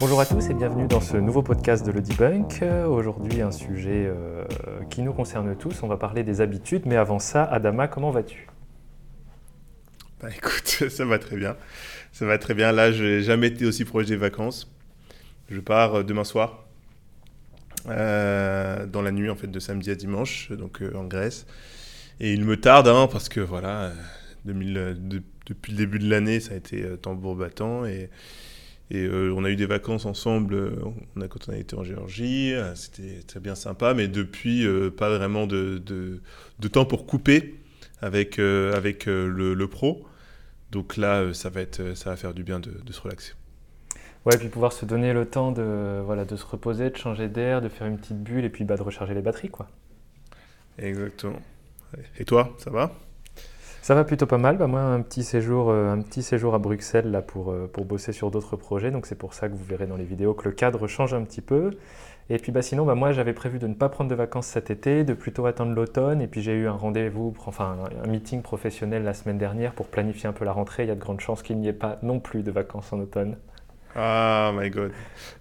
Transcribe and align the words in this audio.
Bonjour 0.00 0.20
à 0.20 0.26
tous 0.26 0.48
et 0.48 0.54
bienvenue 0.54 0.86
dans 0.86 1.00
ce 1.00 1.16
nouveau 1.18 1.42
podcast 1.42 1.84
de 1.84 1.92
Le 1.92 2.00
Debunk. 2.00 2.62
Euh, 2.62 2.86
Aujourd'hui, 2.86 3.42
un 3.42 3.52
sujet 3.52 4.06
euh, 4.06 4.44
qui 4.88 5.02
nous 5.02 5.12
concerne 5.12 5.54
tous. 5.56 5.82
On 5.82 5.88
va 5.88 5.96
parler 5.98 6.22
des 6.24 6.40
habitudes, 6.40 6.82
mais 6.86 6.96
avant 6.96 7.18
ça, 7.18 7.44
Adama, 7.44 7.86
comment 7.86 8.10
vas-tu? 8.10 8.46
Bah 10.22 10.28
écoute, 10.34 10.66
ça 10.88 11.04
va 11.04 11.18
très 11.18 11.36
bien. 11.36 11.56
Ça 12.12 12.24
va 12.26 12.38
très 12.38 12.54
bien. 12.54 12.72
Là, 12.72 12.92
je 12.92 13.04
n'ai 13.04 13.22
jamais 13.22 13.48
été 13.48 13.66
aussi 13.66 13.84
proche 13.84 14.06
des 14.06 14.16
vacances. 14.16 14.70
Je 15.50 15.60
pars 15.60 15.96
euh, 15.96 16.02
demain 16.02 16.24
soir. 16.24 16.64
dans 17.86 19.02
la 19.02 19.10
nuit 19.12 19.28
en 19.30 19.36
fait 19.36 19.48
de 19.48 19.60
samedi 19.60 19.90
à 19.90 19.94
dimanche, 19.94 20.50
donc 20.52 20.82
en 20.94 21.04
Grèce. 21.04 21.46
Et 22.20 22.32
il 22.32 22.44
me 22.44 22.58
tarde 22.58 22.88
hein, 22.88 23.08
parce 23.10 23.28
que 23.28 23.40
voilà, 23.40 23.92
2000, 24.46 24.74
de- 24.98 25.22
depuis 25.46 25.72
le 25.72 25.78
début 25.78 25.98
de 25.98 26.08
l'année, 26.08 26.40
ça 26.40 26.52
a 26.54 26.56
été 26.56 26.84
tambour 27.02 27.34
battant 27.36 27.84
et, 27.86 28.10
et 28.90 29.04
euh, 29.04 29.32
on 29.36 29.44
a 29.44 29.50
eu 29.50 29.56
des 29.56 29.66
vacances 29.66 30.06
ensemble. 30.06 30.54
euh, 30.54 30.70
On 31.16 31.20
a 31.20 31.28
quand 31.28 31.48
on 31.48 31.52
a 31.52 31.56
été 31.56 31.76
en 31.76 31.84
Géorgie, 31.84 32.52
euh, 32.54 32.74
c'était 32.74 33.22
très 33.26 33.40
bien 33.40 33.54
sympa, 33.54 33.94
mais 33.94 34.08
depuis 34.08 34.66
euh, 34.66 34.90
pas 34.90 35.08
vraiment 35.16 35.46
de, 35.46 35.78
de, 35.78 36.20
de 36.58 36.68
temps 36.68 36.84
pour 36.84 37.06
couper 37.06 37.60
avec 38.02 38.38
euh, 38.38 38.74
avec 38.74 39.06
le, 39.06 39.54
le 39.54 39.68
pro. 39.68 40.06
Donc 40.72 40.96
là, 40.96 41.34
ça 41.34 41.50
va 41.50 41.60
être, 41.62 41.94
ça 41.96 42.10
va 42.10 42.16
faire 42.16 42.34
du 42.34 42.44
bien 42.44 42.60
de, 42.60 42.70
de 42.70 42.92
se 42.92 43.00
relaxer. 43.00 43.32
Ouais, 44.24 44.36
puis 44.38 44.48
pouvoir 44.48 44.72
se 44.72 44.84
donner 44.86 45.12
le 45.12 45.26
temps 45.26 45.52
de, 45.52 46.00
voilà, 46.04 46.24
de 46.24 46.36
se 46.36 46.44
reposer, 46.46 46.90
de 46.90 46.96
changer 46.96 47.28
d'air, 47.28 47.60
de 47.60 47.68
faire 47.68 47.86
une 47.86 47.98
petite 47.98 48.22
bulle 48.22 48.44
et 48.44 48.50
puis 48.50 48.64
bah, 48.64 48.76
de 48.76 48.82
recharger 48.82 49.14
les 49.14 49.22
batteries, 49.22 49.50
quoi. 49.50 49.68
Exactement. 50.78 51.40
Et 52.18 52.24
toi, 52.24 52.54
ça 52.58 52.70
va? 52.70 52.92
Ça 53.82 53.94
va 53.94 54.04
plutôt 54.04 54.26
pas 54.26 54.38
mal. 54.38 54.58
Bah, 54.58 54.66
moi, 54.66 54.80
un 54.80 55.00
petit 55.00 55.24
séjour, 55.24 55.70
euh, 55.70 55.92
un 55.92 56.02
petit 56.02 56.22
séjour 56.22 56.54
à 56.54 56.58
Bruxelles 56.58 57.10
là, 57.10 57.22
pour, 57.22 57.50
euh, 57.50 57.68
pour 57.72 57.86
bosser 57.86 58.12
sur 58.12 58.30
d'autres 58.30 58.56
projets. 58.56 58.90
Donc, 58.90 59.06
c'est 59.06 59.14
pour 59.14 59.32
ça 59.32 59.48
que 59.48 59.54
vous 59.54 59.64
verrez 59.64 59.86
dans 59.86 59.96
les 59.96 60.04
vidéos 60.04 60.34
que 60.34 60.48
le 60.48 60.54
cadre 60.54 60.86
change 60.86 61.14
un 61.14 61.22
petit 61.22 61.40
peu. 61.40 61.70
Et 62.28 62.36
puis, 62.36 62.52
bah, 62.52 62.62
sinon, 62.62 62.84
bah, 62.84 62.94
moi, 62.94 63.12
j'avais 63.12 63.32
prévu 63.32 63.58
de 63.58 63.66
ne 63.66 63.74
pas 63.74 63.88
prendre 63.88 64.10
de 64.10 64.14
vacances 64.14 64.46
cet 64.46 64.70
été, 64.70 65.02
de 65.02 65.14
plutôt 65.14 65.46
attendre 65.46 65.74
l'automne. 65.74 66.20
Et 66.20 66.26
puis, 66.26 66.42
j'ai 66.42 66.52
eu 66.52 66.68
un 66.68 66.72
rendez-vous, 66.72 67.34
enfin, 67.46 67.78
un 68.04 68.06
meeting 68.06 68.42
professionnel 68.42 69.02
la 69.02 69.14
semaine 69.14 69.38
dernière 69.38 69.72
pour 69.72 69.88
planifier 69.88 70.28
un 70.28 70.32
peu 70.32 70.44
la 70.44 70.52
rentrée. 70.52 70.84
Il 70.84 70.88
y 70.88 70.92
a 70.92 70.94
de 70.94 71.00
grandes 71.00 71.20
chances 71.20 71.42
qu'il 71.42 71.58
n'y 71.58 71.68
ait 71.68 71.72
pas 71.72 71.98
non 72.02 72.20
plus 72.20 72.42
de 72.42 72.50
vacances 72.50 72.92
en 72.92 73.00
automne. 73.00 73.36
Ah, 73.96 74.52
my 74.54 74.68
God. 74.70 74.92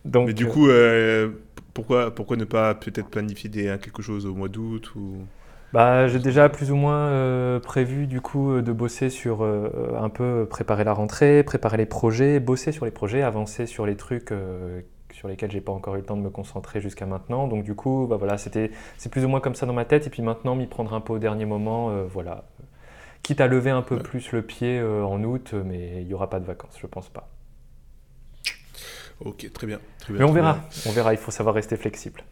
Donc, 0.06 0.28
Mais 0.28 0.34
du 0.34 0.46
euh, 0.46 0.50
coup, 0.50 0.69
euh, 0.69 1.30
pourquoi, 1.74 2.16
pourquoi 2.16 2.38
ne 2.38 2.46
pas 2.46 2.74
peut-être 2.74 3.09
planifier 3.09 3.50
des, 3.50 3.66
quelque 3.81 4.02
chose 4.02 4.25
au 4.25 4.34
mois 4.34 4.50
d'août 4.50 4.96
ou... 4.96 5.18
Bah, 5.72 6.07
j'ai 6.07 6.18
déjà 6.19 6.50
plus 6.50 6.72
ou 6.72 6.75
moins 6.75 6.97
euh, 7.09 7.59
prévu 7.59 8.07
du 8.07 8.22
coup 8.22 8.53
euh, 8.53 8.62
de 8.63 8.72
bosser 8.72 9.12
sur 9.12 9.44
euh, 9.44 9.69
un 10.00 10.09
peu 10.09 10.47
préparer 10.50 10.84
la 10.84 10.94
rentrée, 10.94 11.44
préparer 11.44 11.78
les 11.78 11.85
projets, 11.85 12.40
bosser 12.40 12.72
sur 12.72 12.85
les 12.85 12.91
projets, 12.91 13.22
avancer 13.22 13.68
sur 13.68 13.85
les 13.85 13.96
trucs 13.96 14.31
euh, 14.31 14.81
sur 15.12 15.28
lesquels 15.28 15.52
j'ai 15.52 15.62
pas 15.62 15.72
encore 15.72 15.94
eu 15.96 16.00
le 16.00 16.06
temps 16.06 16.18
de 16.18 16.24
me 16.24 16.31
concentrer 16.31 16.81
jusqu'à 16.81 17.06
maintenant. 17.06 17.47
Donc 17.47 17.63
du 17.63 17.75
coup, 17.75 18.07
bah 18.09 18.16
voilà, 18.18 18.40
c'était 18.40 18.72
c'est 18.97 19.09
plus 19.12 19.24
ou 19.25 19.28
moins 19.28 19.41
comme 19.41 19.53
ça 19.53 19.68
dans 19.68 19.74
ma 19.74 19.85
tête 19.85 20.07
et 20.07 20.09
puis 20.09 20.24
maintenant 20.24 20.56
m'y 20.56 20.66
prendre 20.66 20.91
un 20.94 21.02
peu 21.02 21.13
au 21.13 21.19
dernier 21.19 21.46
moment, 21.46 21.91
voilà. 22.07 22.46
Quitte 23.22 23.41
à 23.41 23.47
lever 23.47 23.69
un 23.69 23.81
peu 23.84 23.96
Ouais. 23.96 24.01
plus 24.01 24.31
le 24.31 24.41
pied 24.41 24.81
en 24.81 25.24
août, 25.24 25.53
mais 25.66 26.01
il 26.01 26.07
y 26.07 26.13
aura 26.16 26.30
pas 26.31 26.40
de 26.40 26.46
vacances, 26.46 26.78
je 26.81 26.88
pense 26.88 27.09
pas. 27.09 27.30
Ok, 29.19 29.51
très 29.53 29.68
bien. 29.68 29.80
Très 30.00 30.13
bien 30.13 30.24
Mais 30.24 30.30
on 30.30 30.34
verra, 30.34 30.53
bien. 30.53 30.63
on 30.88 30.91
verra, 30.94 31.13
il 31.13 31.18
faut 31.19 31.31
savoir 31.31 31.53
rester 31.53 31.75
flexible. 31.75 32.24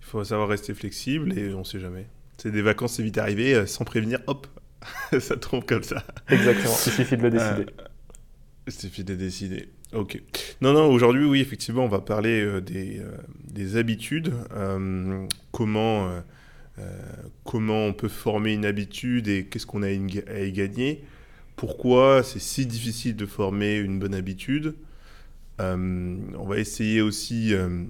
Il 0.00 0.06
faut 0.06 0.24
savoir 0.24 0.48
rester 0.48 0.72
flexible 0.74 1.36
et 1.38 1.54
on 1.54 1.62
sait 1.64 1.78
jamais. 1.78 2.06
C'est 2.40 2.50
des 2.50 2.62
vacances, 2.62 2.94
c'est 2.94 3.02
vite 3.02 3.18
arrivé, 3.18 3.54
euh, 3.54 3.66
sans 3.66 3.84
prévenir, 3.84 4.18
hop, 4.26 4.46
ça 5.20 5.36
tombe 5.36 5.66
comme 5.66 5.82
ça. 5.82 6.02
Exactement, 6.30 6.72
il 6.86 6.92
suffit 6.92 7.16
de 7.18 7.22
le 7.22 7.30
décider. 7.30 7.66
Il 8.66 8.72
suffit 8.72 9.04
de 9.04 9.14
décider. 9.14 9.68
Ok. 9.92 10.22
Non, 10.62 10.72
non, 10.72 10.86
aujourd'hui, 10.86 11.26
oui, 11.26 11.40
effectivement, 11.40 11.84
on 11.84 11.88
va 11.88 12.00
parler 12.00 12.40
euh, 12.40 12.60
des, 12.62 13.00
euh, 13.00 13.10
des 13.44 13.76
habitudes. 13.76 14.32
euh, 14.54 15.26
comment, 15.52 16.08
euh, 16.08 16.20
euh, 16.78 17.00
comment 17.44 17.84
on 17.86 17.92
peut 17.92 18.08
former 18.08 18.54
une 18.54 18.64
habitude 18.64 19.28
et 19.28 19.44
qu'est-ce 19.46 19.66
qu'on 19.66 19.82
a 19.82 19.88
à 19.88 19.90
y 19.90 20.52
gagner? 20.52 21.04
Pourquoi 21.56 22.22
c'est 22.22 22.38
si 22.38 22.64
difficile 22.64 23.16
de 23.16 23.26
former 23.26 23.76
une 23.76 23.98
bonne 23.98 24.14
habitude? 24.14 24.76
Euh, 25.60 26.16
on 26.38 26.46
va 26.46 26.58
essayer 26.58 27.02
aussi 27.02 27.52
euh, 27.52 27.84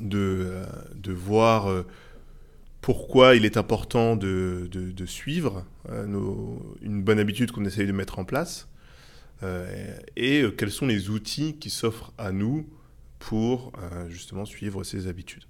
de, 0.00 0.18
euh, 0.18 0.66
de 0.96 1.12
voir 1.12 1.70
euh, 1.70 1.86
pourquoi 2.82 3.36
il 3.36 3.46
est 3.46 3.56
important 3.56 4.16
de, 4.16 4.68
de- 4.70 4.90
de 4.92 5.06
suivre 5.06 5.64
euh, 5.88 6.04
nos- 6.06 6.76
une 6.82 7.02
bonne 7.02 7.18
habitude 7.18 7.50
qu'on 7.52 7.64
essaye 7.64 7.86
de 7.86 7.92
mettre 7.92 8.18
en 8.18 8.24
place. 8.26 8.68
Euh, 9.42 9.96
et 10.16 10.42
euh, 10.42 10.50
quels 10.50 10.70
sont 10.70 10.86
les 10.86 11.08
outils 11.08 11.56
qui 11.58 11.70
s'offrent 11.70 12.12
à 12.18 12.30
nous 12.32 12.68
pour 13.18 13.72
euh, 13.78 14.08
justement 14.10 14.44
suivre 14.44 14.84
ces 14.84 15.06
habitudes. 15.06 15.44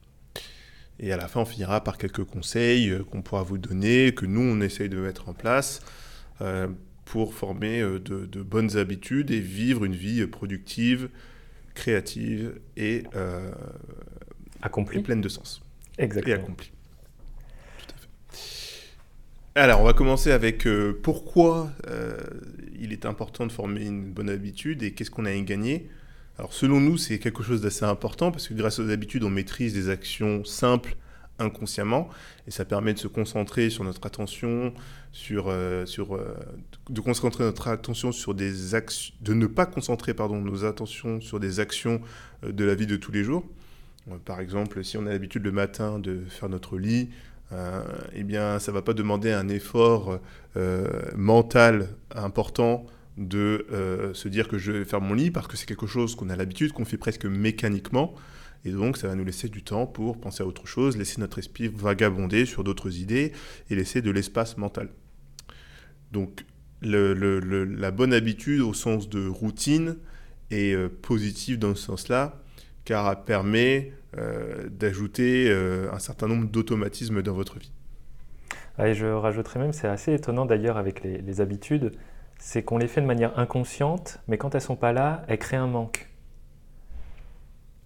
Et 1.00 1.10
à 1.12 1.16
la 1.16 1.26
fin, 1.26 1.40
on 1.40 1.44
finira 1.46 1.82
par 1.82 1.98
quelques 1.98 2.22
conseils 2.24 2.96
qu'on 3.10 3.22
pourra 3.22 3.42
vous 3.42 3.58
donner, 3.58 4.14
que 4.14 4.26
nous, 4.26 4.42
on 4.42 4.60
essaye 4.60 4.88
de 4.88 4.98
mettre 4.98 5.28
en 5.28 5.32
place 5.34 5.80
pour 7.06 7.34
former 7.34 7.80
de, 7.80 7.98
de 8.26 8.42
bonnes 8.42 8.76
habitudes 8.76 9.30
et 9.30 9.40
vivre 9.40 9.84
une 9.84 9.94
vie 9.94 10.26
productive, 10.26 11.08
créative 11.74 12.60
et, 12.76 13.04
euh, 13.16 13.50
et 14.92 14.98
pleine 15.00 15.20
de 15.20 15.28
sens. 15.28 15.62
Et 15.98 16.02
Exactement. 16.04 16.36
accomplie. 16.36 16.70
Alors, 19.54 19.82
on 19.82 19.84
va 19.84 19.92
commencer 19.92 20.32
avec 20.32 20.66
euh, 20.66 20.98
pourquoi 21.02 21.70
euh, 21.86 22.16
il 22.80 22.90
est 22.90 23.04
important 23.04 23.46
de 23.46 23.52
former 23.52 23.84
une 23.84 24.10
bonne 24.10 24.30
habitude 24.30 24.82
et 24.82 24.92
qu'est-ce 24.92 25.10
qu'on 25.10 25.26
a 25.26 25.28
à 25.28 25.34
y 25.34 25.42
gagner? 25.42 25.90
Alors, 26.38 26.54
selon 26.54 26.80
nous, 26.80 26.96
c'est 26.96 27.18
quelque 27.18 27.42
chose 27.42 27.60
d'assez 27.60 27.84
important 27.84 28.30
parce 28.30 28.48
que 28.48 28.54
grâce 28.54 28.78
aux 28.78 28.88
habitudes, 28.88 29.24
on 29.24 29.30
maîtrise 29.30 29.74
des 29.74 29.90
actions 29.90 30.42
simples 30.46 30.96
inconsciemment 31.38 32.08
et 32.46 32.50
ça 32.50 32.64
permet 32.64 32.94
de 32.94 32.98
se 32.98 33.08
concentrer 33.08 33.68
sur 33.68 33.84
notre 33.84 34.06
attention, 34.06 34.72
sur, 35.12 35.48
euh, 35.48 35.84
sur 35.84 36.16
euh, 36.16 36.34
de 36.88 37.02
concentrer 37.02 37.44
notre 37.44 37.68
attention 37.68 38.10
sur 38.10 38.34
des 38.34 38.74
actions, 38.74 39.12
de 39.20 39.34
ne 39.34 39.46
pas 39.46 39.66
concentrer 39.66 40.14
pardon 40.14 40.40
nos 40.40 40.64
attentions 40.64 41.20
sur 41.20 41.40
des 41.40 41.60
actions 41.60 42.00
de 42.42 42.64
la 42.64 42.74
vie 42.74 42.86
de 42.86 42.96
tous 42.96 43.12
les 43.12 43.22
jours. 43.22 43.44
Par 44.24 44.40
exemple, 44.40 44.82
si 44.82 44.96
on 44.96 45.06
a 45.06 45.10
l'habitude 45.10 45.44
le 45.44 45.52
matin 45.52 45.98
de 45.98 46.22
faire 46.28 46.48
notre 46.48 46.76
lit, 46.76 47.10
eh 48.14 48.22
bien, 48.24 48.58
ça 48.58 48.72
ne 48.72 48.76
va 48.76 48.82
pas 48.82 48.94
demander 48.94 49.32
un 49.32 49.48
effort 49.48 50.18
euh, 50.56 50.88
mental 51.16 51.88
important 52.14 52.86
de 53.16 53.66
euh, 53.72 54.14
se 54.14 54.28
dire 54.28 54.48
que 54.48 54.58
je 54.58 54.72
vais 54.72 54.84
faire 54.84 55.00
mon 55.00 55.14
lit 55.14 55.30
parce 55.30 55.46
que 55.46 55.56
c'est 55.56 55.66
quelque 55.66 55.86
chose 55.86 56.14
qu'on 56.14 56.30
a 56.30 56.36
l'habitude, 56.36 56.72
qu'on 56.72 56.84
fait 56.84 56.96
presque 56.96 57.26
mécaniquement. 57.26 58.14
Et 58.64 58.70
donc, 58.70 58.96
ça 58.96 59.08
va 59.08 59.14
nous 59.14 59.24
laisser 59.24 59.48
du 59.48 59.62
temps 59.62 59.86
pour 59.86 60.20
penser 60.20 60.42
à 60.42 60.46
autre 60.46 60.66
chose, 60.66 60.96
laisser 60.96 61.20
notre 61.20 61.38
esprit 61.38 61.68
vagabonder 61.68 62.46
sur 62.46 62.64
d'autres 62.64 62.98
idées 62.98 63.32
et 63.70 63.74
laisser 63.74 64.02
de 64.02 64.10
l'espace 64.10 64.56
mental. 64.56 64.88
Donc, 66.12 66.44
la 66.80 67.90
bonne 67.90 68.12
habitude 68.12 68.60
au 68.60 68.74
sens 68.74 69.08
de 69.08 69.26
routine 69.26 69.96
est 70.50 70.74
euh, 70.74 70.88
positive 70.88 71.58
dans 71.58 71.74
ce 71.74 71.82
sens-là, 71.82 72.40
car 72.84 73.10
elle 73.10 73.24
permet 73.24 73.92
euh, 73.92 74.01
d'ajouter 74.70 75.48
euh, 75.48 75.92
un 75.92 75.98
certain 75.98 76.28
nombre 76.28 76.46
d'automatismes 76.46 77.22
dans 77.22 77.32
votre 77.32 77.58
vie. 77.58 77.72
Ah, 78.78 78.92
je 78.92 79.06
rajouterais 79.06 79.60
même, 79.60 79.72
c'est 79.72 79.88
assez 79.88 80.14
étonnant 80.14 80.46
d'ailleurs 80.46 80.76
avec 80.76 81.02
les, 81.02 81.18
les 81.18 81.40
habitudes, 81.40 81.92
c'est 82.38 82.62
qu'on 82.62 82.78
les 82.78 82.88
fait 82.88 83.00
de 83.00 83.06
manière 83.06 83.38
inconsciente, 83.38 84.18
mais 84.28 84.38
quand 84.38 84.54
elles 84.54 84.60
sont 84.60 84.76
pas 84.76 84.92
là, 84.92 85.22
elles 85.28 85.38
créent 85.38 85.56
un 85.56 85.66
manque. 85.66 86.08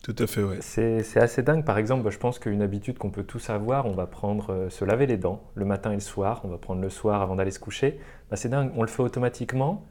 Tout 0.06 0.14
à 0.20 0.28
fait, 0.28 0.42
ouais. 0.44 0.58
C'est 0.60 1.16
assez 1.16 1.42
dingue. 1.42 1.64
Par 1.64 1.78
exemple, 1.78 2.08
je 2.10 2.18
pense 2.18 2.38
qu'une 2.38 2.62
habitude 2.62 2.96
qu'on 2.96 3.10
peut 3.10 3.24
tous 3.24 3.50
avoir, 3.50 3.86
on 3.86 3.90
va 3.90 4.06
prendre 4.06 4.52
euh, 4.52 4.70
se 4.70 4.84
laver 4.84 5.06
les 5.06 5.16
dents 5.16 5.42
le 5.56 5.64
matin 5.64 5.90
et 5.90 5.94
le 5.94 6.00
soir. 6.00 6.42
On 6.44 6.48
va 6.48 6.58
prendre 6.58 6.80
le 6.80 6.90
soir 6.90 7.22
avant 7.22 7.34
d'aller 7.34 7.50
se 7.50 7.58
coucher. 7.58 7.98
Bah, 8.30 8.36
c'est 8.36 8.48
dingue, 8.48 8.70
on 8.76 8.82
le 8.82 8.88
fait 8.88 9.02
automatiquement. 9.02 9.84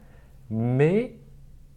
Mais 0.49 1.17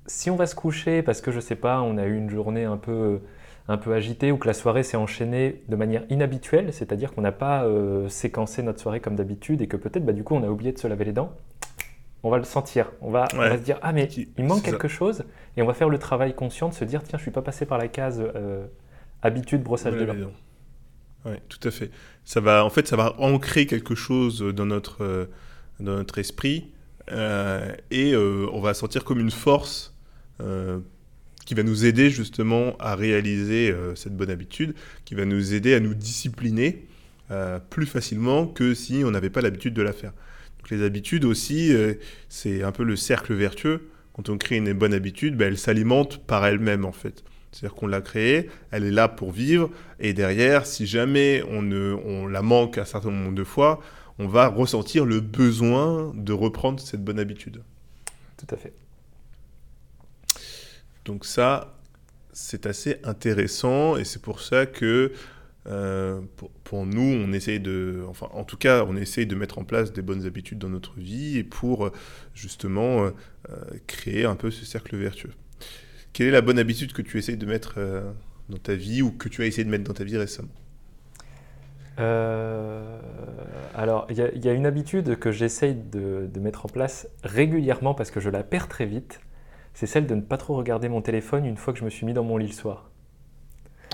si 0.07 0.31
on 0.31 0.37
va 0.37 0.47
se 0.47 0.55
coucher 0.55 1.03
parce 1.03 1.21
que 1.21 1.33
je 1.33 1.41
sais 1.41 1.57
pas, 1.57 1.83
on 1.83 1.99
a 1.99 2.07
eu 2.07 2.17
une 2.17 2.31
journée 2.31 2.63
un 2.63 2.77
peu, 2.77 3.23
un 3.69 3.77
peu 3.77 3.93
agitée 3.93 4.33
ou 4.33 4.39
que 4.39 4.47
la 4.47 4.55
soirée 4.55 4.83
s'est 4.83 4.97
enchaînée 4.97 5.63
de 5.69 5.77
manière 5.77 6.03
inhabituelle, 6.09 6.73
c'est-à-dire 6.73 7.13
qu'on 7.13 7.21
n'a 7.21 7.33
pas 7.33 7.65
euh, 7.65 8.09
séquencé 8.09 8.63
notre 8.63 8.81
soirée 8.81 9.01
comme 9.01 9.15
d'habitude 9.15 9.61
et 9.61 9.69
que 9.69 9.77
peut-être 9.77 10.05
bah, 10.05 10.15
du 10.15 10.25
coup 10.25 10.35
on 10.35 10.43
a 10.43 10.49
oublié 10.49 10.73
de 10.73 10.79
se 10.79 10.89
laver 10.89 11.05
les 11.05 11.13
dents, 11.13 11.37
on 12.23 12.31
va 12.31 12.39
le 12.39 12.45
sentir. 12.45 12.91
On 13.03 13.11
va, 13.11 13.29
on 13.35 13.39
va 13.39 13.59
se 13.59 13.63
dire 13.63 13.79
Ah, 13.83 13.93
mais 13.93 14.09
il 14.39 14.45
manque 14.45 14.65
quelque 14.65 14.89
chose. 14.89 15.25
Et 15.57 15.63
on 15.63 15.67
va 15.67 15.75
faire 15.75 15.89
le 15.89 15.99
travail 15.99 16.35
conscient 16.35 16.69
de 16.69 16.75
se 16.75 16.85
dire 16.85 17.03
Tiens, 17.05 17.19
je 17.19 17.23
suis 17.23 17.31
pas 17.31 17.43
passé 17.43 17.65
par 17.67 17.79
la 17.79 17.89
case 17.89 18.21
euh, 18.21 18.67
habitude 19.23 19.63
brossage 19.63 19.95
de 19.95 20.05
dents. 20.05 20.31
Oui, 21.27 21.35
tout 21.49 21.61
à 21.63 21.71
fait. 21.71 21.91
Ça 22.25 22.41
va, 22.41 22.65
en 22.65 22.71
fait, 22.71 22.89
ça 22.89 22.97
va 22.97 23.15
ancrer 23.19 23.67
quelque 23.67 23.95
chose 23.95 24.41
dans 24.41 24.67
notre, 24.67 25.05
euh, 25.05 25.27
dans 25.79 25.95
notre 25.95 26.19
esprit 26.19 26.73
et 27.91 28.15
on 28.17 28.61
va 28.61 28.75
sentir 28.75 29.03
comme 29.05 29.19
une 29.19 29.31
force 29.31 29.95
qui 31.49 31.55
va 31.55 31.63
nous 31.63 31.87
aider 31.87 32.11
justement 32.11 32.77
à 32.79 32.95
réaliser 32.95 33.75
cette 33.95 34.15
bonne 34.15 34.29
habitude, 34.29 34.75
qui 35.07 35.15
va 35.15 35.25
nous 35.25 35.55
aider 35.55 35.73
à 35.73 35.81
nous 35.81 35.95
discipliner 35.95 36.85
plus 37.71 37.87
facilement 37.87 38.47
que 38.47 38.75
si 38.75 39.03
on 39.03 39.11
n'avait 39.11 39.31
pas 39.31 39.41
l'habitude 39.41 39.73
de 39.73 39.81
la 39.81 39.95
faire 39.95 40.13
les 40.71 40.85
habitudes 40.85 41.25
aussi, 41.25 41.73
euh, 41.73 41.95
c'est 42.29 42.63
un 42.63 42.73
peu 42.73 42.85
le 42.85 42.97
cercle 42.97 43.35
vertueux. 43.35 43.89
Quand 44.13 44.29
on 44.29 44.39
crée 44.39 44.57
une 44.57 44.73
bonne 44.73 44.95
habitude, 44.95 45.37
ben, 45.37 45.49
elle 45.49 45.59
s'alimente 45.59 46.19
par 46.27 46.45
elle-même 46.45 46.85
en 46.85 46.93
fait. 46.93 47.25
C'est-à-dire 47.53 47.75
qu'on 47.75 47.87
l'a 47.87 48.01
créée, 48.01 48.51
elle 48.71 48.85
est 48.85 48.91
là 48.91 49.09
pour 49.09 49.33
vivre, 49.33 49.71
et 50.01 50.13
derrière, 50.13 50.67
si 50.67 50.87
jamais 50.87 51.43
on 51.49 52.27
la 52.27 52.43
manque 52.43 52.77
un 52.77 52.85
certain 52.85 53.11
nombre 53.11 53.35
de 53.35 53.45
fois, 53.45 53.81
on 54.19 54.29
va 54.29 54.49
ressentir 54.49 55.07
le 55.07 55.21
besoin 55.21 56.13
de 56.15 56.33
reprendre 56.33 56.79
cette 56.79 57.03
bonne 57.03 57.19
habitude. 57.19 57.63
Tout 58.37 58.55
à 58.55 58.59
fait. 58.59 58.75
Donc 61.09 61.25
ça, 61.25 61.75
c'est 62.35 62.67
assez 62.67 62.99
intéressant, 63.03 63.97
et 63.97 64.05
c'est 64.05 64.21
pour 64.21 64.43
ça 64.43 64.67
que 64.67 65.11
euh, 65.67 66.21
pour, 66.65 66.85
nous, 66.85 67.01
on 67.01 67.33
essaye 67.33 67.61
de, 67.61 68.05
enfin, 68.07 68.29
en 68.33 68.45
tout 68.45 68.59
cas, 68.59 68.85
on 68.87 68.95
essaye 68.95 69.27
de 69.27 69.35
mettre 69.35 69.59
en 69.59 69.65
place 69.65 69.95
des 69.95 70.03
bonnes 70.03 70.27
habitudes 70.27 70.59
dans 70.59 70.69
notre 70.69 70.99
vie 70.99 71.39
et 71.39 71.45
pour 71.45 71.87
euh, 71.87 71.93
justement 72.35 73.05
euh, 73.05 73.11
créer 73.87 74.27
un 74.27 74.37
peu 74.37 74.51
ce 74.51 74.67
cercle 74.67 74.97
vertueux. 74.97 75.33
Quelle 76.13 76.27
est 76.27 76.33
la 76.33 76.43
bonne 76.43 76.59
habitude 76.59 76.93
que 76.93 77.01
tu 77.01 77.17
essayes 77.17 77.39
de 77.39 77.47
mettre 77.47 77.79
dans 78.51 78.59
ta 78.59 78.75
vie 78.75 79.01
ou 79.01 79.11
que 79.11 79.31
tu 79.31 79.43
as 79.43 79.47
essayé 79.47 79.65
de 79.65 79.71
mettre 79.71 79.85
dans 79.85 79.95
ta 79.95 80.05
vie 80.05 80.19
récemment? 80.19 80.51
Alors, 83.75 84.07
il 84.11 84.17
y, 84.17 84.49
a 84.49 84.53
une 84.53 84.67
habitude 84.67 85.19
que 85.19 85.33
j'essaye 85.33 85.75
de, 85.75 86.29
de, 86.33 86.41
mettre 86.41 86.67
en 86.67 86.69
place 86.69 87.09
régulièrement 87.25 87.95
parce 87.95 88.11
que 88.11 88.21
je 88.21 88.29
la 88.31 88.43
perds 88.43 88.69
très 88.69 88.87
vite. 88.87 89.21
C'est 89.79 89.87
celle 89.87 90.09
de 90.09 90.17
ne 90.17 90.23
pas 90.23 90.39
trop 90.39 90.57
regarder 90.57 90.89
mon 90.89 91.03
téléphone 91.03 91.47
une 91.47 91.57
fois 91.57 91.73
que 91.73 91.79
je 91.79 91.85
me 91.85 91.91
suis 91.91 92.05
mis 92.05 92.13
dans 92.13 92.25
mon 92.25 92.37
lit 92.37 92.49
le 92.49 92.53
soir. 92.53 92.91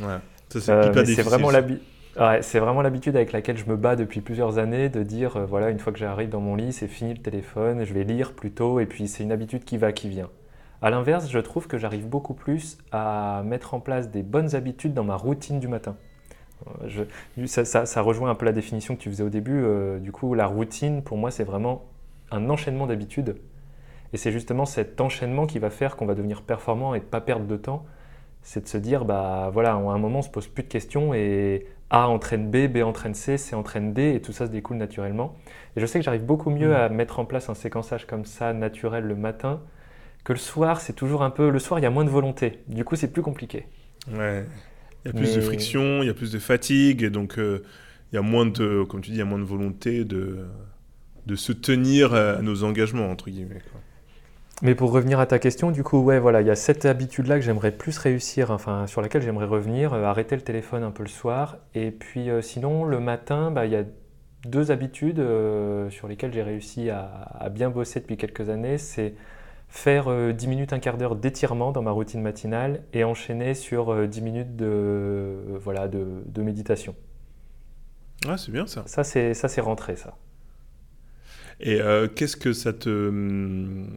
Ouais. 0.01 0.17
Euh, 0.57 1.05
c'est 1.05 1.21
vraiment 1.21 1.51
vraiment 1.51 2.81
l'habitude 2.81 3.17
avec 3.17 3.33
laquelle 3.33 3.59
je 3.59 3.67
me 3.67 3.77
bats 3.77 3.95
depuis 3.95 4.23
plusieurs 4.23 4.57
années 4.57 4.89
de 4.89 5.03
dire 5.03 5.37
euh, 5.37 5.45
voilà 5.45 5.69
une 5.69 5.79
fois 5.79 5.93
que 5.93 5.99
j'arrive 5.99 6.31
dans 6.31 6.41
mon 6.41 6.57
lit 6.57 6.73
c'est 6.73 6.89
fini 6.89 7.13
le 7.13 7.21
téléphone 7.21 7.85
je 7.85 7.93
vais 7.93 8.05
lire 8.05 8.33
plutôt 8.33 8.81
et 8.81 8.87
puis 8.87 9.09
c'est 9.09 9.25
une 9.25 9.33
habitude 9.33 9.65
qui 9.65 9.77
va 9.77 9.93
qui 9.93 10.09
vient. 10.09 10.31
À 10.81 10.89
l'inverse 10.89 11.29
je 11.31 11.39
trouve 11.39 11.67
que 11.67 11.77
j'arrive 11.77 12.09
beaucoup 12.09 12.33
plus 12.33 12.79
à 12.91 13.43
mettre 13.45 13.75
en 13.75 13.81
place 13.81 14.11
des 14.11 14.23
bonnes 14.23 14.55
habitudes 14.55 14.95
dans 14.95 15.05
ma 15.05 15.17
routine 15.17 15.61
du 15.61 15.69
matin. 15.69 15.97
Euh, 16.67 17.05
je, 17.37 17.45
ça, 17.45 18.01
rejoint 18.01 18.31
un 18.31 18.35
peu 18.35 18.47
la 18.47 18.53
définition 18.53 18.97
que 18.97 19.03
tu 19.03 19.11
faisais 19.11 19.25
au 19.25 19.29
début. 19.29 19.63
du 20.01 20.13
coup 20.13 20.33
la 20.33 20.47
routine 20.47 21.03
pour 21.03 21.19
moi 21.19 21.31
c'est 21.31 21.45
vraiment 21.45 21.85
un 22.31 22.49
enchaînement 22.49 22.87
d'habitudes 22.87 23.37
et 24.15 24.17
c'est 24.17 24.33
justement 24.33 24.65
cet 24.65 25.03
enchaînement 25.03 25.47
qui 25.47 25.59
va 25.59 25.69
faire 25.69 25.97
qu'on 25.97 26.07
va 26.07 26.15
devenir 26.15 26.41
performant 26.41 26.95
et 26.95 27.01
pas 27.01 27.21
perdre 27.21 27.47
de 27.47 27.57
temps 27.57 27.85
c'est 28.45 28.63
de 28.63 28.69
se 28.69 28.77
dire, 28.77 29.05
bah 29.07 29.51
voilà, 29.53 29.73
à 29.73 29.77
un 29.77 29.99
moment 29.99 30.19
on 30.19 30.23
se 30.23 30.29
pose 30.29 30.47
plus 30.47 30.63
de 30.63 30.69
questions 30.69 31.15
et 31.15 31.67
A 31.91 32.09
entraîne 32.09 32.51
B, 32.51 32.69
B 32.69 32.83
entraîne 32.85 33.15
C, 33.15 33.39
C 33.39 33.57
entraîne 33.57 33.95
D 33.95 34.15
et 34.15 34.21
tout 34.21 34.33
ça 34.33 34.47
se 34.47 34.51
découle 34.51 34.77
naturellement. 34.77 35.35
Et 35.77 35.81
je 35.81 35.87
sais 35.87 35.99
que 35.99 36.05
j'arrive 36.05 36.25
beaucoup 36.25 36.51
mieux 36.51 36.69
mm. 36.69 36.75
à 36.75 36.89
mettre 36.91 37.19
en 37.19 37.25
place 37.25 37.49
un 37.49 37.55
séquençage 37.55 38.07
comme 38.07 38.27
ça 38.27 38.53
naturel 38.53 39.05
le 39.05 39.17
matin 39.17 39.61
que 40.25 40.33
le 40.33 40.39
soir, 40.39 40.81
c'est 40.81 40.93
toujours 40.93 41.23
un 41.23 41.31
peu. 41.31 41.51
Le 41.51 41.59
soir, 41.59 41.81
il 41.81 41.83
y 41.83 41.87
a 41.87 41.91
moins 41.91 42.05
de 42.05 42.11
volonté. 42.11 42.61
Du 42.67 42.85
coup, 42.85 42.97
c'est 42.97 43.13
plus 43.13 43.21
compliqué. 43.21 43.67
Ouais. 44.11 44.47
Il 45.05 45.09
y 45.09 45.11
a 45.11 45.13
plus 45.13 45.35
de 45.35 45.41
friction, 45.43 46.03
il 46.03 46.07
y 46.07 46.11
a 46.11 46.15
plus 46.15 46.33
de 46.33 46.39
fatigue, 46.39 47.03
et 47.03 47.11
donc 47.11 47.39
euh, 47.39 47.63
il 48.11 48.17
y 48.17 48.19
a 48.19 48.23
moins 48.23 48.47
de, 48.47 48.85
comme 48.85 49.03
tu 49.03 49.11
dis, 49.11 49.17
il 49.17 49.19
y 49.19 49.23
a 49.23 49.27
moins 49.27 49.39
de 49.39 49.45
volonté 49.45 50.05
de, 50.05 50.47
de 51.27 51.37
se 51.37 51.53
tenir 51.53 52.15
à 52.15 52.41
nos 52.41 52.65
engagements, 52.65 53.11
entre 53.11 53.29
guillemets. 53.29 53.61
Mais 54.63 54.75
pour 54.75 54.93
revenir 54.93 55.19
à 55.19 55.27
ta 55.27 55.39
question, 55.39 55.71
du 55.71 55.83
coup, 55.83 55.99
ouais, 55.99 56.19
voilà, 56.19 56.41
il 56.41 56.47
y 56.47 56.51
a 56.51 56.55
cette 56.55 56.85
habitude-là 56.85 57.37
que 57.37 57.45
j'aimerais 57.45 57.73
plus 57.73 57.99
réussir, 57.99 58.51
enfin, 58.51 58.87
sur 58.87 59.03
laquelle 59.03 59.23
j'aimerais 59.23 59.47
revenir, 59.47 59.93
euh, 59.93 60.05
arrêter 60.05 60.37
le 60.37 60.43
téléphone 60.43 60.85
un 60.85 60.93
peu 60.93 61.03
le 61.03 61.09
soir. 61.09 61.59
Et 61.75 61.91
puis, 61.91 62.31
euh, 62.31 62.41
sinon, 62.41 62.85
le 62.85 63.01
matin, 63.01 63.51
bah, 63.51 63.67
il 63.67 63.73
y 63.73 63.77
a 63.77 63.85
deux 64.47 64.71
habitudes 64.71 65.19
euh, 65.19 65.91
sur 65.91 66.07
lesquelles 66.07 66.33
j'ai 66.33 66.43
réussi 66.43 66.89
à, 66.91 67.49
bien 67.51 67.71
bosser 67.71 68.01
depuis 68.01 68.17
quelques 68.17 68.49
années. 68.49 68.79
C'est 68.79 69.15
faire 69.69 70.33
10 70.33 70.47
minutes, 70.47 70.73
un 70.73 70.79
quart 70.79 70.99
d'heure 70.99 71.17
d'étirement 71.17 71.73
dans 71.73 71.83
ma 71.83 71.91
routine 71.91 72.23
matinale 72.23 72.83
et 72.93 73.03
enchaîner 73.03 73.55
sur 73.55 74.07
10 74.07 74.23
minutes 74.23 74.57
de, 74.57 75.35
voilà, 75.61 75.89
de, 75.89 76.07
de 76.27 76.43
méditation. 76.43 76.95
Ah, 78.29 78.37
c'est 78.37 78.53
bien 78.53 78.67
ça. 78.67 78.85
Ça, 78.87 79.03
c'est 79.03 79.61
rentré, 79.61 79.97
ça. 79.97 80.17
Et 81.59 81.81
qu'est-ce 82.15 82.37
que 82.37 82.53
ça 82.53 82.73
te 82.73 83.09
hum, 83.09 83.97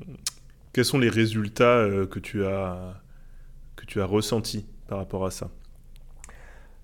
quels 0.78 0.86
sont 0.86 1.00
les 1.00 1.10
résultats 1.10 1.80
euh, 1.80 2.06
que 2.06 2.20
tu 2.20 2.46
as 2.46 3.02
que 3.76 3.84
tu 3.88 4.00
as 4.00 4.06
ressentis 4.06 4.68
par 4.88 5.00
rapport 5.00 5.26
à 5.26 5.32
ça? 5.32 5.50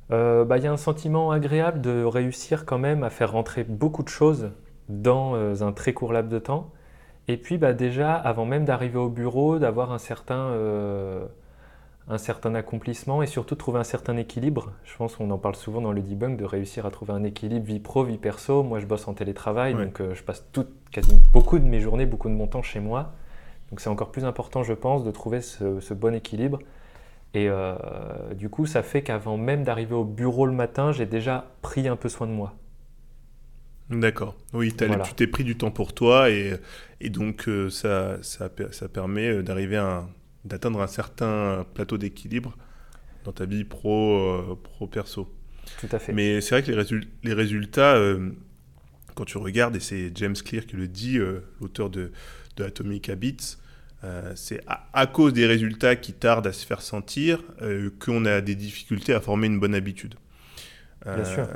Euh, 0.09 0.45
bah, 0.45 0.57
Il 0.57 0.63
y 0.63 0.67
a 0.67 0.71
un 0.71 0.77
sentiment 0.77 1.29
agréable 1.29 1.79
de 1.79 2.03
réussir 2.03 2.65
quand 2.65 2.79
même 2.79 3.03
à 3.03 3.11
faire 3.11 3.31
rentrer 3.31 3.63
beaucoup 3.63 4.01
de 4.01 4.09
choses 4.09 4.49
dans 4.89 5.35
euh, 5.35 5.61
un 5.61 5.71
très 5.73 5.93
court 5.93 6.11
laps 6.11 6.33
de 6.33 6.39
temps. 6.39 6.71
Et 7.27 7.37
puis 7.37 7.59
bah, 7.59 7.73
déjà, 7.73 8.15
avant 8.15 8.45
même 8.45 8.65
d'arriver 8.65 8.97
au 8.97 9.09
bureau, 9.09 9.59
d'avoir 9.59 9.91
un 9.91 9.99
certain, 9.99 10.57
un 12.07 12.17
certain 12.17 12.55
accomplissement 12.55 13.21
et 13.21 13.27
surtout 13.27 13.53
de 13.53 13.59
trouver 13.59 13.79
un 13.79 13.83
certain 13.83 14.17
équilibre. 14.17 14.71
Je 14.85 14.97
pense 14.97 15.17
qu'on 15.17 15.29
en 15.29 15.37
parle 15.37 15.55
souvent 15.55 15.81
dans 15.81 15.91
le 15.91 16.01
debunk, 16.01 16.35
de 16.39 16.45
réussir 16.45 16.87
à 16.87 16.89
trouver 16.89 17.13
un 17.13 17.23
équilibre 17.23 17.67
vie 17.67 17.79
pro, 17.79 18.03
vie 18.03 18.17
perso. 18.17 18.63
Moi, 18.63 18.79
je 18.79 18.87
bosse 18.87 19.07
en 19.07 19.13
télétravail, 19.13 19.75
donc 19.75 20.01
je 20.13 20.23
passe 20.23 20.47
toute, 20.51 20.71
quasi, 20.89 21.21
beaucoup 21.31 21.59
de 21.59 21.65
mes 21.65 21.79
journées, 21.79 22.07
beaucoup 22.07 22.29
de 22.29 22.33
mon 22.33 22.47
temps 22.47 22.63
chez 22.63 22.79
moi. 22.79 23.13
Donc 23.73 23.79
c'est 23.79 23.89
encore 23.89 24.11
plus 24.11 24.23
important, 24.23 24.61
je 24.61 24.73
pense, 24.73 25.03
de 25.03 25.09
trouver 25.09 25.41
ce, 25.41 25.93
bon 25.95 26.13
équilibre. 26.13 26.59
Et 27.33 27.47
euh, 27.49 27.73
du 28.35 28.47
coup, 28.47 28.67
ça 28.67 28.83
fait 28.83 29.01
qu'avant 29.01 29.35
même 29.35 29.63
d'arriver 29.63 29.95
au 29.95 30.03
bureau 30.03 30.45
le 30.45 30.51
matin, 30.51 30.91
j'ai 30.91 31.07
déjà 31.07 31.49
pris 31.63 31.87
un 31.87 31.95
peu 31.95 32.07
soin 32.07 32.27
de 32.27 32.33
moi. 32.33 32.53
D'accord. 33.89 34.35
Oui, 34.53 34.71
tu 34.77 35.13
t'es 35.15 35.25
pris 35.25 35.43
du 35.43 35.57
temps 35.57 35.71
pour 35.71 35.93
toi 35.93 36.29
et, 36.29 36.59
donc 37.05 37.49
euh, 37.49 37.71
ça, 37.71 38.21
ça, 38.21 38.47
permet 38.47 39.29
euh, 39.29 39.41
d'arriver 39.41 39.77
à 39.77 40.07
d'atteindre 40.45 40.79
un 40.79 40.85
certain 40.85 41.65
plateau 41.73 41.97
d'équilibre 41.97 42.55
dans 43.23 43.31
ta 43.31 43.45
vie 43.45 43.63
pro, 43.63 44.55
pro 44.61 44.85
perso. 44.85 45.33
Tout 45.79 45.87
à 45.91 45.97
fait. 45.97 46.13
Mais 46.13 46.41
c'est 46.41 46.53
vrai 46.53 46.61
que 46.61 46.71
les, 46.71 47.07
les 47.23 47.33
résultats, 47.33 47.99
quand 49.15 49.25
tu 49.25 49.39
regardes, 49.39 49.75
et 49.75 49.79
c'est 49.79 50.15
James 50.15 50.35
Clear 50.35 50.67
qui 50.67 50.75
le 50.75 50.87
dit, 50.87 51.17
l'auteur 51.59 51.89
de, 51.89 52.11
de 52.55 52.63
Atomic 52.63 53.09
Habits, 53.09 53.57
euh, 54.03 54.33
c'est 54.35 54.59
à, 54.67 55.07
cause 55.07 55.31
des 55.31 55.45
résultats 55.45 55.95
qui 55.95 56.11
tardent 56.11 56.47
à 56.47 56.51
se 56.51 56.65
faire 56.65 56.81
sentir 56.81 57.41
euh, 57.61 57.89
qu'on 57.99 58.25
a 58.25 58.41
des 58.41 58.55
difficultés 58.55 59.13
à 59.13 59.21
former 59.21 59.47
une 59.47 59.59
bonne 59.59 59.75
habitude. 59.75 60.15
Bien 61.05 61.13
euh, 61.19 61.25
sûr. 61.25 61.47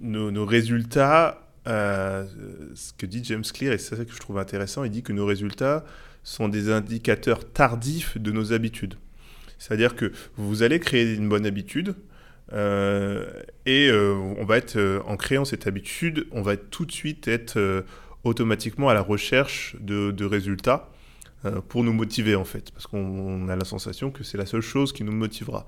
Nos, 0.00 0.46
résultats, 0.46 1.46
ce 1.66 2.92
que 2.96 3.04
dit 3.04 3.22
James 3.24 3.44
Clear, 3.44 3.74
et 3.74 3.78
c'est 3.78 3.96
ça 3.96 4.04
que 4.04 4.12
je 4.12 4.18
trouve 4.18 4.38
intéressant, 4.38 4.82
il 4.84 4.90
dit 4.90 5.02
que 5.02 5.12
nos 5.12 5.26
résultats 5.26 5.84
sont 6.22 6.48
des 6.48 6.70
indicateurs 6.70 7.50
tardifs 7.52 8.16
de 8.16 8.32
nos 8.32 8.54
habitudes. 8.54 8.94
C'est-à-dire 9.58 9.94
que 9.94 10.12
vous 10.36 10.62
allez 10.62 10.80
créer 10.80 11.14
une 11.14 11.28
bonne 11.28 11.44
habitude, 11.44 11.96
et 12.52 13.90
on 13.92 14.44
va 14.46 14.56
être, 14.56 15.02
en 15.06 15.18
créant 15.18 15.44
cette 15.44 15.66
habitude, 15.66 16.26
on 16.30 16.40
va 16.40 16.56
tout 16.56 16.86
de 16.86 16.92
suite 16.92 17.28
être 17.28 17.84
automatiquement 18.24 18.88
à 18.88 18.94
la 18.94 19.02
recherche 19.02 19.76
de 19.80 20.24
résultats 20.24 20.90
euh, 20.90 20.99
pour 21.68 21.84
nous 21.84 21.92
motiver 21.92 22.34
en 22.34 22.44
fait, 22.44 22.70
parce 22.70 22.86
qu'on 22.86 23.48
a 23.48 23.56
la 23.56 23.64
sensation 23.64 24.10
que 24.10 24.24
c'est 24.24 24.36
la 24.36 24.46
seule 24.46 24.60
chose 24.60 24.92
qui 24.92 25.04
nous 25.04 25.12
motivera. 25.12 25.66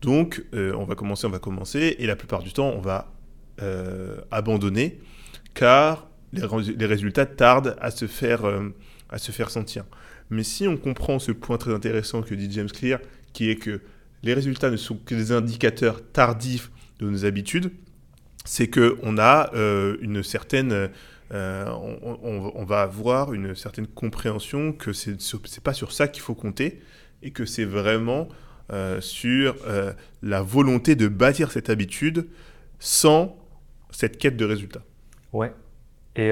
Donc 0.00 0.44
euh, 0.54 0.74
on 0.74 0.84
va 0.84 0.94
commencer, 0.94 1.26
on 1.26 1.30
va 1.30 1.38
commencer, 1.38 1.96
et 1.98 2.06
la 2.06 2.16
plupart 2.16 2.42
du 2.42 2.52
temps 2.52 2.70
on 2.70 2.80
va 2.80 3.12
euh, 3.60 4.16
abandonner, 4.30 4.98
car 5.54 6.08
les, 6.32 6.86
résultats 6.86 7.26
tardent 7.26 7.76
à 7.80 7.90
se, 7.90 8.06
faire, 8.06 8.42
à 9.10 9.18
se 9.18 9.32
faire 9.32 9.50
sentir. 9.50 9.84
Mais 10.30 10.44
si 10.44 10.66
on 10.66 10.78
comprend 10.78 11.18
ce 11.18 11.30
point 11.30 11.58
très 11.58 11.74
intéressant 11.74 12.22
que 12.22 12.34
dit 12.34 12.50
James 12.50 12.70
Clear, 12.70 12.98
qui 13.34 13.50
est 13.50 13.56
que 13.56 13.82
les 14.22 14.32
résultats 14.32 14.70
ne 14.70 14.76
sont 14.76 14.96
que 14.96 15.14
des 15.14 15.30
indicateurs 15.30 16.00
tardifs 16.10 16.70
de 17.00 17.10
nos 17.10 17.26
habitudes, 17.26 17.70
c'est 18.46 18.68
qu'on 18.68 19.18
a 19.18 19.50
une 20.00 20.22
certaine 20.22 20.88
euh, 21.32 21.66
on, 22.02 22.64
va 22.64 22.82
avoir 22.82 23.32
une 23.32 23.54
certaine 23.54 23.86
compréhension 23.86 24.72
que 24.72 24.92
c'est 24.92 25.12
n'est 25.12 25.62
pas 25.64 25.72
sur 25.72 25.92
ça 25.92 26.06
qu'il 26.06 26.22
faut 26.22 26.34
compter 26.34 26.82
et 27.22 27.30
que 27.30 27.46
c'est 27.46 27.64
vraiment 27.64 28.28
euh, 28.70 29.00
sur 29.00 29.56
euh, 29.66 29.92
la 30.22 30.42
volonté 30.42 30.94
de 30.94 31.08
bâtir 31.08 31.50
cette 31.50 31.70
habitude 31.70 32.28
sans 32.78 33.36
cette 33.90 34.18
quête 34.18 34.36
de 34.36 34.44
résultats. 34.44 34.82
Ouais. 35.32 35.52
Et 36.16 36.30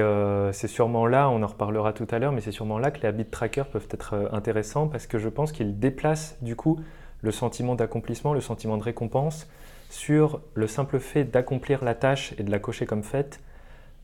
c'est 0.51 0.67
sûrement 0.67 1.07
là, 1.07 1.27
on 1.31 1.41
en 1.41 1.47
reparlera 1.47 1.91
tout 1.91 2.05
à 2.11 2.19
l'heure, 2.19 2.31
mais 2.31 2.41
c'est 2.41 2.51
sûrement 2.51 2.77
là 2.77 2.91
que 2.91 3.01
les 3.01 3.07
habit 3.07 3.25
trackers 3.25 3.67
peuvent 3.67 3.87
être 3.89 4.29
intéressants 4.31 4.87
parce 4.87 5.07
que 5.07 5.17
je 5.17 5.27
pense 5.27 5.51
qu'ils 5.51 5.79
déplacent 5.79 6.37
du 6.43 6.55
coup 6.55 6.79
le 7.21 7.31
sentiment 7.31 7.73
d'accomplissement, 7.73 8.35
le 8.35 8.41
sentiment 8.41 8.77
de 8.77 8.83
récompense 8.83 9.47
sur 9.89 10.41
le 10.53 10.67
simple 10.67 10.99
fait 10.99 11.23
d'accomplir 11.23 11.83
la 11.83 11.95
tâche 11.95 12.35
et 12.37 12.43
de 12.43 12.51
la 12.51 12.59
cocher 12.59 12.85
comme 12.85 13.01
faite 13.01 13.39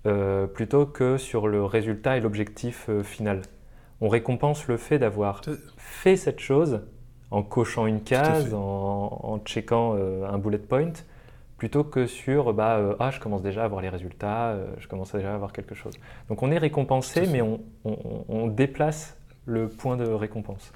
euh, 0.05 0.47
plutôt 0.47 0.85
que 0.85 1.17
sur 1.17 1.47
le 1.47 1.65
résultat 1.65 2.17
et 2.17 2.21
l'objectif 2.21 2.85
euh, 2.89 3.03
final. 3.03 3.41
On 3.99 4.09
récompense 4.09 4.67
le 4.67 4.77
fait 4.77 4.99
d'avoir 4.99 5.41
fait 5.77 6.15
cette 6.15 6.39
chose 6.39 6.81
en 7.31 7.43
cochant 7.43 7.87
une 7.87 8.01
case, 8.01 8.53
en, 8.53 9.39
checkant 9.43 9.95
euh, 9.95 10.25
un 10.29 10.37
bullet 10.37 10.59
point, 10.59 10.93
plutôt 11.57 11.83
que 11.83 12.05
sur 12.05 12.53
bah, 12.53 12.95
ah, 12.99 13.11
je 13.11 13.19
commence 13.19 13.41
déjà 13.41 13.63
à 13.63 13.65
avoir 13.65 13.81
les 13.81 13.89
résultats, 13.89 14.55
je 14.77 14.87
commence 14.87 15.13
déjà 15.13 15.31
à 15.31 15.35
avoir 15.35 15.51
quelque 15.51 15.73
chose. 15.73 15.95
Donc 16.29 16.43
on 16.43 16.51
est 16.51 16.59
récompensé, 16.59 17.25
mais 17.25 17.41
on 17.41 18.47
déplace 18.47 19.17
le 19.45 19.67
point 19.67 19.97
de 19.97 20.05
récompense. 20.05 20.71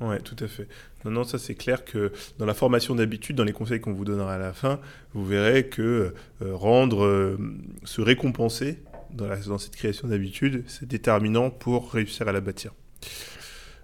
Oui, 0.00 0.16
tout 0.24 0.36
à 0.40 0.48
fait. 0.48 0.68
Non, 1.04 1.10
non, 1.10 1.24
ça 1.24 1.38
c'est 1.38 1.54
clair 1.54 1.84
que 1.84 2.12
dans 2.38 2.46
la 2.46 2.54
formation 2.54 2.94
d'habitude, 2.94 3.36
dans 3.36 3.44
les 3.44 3.52
conseils 3.52 3.80
qu'on 3.80 3.92
vous 3.92 4.04
donnera 4.04 4.34
à 4.34 4.38
la 4.38 4.52
fin, 4.52 4.80
vous 5.12 5.24
verrez 5.24 5.68
que 5.68 6.14
euh, 6.42 6.54
rendre, 6.54 7.04
euh, 7.04 7.38
se 7.84 8.00
récompenser 8.00 8.78
dans, 9.12 9.28
dans 9.46 9.58
cette 9.58 9.76
création 9.76 10.08
d'habitude, 10.08 10.64
c'est 10.66 10.88
déterminant 10.88 11.50
pour 11.50 11.92
réussir 11.92 12.26
à 12.28 12.32
la 12.32 12.40
bâtir. 12.40 12.72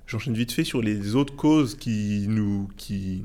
J'enchaîne 0.07 0.35
vite 0.35 0.51
fait 0.51 0.65
sur 0.65 0.83
les 0.83 1.15
autres 1.15 1.37
causes 1.37 1.77
qui 1.77 2.27
nous, 2.29 2.69
qui, 2.77 3.23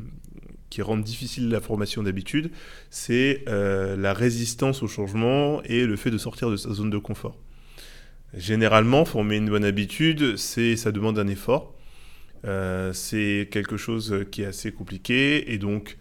qui 0.69 0.81
rendent 0.83 1.03
difficile 1.03 1.49
la 1.49 1.61
formation 1.61 2.03
d'habitude, 2.03 2.51
c'est 2.91 3.43
euh, 3.47 3.95
la 3.97 4.13
résistance 4.13 4.83
au 4.83 4.87
changement 4.87 5.63
et 5.63 5.85
le 5.85 5.95
fait 5.95 6.11
de 6.11 6.17
sortir 6.17 6.51
de 6.51 6.57
sa 6.57 6.73
zone 6.73 6.89
de 6.91 6.97
confort. 6.97 7.37
Généralement, 8.35 9.05
former 9.05 9.37
une 9.37 9.49
bonne 9.49 9.63
habitude, 9.63 10.35
c'est 10.35 10.75
ça 10.75 10.91
demande 10.91 11.17
un 11.17 11.27
effort. 11.27 11.74
Euh, 12.45 12.93
c'est 12.93 13.47
quelque 13.51 13.77
chose 13.77 14.25
qui 14.31 14.43
est 14.43 14.45
assez 14.45 14.71
compliqué 14.71 15.51
et 15.53 15.57
donc 15.57 15.97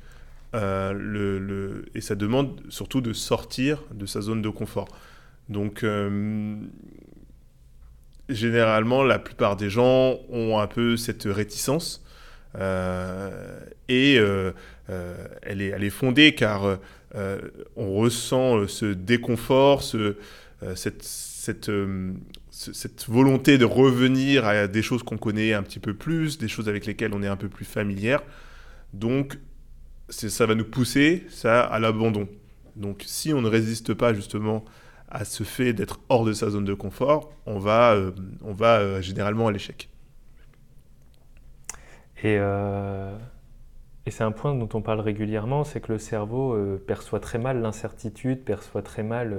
euh, 0.55 0.93
le, 0.93 1.87
et 1.95 2.01
ça 2.01 2.15
demande 2.15 2.61
surtout 2.69 3.01
de 3.01 3.13
sortir 3.13 3.83
de 3.93 4.05
sa 4.05 4.21
zone 4.21 4.43
de 4.43 4.51
confort. 4.51 4.89
Donc 5.49 5.83
euh, 5.83 6.57
généralement, 8.29 9.03
la 9.03 9.19
plupart 9.19 9.57
des 9.57 9.71
gens 9.71 10.19
ont 10.29 10.59
un 10.59 10.67
peu 10.67 10.97
cette 10.97 11.25
réticence 11.25 12.05
et 12.57 14.15
elle, 14.15 14.53
est, 15.61 15.67
elle 15.67 15.83
est 15.83 15.91
fondée 15.91 16.35
car 16.35 16.79
on 17.77 17.95
ressent 17.95 18.69
ce 18.69 18.87
déconfort, 18.87 19.83
ce, 19.83 20.17
cette, 20.77 21.03
cette 21.03 21.71
cette 22.73 23.07
volonté 23.09 23.59
de 23.59 23.65
revenir 23.65 24.45
à 24.47 24.67
des 24.67 24.83
choses 24.83 25.03
qu'on 25.03 25.19
connaît 25.19 25.53
un 25.53 25.63
petit 25.63 25.81
peu 25.81 25.95
plus, 25.95 26.39
des 26.39 26.49
choses 26.49 26.69
avec 26.69 26.87
lesquelles 26.87 27.13
on 27.15 27.23
est 27.23 27.29
un 27.29 27.37
peu 27.37 27.49
plus 27.49 27.65
familière. 27.65 28.23
Donc, 28.93 29.39
ça 30.09 30.47
va 30.47 30.55
nous 30.55 30.65
pousser 30.65 31.25
ça 31.29 31.63
à 31.63 31.79
l'abandon. 31.79 32.29
Donc, 32.77 33.03
si 33.07 33.33
on 33.33 33.41
ne 33.41 33.49
résiste 33.49 33.95
pas 33.95 34.15
justement 34.15 34.65
à 35.09 35.25
ce 35.25 35.45
fait 35.45 35.73
d'être 35.73 36.01
hors 36.09 36.25
de 36.25 36.33
sa 36.33 36.51
zone 36.51 36.65
de 36.65 36.75
confort, 36.75 37.33
on 37.47 37.59
va, 37.59 37.93
euh, 37.95 38.11
on 38.43 38.53
va 38.53 38.79
euh, 38.79 39.01
généralement 39.01 39.47
à 39.47 39.53
l'échec. 39.53 39.89
Et, 42.23 42.37
euh, 42.39 43.17
et 44.07 44.11
c'est 44.11 44.25
un 44.25 44.33
point 44.33 44.55
dont 44.55 44.69
on 44.75 44.83
parle 44.83 45.01
régulièrement, 45.01 45.63
c'est 45.65 45.81
que 45.81 45.93
le 45.93 45.99
cerveau 45.99 46.59
perçoit 46.87 47.21
très 47.21 47.39
mal 47.39 47.61
l'incertitude, 47.61 48.43
perçoit 48.45 48.83
très 48.83 49.03
mal 49.03 49.37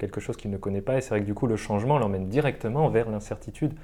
quelque 0.00 0.20
chose 0.20 0.36
qu'il 0.36 0.50
ne 0.50 0.56
connaît 0.56 0.80
pas. 0.80 0.98
Et 0.98 1.00
c'est 1.00 1.10
vrai 1.10 1.20
que 1.20 1.26
du 1.26 1.34
coup, 1.34 1.46
le 1.46 1.56
changement 1.56 1.98
l'emmène 1.98 2.28
directement 2.28 2.88
vers 2.88 3.08
l'incertitude. 3.10 3.74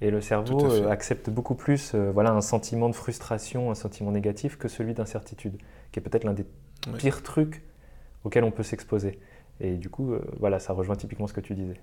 Et 0.00 0.10
le 0.10 0.20
cerveau 0.20 0.70
euh, 0.70 0.88
accepte 0.88 1.30
beaucoup 1.30 1.54
plus 1.54 1.92
euh, 1.94 2.10
voilà, 2.12 2.32
un 2.32 2.40
sentiment 2.40 2.88
de 2.88 2.94
frustration, 2.94 3.70
un 3.70 3.74
sentiment 3.74 4.12
négatif 4.12 4.58
que 4.58 4.68
celui 4.68 4.92
d'incertitude, 4.92 5.56
qui 5.92 5.98
est 5.98 6.02
peut-être 6.02 6.24
l'un 6.24 6.34
des 6.34 6.44
pires 6.98 7.22
trucs 7.22 7.62
auxquels 8.24 8.44
on 8.44 8.50
peut 8.50 8.62
s'exposer. 8.62 9.18
Et 9.60 9.76
du 9.76 9.88
coup, 9.88 10.12
euh, 10.12 10.20
voilà, 10.38 10.58
ça 10.58 10.72
rejoint 10.72 10.96
typiquement 10.96 11.26
ce 11.26 11.32
que 11.32 11.40
tu 11.40 11.54
disais. 11.54 11.80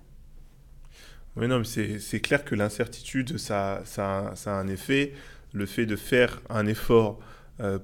Oui, 1.38 1.47
non, 1.47 1.59
mais 1.59 2.00
c'est 2.00 2.19
clair 2.19 2.43
que 2.43 2.53
l'incertitude, 2.53 3.38
ça, 3.38 3.81
ça, 3.85 4.31
ça, 4.35 4.57
a 4.57 4.59
un 4.59 4.67
effet. 4.67 5.13
Le 5.53 5.65
fait 5.65 5.85
de 5.85 5.95
faire 5.95 6.41
un 6.50 6.67
effort 6.67 7.19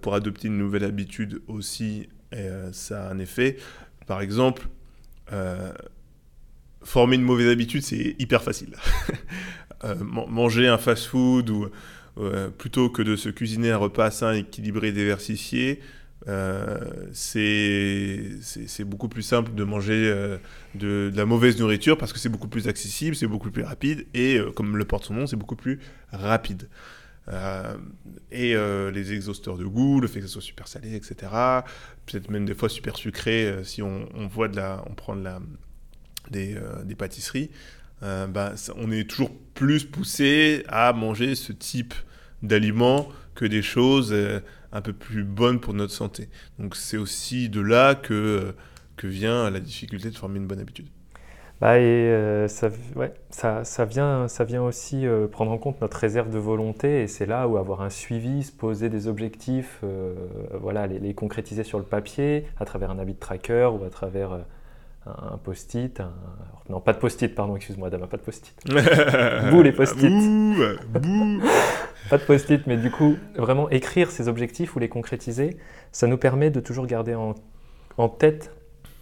pour 0.01 0.15
adopter 0.15 0.49
une 0.49 0.57
nouvelle 0.57 0.83
habitude 0.83 1.41
aussi, 1.47 2.09
ça 2.73 3.07
a 3.07 3.09
un 3.09 3.19
effet. 3.19 3.55
Par 4.05 4.19
exemple, 4.19 4.67
euh, 5.31 5.71
former 6.83 7.15
une 7.15 7.23
mauvaise 7.23 7.49
habitude, 7.49 7.81
c'est 7.81 8.15
hyper 8.19 8.43
facile. 8.43 8.75
Euh, 9.83 9.93
manger 10.01 10.67
un 10.67 10.79
fast-food 10.79 11.51
ou 11.51 11.67
euh, 12.17 12.49
plutôt 12.49 12.89
que 12.89 13.03
de 13.03 13.15
se 13.15 13.29
cuisiner 13.29 13.69
un 13.69 13.77
repas 13.77 14.09
sain, 14.09 14.33
équilibré, 14.33 14.91
diversifié, 14.91 15.81
c'est 17.13 18.39
beaucoup 18.83 19.07
plus 19.07 19.21
simple 19.21 19.53
de 19.53 19.63
manger 19.63 20.35
de, 20.73 21.11
la 21.13 21.27
mauvaise 21.27 21.59
nourriture 21.59 21.95
parce 21.95 22.11
que 22.11 22.17
c'est 22.17 22.29
beaucoup 22.29 22.47
plus 22.47 22.67
accessible, 22.67 23.15
c'est 23.15 23.27
beaucoup 23.27 23.51
plus 23.51 23.61
rapide 23.61 24.07
et, 24.15 24.39
comme 24.55 24.77
le 24.77 24.85
porte 24.85 25.05
son 25.05 25.13
nom, 25.13 25.27
c'est 25.27 25.35
beaucoup 25.35 25.55
plus 25.55 25.79
rapide. 26.11 26.69
Et 28.31 28.55
les 28.55 29.13
exhausteurs 29.13 29.57
de 29.57 29.65
goût, 29.65 29.99
le 29.99 30.07
fait 30.07 30.21
que 30.21 30.27
ce 30.27 30.33
soit 30.33 30.41
super 30.41 30.67
salé, 30.67 30.95
etc. 30.95 31.15
Peut-être 32.05 32.29
même 32.29 32.45
des 32.45 32.55
fois 32.55 32.69
super 32.69 32.95
sucré 32.95 33.63
si 33.63 33.81
on, 33.81 34.07
voit 34.27 34.47
de 34.47 34.55
la, 34.55 34.83
on 34.89 34.93
prend 34.93 35.15
de 35.15 35.23
la, 35.23 35.39
euh, 36.35 36.83
des, 36.83 36.95
pâtisseries, 36.95 37.49
euh, 38.03 38.27
bah, 38.27 38.53
on 38.75 38.91
est 38.91 39.09
toujours 39.09 39.31
plus 39.53 39.85
poussé 39.85 40.63
à 40.67 40.91
manger 40.91 41.35
ce 41.35 41.53
type 41.53 41.93
d'aliments 42.43 43.07
que 43.33 43.45
des 43.45 43.61
choses 43.61 44.11
euh, 44.11 44.41
un 44.71 44.81
peu 44.81 44.93
plus 44.93 45.23
bonnes 45.23 45.59
pour 45.59 45.73
notre 45.73 45.93
santé. 45.93 46.29
Donc 46.59 46.75
c'est 46.75 46.97
aussi 46.97 47.49
de 47.49 47.61
là 47.61 47.95
que, 47.95 48.53
que 48.97 49.07
vient 49.07 49.49
la 49.49 49.59
difficulté 49.59 50.09
de 50.09 50.17
former 50.17 50.37
une 50.37 50.47
bonne 50.47 50.59
habitude. 50.59 50.87
Bah 51.59 51.79
et 51.79 52.45
ça, 52.47 52.69
ouais, 52.95 53.13
ça, 53.31 53.63
ça, 53.63 53.85
vient, 53.85 54.27
ça 54.27 54.43
vient 54.43 54.61
aussi 54.61 55.05
prendre 55.31 55.51
en 55.51 55.57
compte 55.57 55.81
notre 55.81 55.97
réserve 55.97 56.29
de 56.29 56.37
volonté 56.37 57.01
et 57.01 57.07
c'est 57.07 57.25
là 57.25 57.47
où 57.47 57.57
avoir 57.57 57.81
un 57.81 57.89
suivi, 57.89 58.43
se 58.43 58.51
poser 58.51 58.89
des 58.89 59.07
objectifs, 59.07 59.81
voilà, 60.53 60.85
les, 60.85 60.99
les, 60.99 61.15
concrétiser 61.15 61.63
sur 61.63 61.79
le 61.79 61.83
papier 61.83 62.45
à 62.59 62.65
travers 62.65 62.91
un 62.91 62.99
habit 62.99 63.15
tracker 63.15 63.71
ou 63.73 63.83
à 63.83 63.89
travers 63.89 64.37
un 65.31 65.37
post-it, 65.37 66.01
non 66.69 66.79
pas 66.79 66.93
de 66.93 66.97
post-it, 66.97 67.33
pardon, 67.33 67.55
excuse-moi 67.55 67.89
Dama, 67.89 68.07
pas 68.07 68.17
de 68.17 68.21
post-it. 68.21 68.55
Bouh 69.51 69.61
les 69.61 69.71
post-it. 69.71 70.11
pas 72.09 72.17
de 72.17 72.23
post-it, 72.23 72.67
mais 72.67 72.77
du 72.77 72.91
coup, 72.91 73.17
vraiment 73.35 73.69
écrire 73.69 74.11
ces 74.11 74.27
objectifs 74.27 74.75
ou 74.75 74.79
les 74.79 74.89
concrétiser, 74.89 75.57
ça 75.91 76.07
nous 76.07 76.17
permet 76.17 76.49
de 76.49 76.59
toujours 76.59 76.85
garder 76.85 77.15
en, 77.15 77.35
en 77.97 78.09
tête 78.09 78.53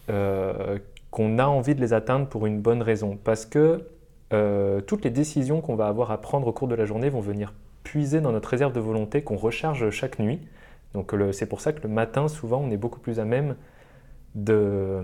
euh, 0.09 0.77
qu'on 1.15 1.39
a 1.39 1.45
envie 1.45 1.75
de 1.75 1.79
les 1.79 1.93
atteindre 1.93 2.27
pour 2.27 2.45
une 2.45 2.59
bonne 2.59 2.81
raison. 2.81 3.17
Parce 3.23 3.45
que 3.45 3.87
euh, 4.33 4.81
toutes 4.81 5.05
les 5.05 5.09
décisions 5.09 5.61
qu'on 5.61 5.77
va 5.77 5.87
avoir 5.87 6.11
à 6.11 6.19
prendre 6.19 6.45
au 6.45 6.51
cours 6.51 6.67
de 6.67 6.75
la 6.75 6.83
journée 6.83 7.07
vont 7.07 7.21
venir 7.21 7.53
puiser 7.83 8.19
dans 8.19 8.33
notre 8.33 8.49
réserve 8.49 8.73
de 8.73 8.81
volonté 8.81 9.23
qu'on 9.23 9.37
recharge 9.37 9.89
chaque 9.91 10.19
nuit. 10.19 10.41
Donc 10.93 11.15
c'est 11.31 11.45
pour 11.45 11.61
ça 11.61 11.71
que 11.71 11.81
le 11.83 11.87
matin, 11.87 12.27
souvent, 12.27 12.59
on 12.59 12.69
est 12.69 12.75
beaucoup 12.75 12.99
plus 12.99 13.21
à 13.21 13.23
même 13.23 13.55
de 14.35 14.53
euh, 14.53 15.03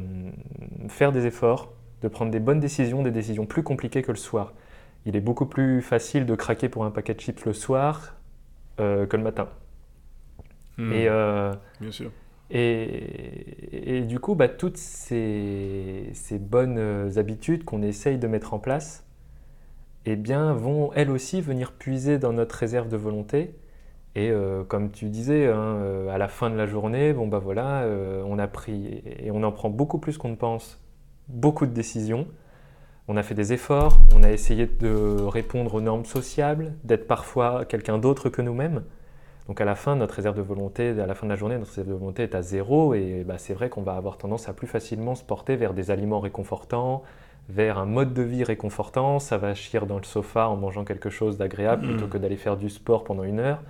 faire 0.89 1.13
des 1.13 1.27
efforts, 1.27 1.71
de 2.01 2.09
prendre 2.09 2.29
des 2.29 2.41
bonnes 2.41 2.59
décisions, 2.59 3.03
des 3.03 3.11
décisions 3.11 3.45
plus 3.45 3.63
compliquées 3.63 4.01
que 4.01 4.11
le 4.11 4.17
soir. 4.17 4.51
Il 5.05 5.15
est 5.15 5.21
beaucoup 5.21 5.45
plus 5.45 5.81
facile 5.81 6.25
de 6.25 6.35
craquer 6.35 6.67
pour 6.67 6.83
un 6.83 6.91
paquet 6.91 7.13
de 7.13 7.21
chips 7.21 7.45
le 7.45 7.53
soir 7.53 8.17
euh, 8.81 9.05
que 9.05 9.15
le 9.15 9.23
matin. 9.23 9.47
Hmm. 10.77 10.91
et, 10.91 11.07
euh, 11.07 11.53
Bien 11.79 11.91
sûr. 11.91 12.11
Et, 12.53 14.03
du 14.07 14.19
coup, 14.19 14.35
bah, 14.35 14.49
toutes 14.49 14.77
ces, 14.77 16.11
bonnes 16.39 17.17
habitudes 17.17 17.63
qu'on 17.63 17.81
essaye 17.81 18.17
de 18.17 18.27
mettre 18.27 18.53
en 18.53 18.59
place, 18.59 19.05
eh 20.05 20.15
bien, 20.15 20.53
vont 20.53 20.91
elles 20.93 21.11
aussi 21.11 21.41
venir 21.41 21.71
puiser 21.71 22.17
dans 22.19 22.33
notre 22.33 22.55
réserve 22.55 22.89
de 22.89 22.97
volonté 22.97 23.55
et 24.15 24.29
euh, 24.29 24.63
comme 24.63 24.91
tu 24.91 25.05
disais, 25.05 25.47
hein, 25.47 25.57
euh, 25.57 26.09
à 26.09 26.17
la 26.17 26.27
fin 26.27 26.49
de 26.49 26.55
la 26.55 26.67
journée, 26.67 27.13
bon 27.13 27.27
bah 27.27 27.39
voilà, 27.39 27.83
euh, 27.83 28.23
on 28.27 28.39
a 28.39 28.47
pris 28.47 29.01
et 29.05 29.31
on 29.31 29.43
en 29.43 29.51
prend 29.53 29.69
beaucoup 29.69 29.99
plus 29.99 30.17
qu'on 30.17 30.29
ne 30.29 30.35
pense, 30.35 30.81
beaucoup 31.29 31.65
de 31.65 31.71
décisions. 31.71 32.27
On 33.07 33.17
a 33.17 33.23
fait 33.23 33.35
des 33.35 33.53
efforts, 33.53 33.99
on 34.13 34.23
a 34.23 34.31
essayé 34.31 34.67
de 34.67 35.17
répondre 35.21 35.75
aux 35.75 35.81
normes 35.81 36.05
sociables, 36.05 36.73
d'être 36.83 37.07
parfois 37.07 37.65
quelqu'un 37.65 37.97
d'autre 37.97 38.29
que 38.29 38.41
nous-mêmes. 38.41 38.83
Donc 39.47 39.59
à 39.59 39.65
la 39.65 39.75
fin, 39.75 39.95
notre 39.95 40.15
réserve 40.15 40.37
de 40.37 40.41
volonté, 40.41 40.89
à 40.99 41.07
la 41.07 41.15
fin 41.15 41.25
de 41.25 41.31
la 41.31 41.35
journée, 41.35 41.57
notre 41.57 41.71
réserve 41.71 41.89
de 41.89 41.93
volonté 41.93 42.23
est 42.23 42.35
à 42.35 42.41
zéro 42.41 42.93
et 42.93 43.23
bah, 43.25 43.37
c'est 43.37 43.53
vrai 43.53 43.69
qu'on 43.69 43.81
va 43.81 43.95
avoir 43.95 44.17
tendance 44.17 44.47
à 44.47 44.53
plus 44.53 44.67
facilement 44.67 45.15
se 45.15 45.23
porter 45.23 45.55
vers 45.55 45.73
des 45.73 45.91
aliments 45.91 46.19
réconfortants, 46.19 47.03
vers 47.49 47.77
un 47.77 47.85
mode 47.85 48.13
de 48.13 48.21
vie 48.21 48.43
réconfortant. 48.43 49.19
Ça 49.19 49.37
va 49.37 49.53
chier 49.55 49.79
dans 49.81 49.97
le 49.97 50.03
sofa 50.03 50.47
en 50.47 50.57
mangeant 50.57 50.85
quelque 50.85 51.09
chose 51.09 51.37
d'agréable 51.37 51.87
plutôt 51.87 52.07
que 52.07 52.17
d'aller 52.17 52.37
faire 52.37 52.55
du 52.55 52.69
sport 52.69 53.03
pendant 53.03 53.23
une 53.23 53.39
heure. 53.39 53.61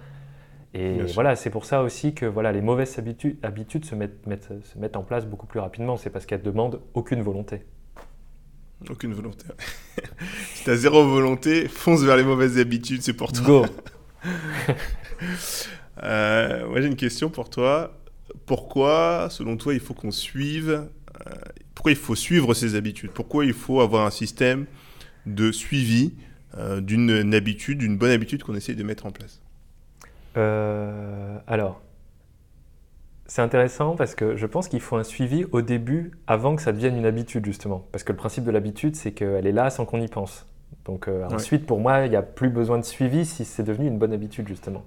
Et 0.74 1.02
voilà, 1.14 1.36
c'est 1.36 1.50
pour 1.50 1.66
ça 1.66 1.84
aussi 1.84 2.14
que 2.14 2.26
voilà, 2.26 2.52
les 2.52 2.62
mauvaises 2.62 2.98
habitudes, 2.98 3.38
habitudes 3.44 3.86
se, 3.86 3.96
mettent, 3.96 4.24
se 4.64 4.78
mettent 4.78 4.96
en 4.96 5.04
place 5.04 5.26
beaucoup 5.26 5.46
plus 5.46 5.60
rapidement. 5.60 5.98
C'est 5.98 6.10
parce 6.10 6.26
qu'elles 6.26 6.44
demandent 6.44 6.80
aucune 6.94 7.22
volonté. 7.22 7.66
Aucune 8.90 9.14
volonté. 9.14 9.46
si 10.54 10.64
t'as 10.64 10.76
zéro 10.76 11.06
volonté, 11.06 11.68
fonce 11.68 12.04
vers 12.04 12.16
les 12.18 12.24
mauvaises 12.24 12.58
habitudes, 12.58 13.02
c'est 13.02 13.14
pour 13.14 13.32
toi. 13.32 13.46
Go. 13.46 13.66
Euh, 16.04 16.68
moi 16.68 16.82
j'ai 16.82 16.88
une 16.88 16.96
question 16.96 17.30
pour 17.30 17.50
toi. 17.50 18.00
Pourquoi, 18.46 19.28
selon 19.30 19.58
toi, 19.58 19.74
il 19.74 19.80
faut 19.82 19.94
qu'on 19.94 20.10
suive 20.10 20.70
euh, 21.28 21.32
Pourquoi 21.76 21.92
il 21.92 21.98
faut 21.98 22.16
suivre 22.16 22.54
ces 22.54 22.76
habitudes? 22.76 23.12
Pourquoi 23.12 23.46
il 23.46 23.54
faut 23.54 23.82
avoir 23.82 24.06
un 24.08 24.10
système 24.10 24.66
de 25.26 25.52
suivi 25.52 26.14
euh, 26.58 26.80
d'une 26.82 27.36
habitude, 27.36 27.78
d'une 27.78 27.98
bonne 27.98 28.12
habitude 28.12 28.42
qu'on 28.42 28.56
essaye 28.56 28.76
de 28.76 28.84
mettre 28.84 29.06
en 29.06 29.12
place? 29.12 29.42
Alors, 30.34 31.82
c'est 33.32 33.42
intéressant 33.42 33.96
parce 33.96 34.14
que 34.14 34.36
je 34.36 34.46
pense 34.46 34.68
qu'il 34.68 34.82
faut 34.82 34.98
un 34.98 35.06
suivi 35.06 35.46
au 35.54 35.62
début 35.62 36.12
avant 36.28 36.58
que 36.58 36.62
ça 36.62 36.74
devienne 36.74 36.98
une 36.98 37.06
habitude 37.06 37.46
justement. 37.46 37.86
Parce 37.94 38.04
que 38.04 38.12
le 38.12 38.18
principe 38.18 38.44
de 38.44 38.52
l'habitude, 38.52 38.98
c'est 38.98 39.14
qu'elle 39.14 39.48
est 39.48 39.54
là 39.54 39.70
sans 39.70 39.86
qu'on 39.86 40.02
y 40.02 40.08
pense. 40.10 40.46
Donc 40.84 41.08
euh, 41.08 41.26
ensuite, 41.32 41.66
pour 41.66 41.80
moi, 41.80 42.06
il 42.06 42.10
n'y 42.10 42.18
a 42.18 42.24
plus 42.24 42.50
besoin 42.50 42.78
de 42.78 42.84
suivi 42.84 43.26
si 43.26 43.46
c'est 43.46 43.64
devenu 43.64 43.88
une 43.88 43.98
bonne 43.98 44.12
habitude 44.12 44.50
justement. 44.50 44.84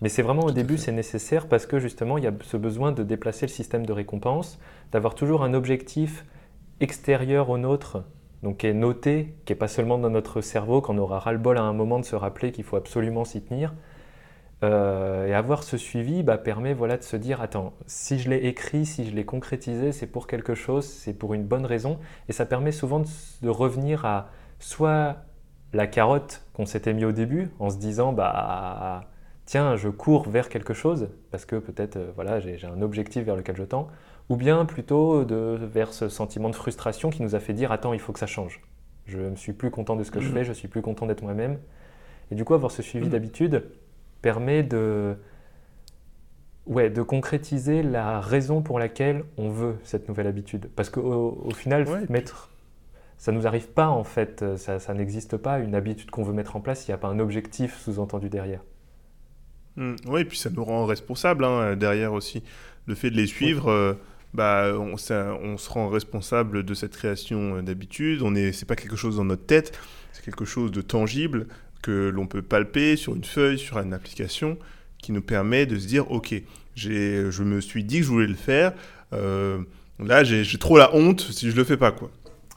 Mais 0.00 0.08
c'est 0.08 0.22
vraiment 0.22 0.44
au 0.44 0.50
début, 0.52 0.78
c'est 0.78 0.92
nécessaire 0.92 1.48
parce 1.48 1.66
que 1.66 1.78
justement, 1.78 2.18
il 2.18 2.24
y 2.24 2.26
a 2.26 2.32
ce 2.42 2.56
besoin 2.56 2.92
de 2.92 3.02
déplacer 3.02 3.46
le 3.46 3.50
système 3.50 3.84
de 3.84 3.92
récompense, 3.92 4.58
d'avoir 4.92 5.14
toujours 5.14 5.42
un 5.42 5.54
objectif 5.54 6.24
extérieur 6.80 7.50
au 7.50 7.58
nôtre, 7.58 8.04
donc 8.42 8.58
qui 8.58 8.68
est 8.68 8.74
noté, 8.74 9.34
qui 9.44 9.52
n'est 9.52 9.58
pas 9.58 9.68
seulement 9.68 9.98
dans 9.98 10.10
notre 10.10 10.40
cerveau, 10.40 10.80
qu'on 10.80 10.98
aura 10.98 11.18
ras-le-bol 11.18 11.58
à 11.58 11.62
un 11.62 11.72
moment 11.72 11.98
de 11.98 12.04
se 12.04 12.14
rappeler 12.14 12.52
qu'il 12.52 12.64
faut 12.64 12.76
absolument 12.76 13.24
s'y 13.24 13.42
tenir, 13.42 13.74
euh, 14.64 15.26
et 15.26 15.34
avoir 15.34 15.62
ce 15.62 15.76
suivi 15.76 16.24
bah, 16.24 16.36
permet 16.36 16.74
voilà, 16.74 16.96
de 16.96 17.04
se 17.04 17.16
dire, 17.16 17.40
attends, 17.40 17.74
si 17.86 18.18
je 18.18 18.28
l'ai 18.28 18.46
écrit, 18.46 18.86
si 18.86 19.08
je 19.08 19.14
l'ai 19.14 19.24
concrétisé, 19.24 19.92
c'est 19.92 20.06
pour 20.06 20.26
quelque 20.26 20.54
chose, 20.54 20.84
c'est 20.84 21.14
pour 21.14 21.34
une 21.34 21.44
bonne 21.44 21.64
raison. 21.64 21.98
Et 22.28 22.32
ça 22.32 22.44
permet 22.44 22.72
souvent 22.72 23.00
de, 23.42 23.48
revenir 23.48 24.04
à 24.04 24.30
soit 24.58 25.18
la 25.72 25.86
carotte 25.86 26.42
qu'on 26.54 26.66
s'était 26.66 26.92
mis 26.92 27.04
au 27.04 27.12
début, 27.12 27.50
en 27.60 27.70
se 27.70 27.76
disant, 27.76 28.12
bah, 28.12 29.02
tiens, 29.48 29.76
je 29.76 29.88
cours 29.88 30.28
vers 30.28 30.50
quelque 30.50 30.74
chose, 30.74 31.08
parce 31.30 31.46
que 31.46 31.56
peut-être 31.56 31.96
euh, 31.96 32.12
voilà, 32.14 32.38
j'ai 32.38 32.62
un 32.66 32.82
objectif 32.82 33.24
vers 33.24 33.34
lequel 33.34 33.56
je 33.56 33.62
tends, 33.62 33.88
ou 34.28 34.36
bien 34.36 34.66
plutôt 34.66 35.24
de, 35.24 35.58
vers 35.62 35.94
ce 35.94 36.10
sentiment 36.10 36.50
de 36.50 36.54
frustration 36.54 37.08
qui 37.08 37.22
nous 37.22 37.34
a 37.34 37.40
fait 37.40 37.54
dire, 37.54 37.72
attends, 37.72 37.94
il 37.94 37.98
faut 37.98 38.12
que 38.12 38.18
ça 38.18 38.26
change. 38.26 38.60
Je 39.06 39.18
ne 39.18 39.36
suis 39.36 39.54
plus 39.54 39.70
content 39.70 39.96
de 39.96 40.04
ce 40.04 40.10
que 40.10 40.20
je 40.20 40.28
mmh. 40.28 40.32
fais, 40.34 40.44
je 40.44 40.52
suis 40.52 40.68
plus 40.68 40.82
content 40.82 41.06
d'être 41.06 41.22
moi-même. 41.22 41.56
Et 42.30 42.34
du 42.34 42.44
coup, 42.44 42.52
avoir 42.52 42.70
ce 42.70 42.82
suivi 42.82 43.06
mmh. 43.06 43.10
d'habitude, 43.10 43.64
permet 44.20 44.62
de, 44.62 45.16
ouais, 46.66 46.90
de 46.90 47.00
concrétiser 47.00 47.82
la 47.82 48.20
raison 48.20 48.60
pour 48.60 48.78
laquelle 48.78 49.24
on 49.38 49.48
veut 49.48 49.76
cette 49.82 50.10
nouvelle 50.10 50.26
habitude. 50.26 50.68
Parce 50.76 50.90
qu'au 50.90 51.40
au 51.42 51.54
final, 51.54 51.86
mettre, 52.10 52.50
ça 53.16 53.32
ne 53.32 53.38
nous 53.38 53.46
arrive 53.46 53.68
pas 53.68 53.88
en 53.88 54.04
fait, 54.04 54.44
ça, 54.58 54.78
ça 54.78 54.92
n'existe 54.92 55.38
pas 55.38 55.58
une 55.58 55.74
habitude 55.74 56.10
qu'on 56.10 56.22
veut 56.22 56.34
mettre 56.34 56.54
en 56.54 56.60
place 56.60 56.80
s'il 56.80 56.92
n'y 56.92 56.96
a 56.96 56.98
pas 56.98 57.08
un 57.08 57.18
objectif 57.18 57.78
sous-entendu 57.78 58.28
derrière. 58.28 58.60
Mmh. 59.78 59.94
oui, 60.06 60.22
et 60.22 60.24
puis 60.24 60.36
ça 60.36 60.50
nous 60.50 60.64
rend 60.64 60.86
responsable 60.86 61.44
hein, 61.44 61.76
derrière 61.76 62.12
aussi. 62.12 62.42
Le 62.86 62.94
fait 62.94 63.10
de 63.10 63.16
les 63.16 63.26
suivre, 63.26 63.70
euh, 63.70 63.94
bah, 64.34 64.72
on, 64.74 64.94
on, 64.94 65.56
se 65.58 65.70
rend 65.70 65.88
responsable 65.88 66.64
de 66.64 66.74
cette 66.74 66.96
création 66.96 67.62
d'habitude. 67.62 68.22
On 68.22 68.34
est, 68.34 68.52
c'est 68.52 68.66
pas 68.66 68.76
quelque 68.76 68.96
chose 68.96 69.16
dans 69.16 69.24
notre 69.24 69.46
tête, 69.46 69.78
c'est 70.12 70.24
quelque 70.24 70.44
chose 70.44 70.72
de 70.72 70.80
tangible 70.82 71.46
que 71.80 72.08
l'on 72.08 72.26
peut 72.26 72.42
palper 72.42 72.96
sur 72.96 73.14
une 73.14 73.24
feuille, 73.24 73.58
sur 73.58 73.78
une 73.78 73.94
application, 73.94 74.58
qui 74.98 75.12
nous 75.12 75.22
permet 75.22 75.64
de 75.64 75.78
se 75.78 75.86
dire, 75.86 76.10
OK, 76.10 76.34
je 76.74 77.42
me 77.42 77.60
suis 77.60 77.84
dit 77.84 77.98
que 77.98 78.04
je 78.04 78.08
voulais 78.08 78.26
le 78.26 78.34
faire, 78.34 78.72
euh, 79.12 79.58
là 80.00 80.24
j'ai 80.24 80.58
trop 80.58 80.76
la 80.76 80.94
honte 80.94 81.20
si 81.20 81.50
je 81.50 81.56
le 81.56 81.64
fais 81.64 81.76
pas. 81.76 81.92
quoi. 81.92 82.10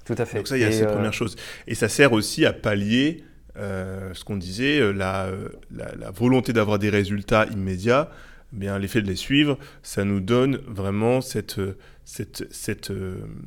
Tout 0.06 0.16
à 0.18 0.26
fait. 0.26 0.38
Donc 0.38 0.48
ça, 0.48 0.58
il 0.58 0.62
y 0.62 0.64
a 0.64 0.72
cette 0.72 0.88
euh, 0.88 0.94
première 0.94 1.14
chose. 1.14 1.36
Et 1.68 1.76
ça 1.76 1.88
sert 1.88 2.14
aussi 2.14 2.46
à 2.46 2.54
pallier 2.54 3.24
euh, 3.58 4.14
ce 4.14 4.24
qu'on 4.24 4.38
disait, 4.38 4.94
la, 4.94 5.30
la, 5.72 6.12
volonté 6.12 6.54
d'avoir 6.54 6.80
des 6.80 6.90
résultats 6.90 7.46
immédiats. 7.48 8.10
Eh 8.54 8.58
bien, 8.58 8.78
l'effet 8.80 9.02
de 9.02 9.08
les 9.08 9.16
suivre, 9.16 9.58
ça 9.84 10.04
nous 10.04 10.20
donne 10.20 10.58
vraiment 10.68 11.22
cette, 11.22 11.62
cette, 12.04 12.46
cette, 12.52 12.92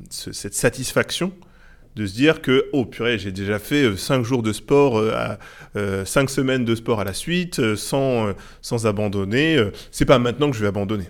cette 0.09 0.53
satisfaction 0.53 1.31
de 1.95 2.05
se 2.05 2.13
dire 2.13 2.41
que, 2.41 2.65
oh 2.73 2.85
purée, 2.85 3.17
j'ai 3.17 3.31
déjà 3.31 3.57
fait 3.57 3.95
5 3.95 4.19
euh, 4.19 4.23
jours 4.23 4.43
de 4.43 4.51
sport, 4.51 4.95
5 4.95 4.99
euh, 5.01 5.35
euh, 5.77 6.05
semaines 6.05 6.65
de 6.65 6.75
sport 6.75 6.99
à 6.99 7.03
la 7.03 7.13
suite, 7.13 7.75
sans, 7.75 8.33
sans 8.61 8.85
abandonner, 8.85 9.57
c'est 9.91 10.05
pas 10.05 10.19
maintenant 10.19 10.49
que 10.49 10.55
je 10.55 10.61
vais 10.61 10.67
abandonner. 10.67 11.05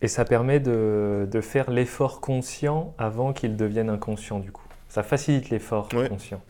Et 0.00 0.08
ça 0.08 0.24
permet 0.24 0.60
de, 0.60 1.28
de 1.30 1.40
faire 1.40 1.70
l'effort 1.70 2.20
conscient 2.20 2.94
avant 2.98 3.32
qu'il 3.32 3.56
devienne 3.56 3.90
inconscient, 3.90 4.38
du 4.38 4.52
coup. 4.52 4.64
Ça 4.88 5.02
facilite 5.02 5.50
l'effort 5.50 5.88
conscient. 5.88 6.40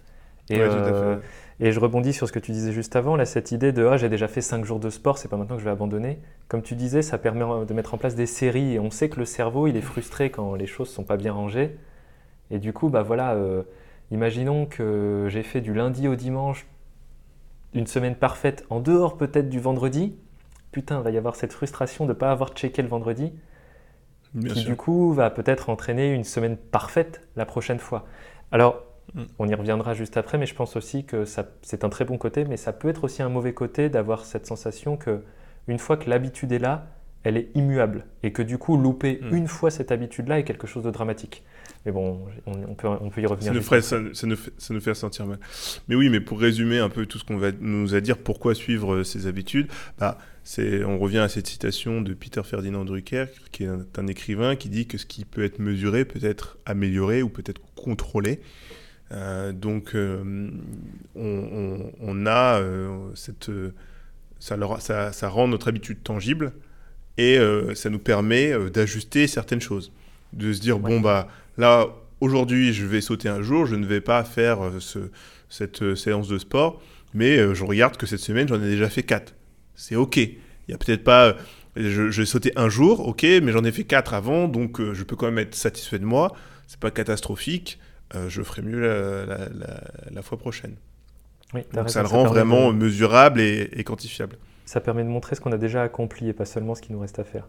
Et, 0.51 0.61
et, 1.61 1.73
je 1.73 1.81
rebondis 1.81 2.13
sur 2.13 2.27
ce 2.27 2.33
que 2.33 2.39
tu 2.39 2.53
disais 2.53 2.73
juste 2.73 2.97
avant, 2.97 3.17
là, 3.17 3.25
cette 3.25 3.53
idée 3.53 3.73
de 3.73 3.85
ah, 3.87 3.97
j'ai 3.97 4.09
déjà 4.09 4.29
fait 4.29 4.41
5 4.41 4.65
jours 4.65 4.79
de 4.81 4.91
sport, 4.91 5.19
c'est 5.19 5.29
pas 5.29 5.37
maintenant 5.37 5.57
que 5.57 5.61
je 5.61 5.67
vais 5.67 5.73
abandonner. 5.73 6.19
Comme 6.49 6.63
tu 6.63 6.75
disais, 6.75 7.03
ça 7.03 7.19
permet 7.19 7.45
de 7.67 7.75
mettre 7.75 7.95
en 7.95 7.99
place 7.99 8.15
des 8.15 8.27
séries 8.27 8.75
et 8.75 8.79
on 8.79 8.91
sait 8.91 9.09
que 9.09 9.19
le 9.19 9.25
cerveau, 9.27 9.67
il 9.67 9.77
est 9.77 9.83
frustré 9.83 10.31
quand 10.31 10.55
les 10.55 10.67
choses 10.67 10.89
sont 10.89 11.05
pas 11.05 11.17
bien 11.17 11.33
rangées. 11.33 11.77
Et 12.51 12.59
du 12.59 12.73
coup, 12.73 12.89
bah 12.89 13.03
voilà, 13.03 13.35
euh, 13.35 13.63
imaginons 14.11 14.67
que 14.67 15.27
j'ai 15.29 15.43
fait 15.43 15.61
du 15.61 15.75
lundi 15.75 16.09
au 16.09 16.15
dimanche 16.15 16.67
une 17.75 17.87
semaine 17.87 18.15
parfaite 18.15 18.65
en 18.71 18.81
dehors 18.81 19.17
peut-être 19.17 19.49
du 19.49 19.61
vendredi. 19.61 20.17
Putain, 20.73 20.99
il 20.99 21.05
va 21.05 21.11
y 21.11 21.19
avoir 21.19 21.37
cette 21.37 21.53
frustration 21.53 22.05
de 22.05 22.11
ne 22.11 22.15
pas 22.15 22.31
avoir 22.31 22.51
checké 22.51 22.83
le 22.83 22.89
vendredi. 22.89 23.33
qui 24.41 24.65
du 24.65 24.77
coup 24.77 25.13
va 25.13 25.31
peut-être 25.31 25.71
entraîner 25.71 26.13
une 26.13 26.25
semaine 26.25 26.57
parfaite 26.57 27.27
la 27.37 27.47
prochaine 27.47 27.79
fois. 27.79 28.07
Alors, 28.53 28.83
on 29.39 29.49
y 29.49 29.55
reviendra 29.55 29.95
juste 29.95 30.17
après, 30.17 30.39
mais 30.39 30.47
je 30.47 30.55
pense 30.55 30.77
aussi 30.77 31.05
que 31.05 31.25
c'est 31.63 31.85
un 31.85 31.89
très 31.89 32.05
bon 32.05 32.19
côté, 32.19 32.45
mais 32.45 32.57
ça 32.57 32.73
peut 32.73 32.89
être 32.89 33.05
aussi 33.05 33.23
un 33.23 33.29
mauvais 33.29 33.55
côté 33.55 33.89
d'avoir 33.89 34.25
cette 34.25 34.47
sensation 34.47 34.97
que 34.97 35.23
une 35.67 35.79
fois 35.79 35.97
que 35.97 36.09
l'habitude 36.09 36.53
est 36.53 36.59
là, 36.59 36.87
elle 37.25 37.37
est 37.37 37.51
immuable 37.55 38.07
et 38.23 38.33
que 38.33 38.43
du 38.43 38.59
coup 38.59 38.77
louper 38.77 39.21
mm. 39.23 39.37
une 39.37 39.49
fois 39.49 39.71
cette 39.71 39.93
habitude-là 39.93 40.39
est 40.39 40.45
quelque 40.45 40.67
chose 40.67 40.85
de 40.85 40.91
dramatique. 40.91 41.43
Mais 41.85 41.93
bon, 41.93 42.27
on, 42.47 42.75
peut, 42.75 42.89
on 42.89 43.11
peut 43.11 43.21
y 43.21 43.27
revenir. 43.27 43.53
Ça 43.53 43.59
nous, 43.59 43.63
ferait, 43.63 43.83
ça, 43.83 43.99
nous 43.99 44.37
fait, 44.37 44.53
ça 44.59 44.75
nous 44.75 44.81
fait 44.81 44.95
sentir 44.95 45.27
mal. 45.27 45.39
Mais 45.89 45.95
oui, 45.95 46.11
mais 46.11 46.21
pour 46.21 46.41
résumer 46.41 46.79
un 46.79 46.89
peu 46.89 47.07
tout 47.07 47.19
ce 47.19 47.25
qu'on 47.25 47.39
va 47.39 47.51
nous 47.61 47.95
a 47.95 48.01
dire, 48.01 48.19
pourquoi 48.19 48.55
suivre 48.55 48.95
euh, 48.95 49.05
ces 49.05 49.27
habitudes, 49.27 49.69
bah, 49.99 50.19
on 50.59 50.99
revient 50.99 51.19
à 51.19 51.29
cette 51.29 51.47
citation 51.47 52.01
de 52.01 52.15
Peter 52.15 52.43
Ferdinand 52.43 52.85
Drucker, 52.85 53.27
qui 53.53 53.65
est 53.65 53.69
un, 53.69 54.07
écrivain 54.07 54.57
qui 54.57 54.69
dit 54.69 54.87
que 54.87 54.99
ce 54.99 55.07
qui 55.07 55.25
peut 55.25 55.45
être 55.45 55.59
mesuré 55.59 56.05
peut 56.05 56.27
être 56.27 56.59
amélioré 56.65 57.23
ou 57.23 57.29
peut 57.29 57.45
être 57.47 57.61
contrôlé. 57.75 58.41
Euh, 59.13 59.53
donc, 59.53 59.95
euh, 59.95 60.51
on, 61.17 61.93
on, 62.01 62.27
a 62.27 62.61
cette. 63.15 63.51
Ça, 64.39 64.57
ça, 64.79 65.13
ça, 65.13 65.29
rend 65.29 65.49
notre 65.49 65.69
habitude 65.69 66.03
tangible 66.03 66.53
et 67.17 67.39
ça 67.75 67.91
nous 67.91 67.99
permet 67.99 68.53
d'ajuster 68.71 69.27
certaines 69.27 69.61
choses. 69.61 69.93
De 70.33 70.53
se 70.53 70.61
dire, 70.61 70.79
bon, 70.79 71.01
bah 71.01 71.29
Là, 71.59 71.89
aujourd'hui, 72.21 72.73
je 72.73 72.87
vais 72.87 73.01
sauter 73.01 73.29
un 73.29 73.43
jour, 73.43 73.67
je 73.67 73.75
ne 73.75 73.85
vais 73.85 74.01
pas 74.01 74.23
faire 74.23 74.65
euh, 74.65 74.79
cette 75.51 75.83
euh, 75.83 75.97
séance 75.97 76.29
de 76.29 76.39
sport, 76.39 76.81
mais 77.15 77.37
euh, 77.37 77.53
je 77.53 77.65
regarde 77.65 77.97
que 77.97 78.07
cette 78.07 78.21
semaine, 78.21 78.47
j'en 78.47 78.63
ai 78.63 78.71
déjà 78.71 78.89
fait 78.89 79.03
4. 79.03 79.35
C'est 79.75 79.97
OK. 79.97 80.19
Il 80.19 80.39
y 80.69 80.73
a 80.73 80.79
peut-être 80.79 81.03
pas. 81.03 81.37
Je, 81.75 82.03
vais 82.03 82.27
sauter 82.27 82.53
un 82.55 82.69
jour, 82.69 83.07
OK, 83.07 83.25
mais 83.25 83.51
j'en 83.51 83.65
ai 83.65 83.73
fait 83.73 83.85
4 83.85 84.15
avant, 84.15 84.47
donc 84.49 84.81
je 84.81 85.03
peux 85.03 85.17
quand 85.17 85.27
même 85.27 85.39
être 85.39 85.55
satisfait 85.55 85.99
de 85.99 86.05
moi. 86.05 86.35
C'est 86.67 86.81
pas 86.81 86.91
catastrophique. 86.91 87.79
Je 88.29 88.43
ferai 88.43 88.63
mieux 88.63 88.81
la, 88.81 90.23
fois 90.23 90.39
prochaine. 90.39 90.77
donc 91.73 91.91
ça 91.91 92.03
le 92.03 92.09
rend 92.09 92.25
vraiment 92.25 92.73
mesurable 92.73 93.41
et 93.41 93.85
quantifiable. 93.85 94.37
Ça 94.65 94.81
permet 94.81 95.03
de 95.03 95.09
montrer 95.09 95.35
ce 95.35 95.41
qu'on 95.41 95.53
a 95.53 95.59
déjà 95.59 95.83
accompli 95.83 96.29
et 96.29 96.33
pas 96.33 96.45
seulement 96.45 96.75
ce 96.75 96.83
qui 96.83 96.93
nous 96.93 97.01
reste 97.01 97.19
à 97.19 97.25
faire 97.25 97.49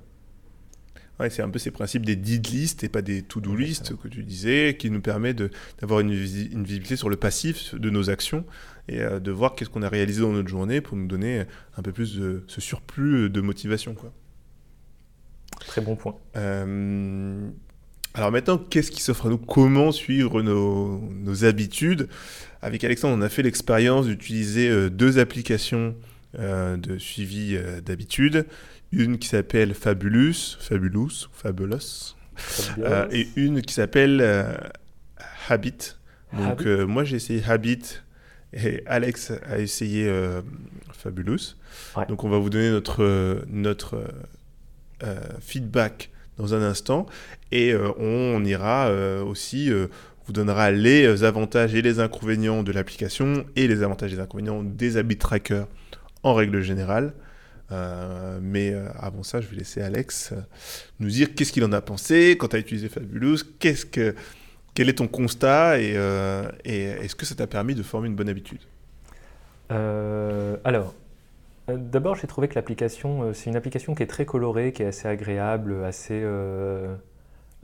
c'est 1.30 1.42
un 1.42 1.50
peu 1.50 1.60
ces 1.60 1.72
principes 1.72 2.06
des 2.06 2.16
did 2.16 2.48
list 2.48 2.86
et 2.86 2.90
pas 2.90 3.02
des 3.02 3.22
to-do 3.22 3.54
list 3.54 3.98
que 3.98 4.08
tu 4.08 4.24
disais, 4.24 4.78
qui 4.80 4.90
nous 4.90 5.02
permet 5.02 5.34
d'avoir 5.34 6.00
une, 6.00 6.12
une, 6.12 6.64
visibilité 6.64 6.96
sur 6.96 7.10
le 7.10 7.18
passif 7.18 7.76
de 7.76 7.90
nos 7.90 8.10
actions 8.10 8.46
et 8.88 9.02
euh, 9.02 9.20
de 9.20 9.32
voir 9.32 9.56
qu'est-ce 9.56 9.70
qu'on 9.70 9.82
a 9.82 9.90
réalisé 9.90 10.22
dans 10.22 10.32
notre 10.32 10.48
journée 10.48 10.80
pour 10.80 10.96
nous 10.96 11.08
donner 11.08 11.44
un 11.76 11.82
peu 11.82 11.92
plus 11.92 12.18
de 12.18 12.46
ce 12.48 12.62
surplus 12.62 13.30
de 13.30 13.42
motivation. 13.42 13.96
Quoi. 13.96 14.14
Très 15.60 15.82
bon 15.82 15.98
point. 15.98 16.16
Euh, 16.38 17.50
alors 18.14 18.32
maintenant, 18.32 18.58
qu'est-ce 18.58 18.92
qui 18.92 19.02
s'offre 19.02 19.28
à 19.28 19.30
nous? 19.30 19.38
Comment 19.38 19.92
suivre 19.92 20.42
nos, 20.42 21.00
nos, 21.14 21.46
habitudes? 21.46 22.08
Avec 22.62 22.84
Alexandre, 22.84 23.16
on 23.16 23.22
a 23.22 23.30
fait 23.30 23.44
l'expérience 23.44 24.08
d'utiliser 24.08 24.70
euh, 24.70 24.90
deux 24.90 25.20
applications 25.20 25.96
de 26.38 27.00
suivi 27.00 27.58
d'habitude, 27.84 28.46
une 28.92 29.18
qui 29.18 29.28
s'appelle 29.28 29.74
Fabulous, 29.74 30.58
Fabulous, 30.60 31.28
Fabulous, 31.34 32.16
et 33.10 33.28
une 33.36 33.64
qui 33.64 33.74
s'appelle 33.74 34.24
Habit. 35.48 35.96
Donc 36.32 36.68
moi 36.68 37.04
j'ai 37.04 37.16
essayé 37.16 37.42
Habit 37.48 38.02
et 38.54 38.84
Alex 38.86 39.32
a 39.50 39.58
essayé 39.58 40.08
Fabulous. 40.94 41.56
Donc 42.10 42.24
on 42.24 42.30
va 42.30 42.38
vous 42.38 42.52
donner 42.52 42.70
notre, 42.70 43.44
notre 43.48 44.04
feedback 45.42 46.12
dans 46.40 46.56
un 46.56 46.64
instant. 46.64 47.06
Et 47.52 47.74
euh, 47.74 47.92
on, 48.00 48.44
ira 48.44 48.88
euh, 48.88 49.24
aussi 49.24 49.72
euh, 49.72 49.88
vous 50.26 50.34
donnera 50.34 50.72
les 50.72 51.24
avantages 51.24 51.76
et 51.76 51.82
les 51.82 52.00
inconvénients 52.00 52.64
de 52.64 52.72
l'application 52.72 53.46
et 53.56 53.68
les 53.68 53.84
avantages 53.84 54.12
et 54.14 54.16
les 54.16 54.22
inconvénients 54.22 54.64
des 54.64 54.98
habit 54.98 55.18
trackers 55.18 55.68
en 56.24 56.34
règle 56.34 56.62
générale. 56.62 57.14
mais 58.42 58.76
avant 59.00 59.24
ça, 59.24 59.42
je 59.42 59.48
vais 59.48 59.58
laisser 59.58 59.82
Alex 59.82 60.34
nous 61.00 61.10
dire 61.10 61.34
qu'est-ce 61.34 61.52
qu'il 61.52 61.64
en 61.64 61.72
a 61.72 61.82
pensé 61.82 62.36
quand 62.40 62.50
tu 62.50 62.56
as 62.56 62.60
utilisé 62.60 62.90
Fabulous, 62.90 63.40
qu'est-ce 63.58 63.86
que, 63.86 64.14
quel 64.76 64.90
est 64.90 64.98
ton 65.00 65.08
constat 65.08 65.80
et, 65.80 65.96
et 66.64 66.82
est-ce 66.84 67.16
que 67.16 67.26
ça 67.26 67.34
t'a 67.34 67.48
permis 67.48 67.74
de 67.74 67.82
former 67.82 68.08
une 68.08 68.16
bonne 68.16 68.30
habitude? 68.30 68.62
Alors, 69.72 70.94
d'abord, 71.78 72.16
j'ai 72.16 72.28
trouvé 72.28 72.48
que 72.48 72.56
l'application, 72.56 73.24
euh, 73.24 73.34
c'est 73.34 73.50
une 73.50 73.56
application 73.56 73.96
qui 73.96 74.04
est 74.04 74.08
très 74.08 74.26
colorée, 74.26 74.72
qui 74.72 74.84
est 74.84 74.88
assez 74.88 75.08
agréable, 75.08 75.84
assez, 75.84 76.20
euh, 76.24 76.96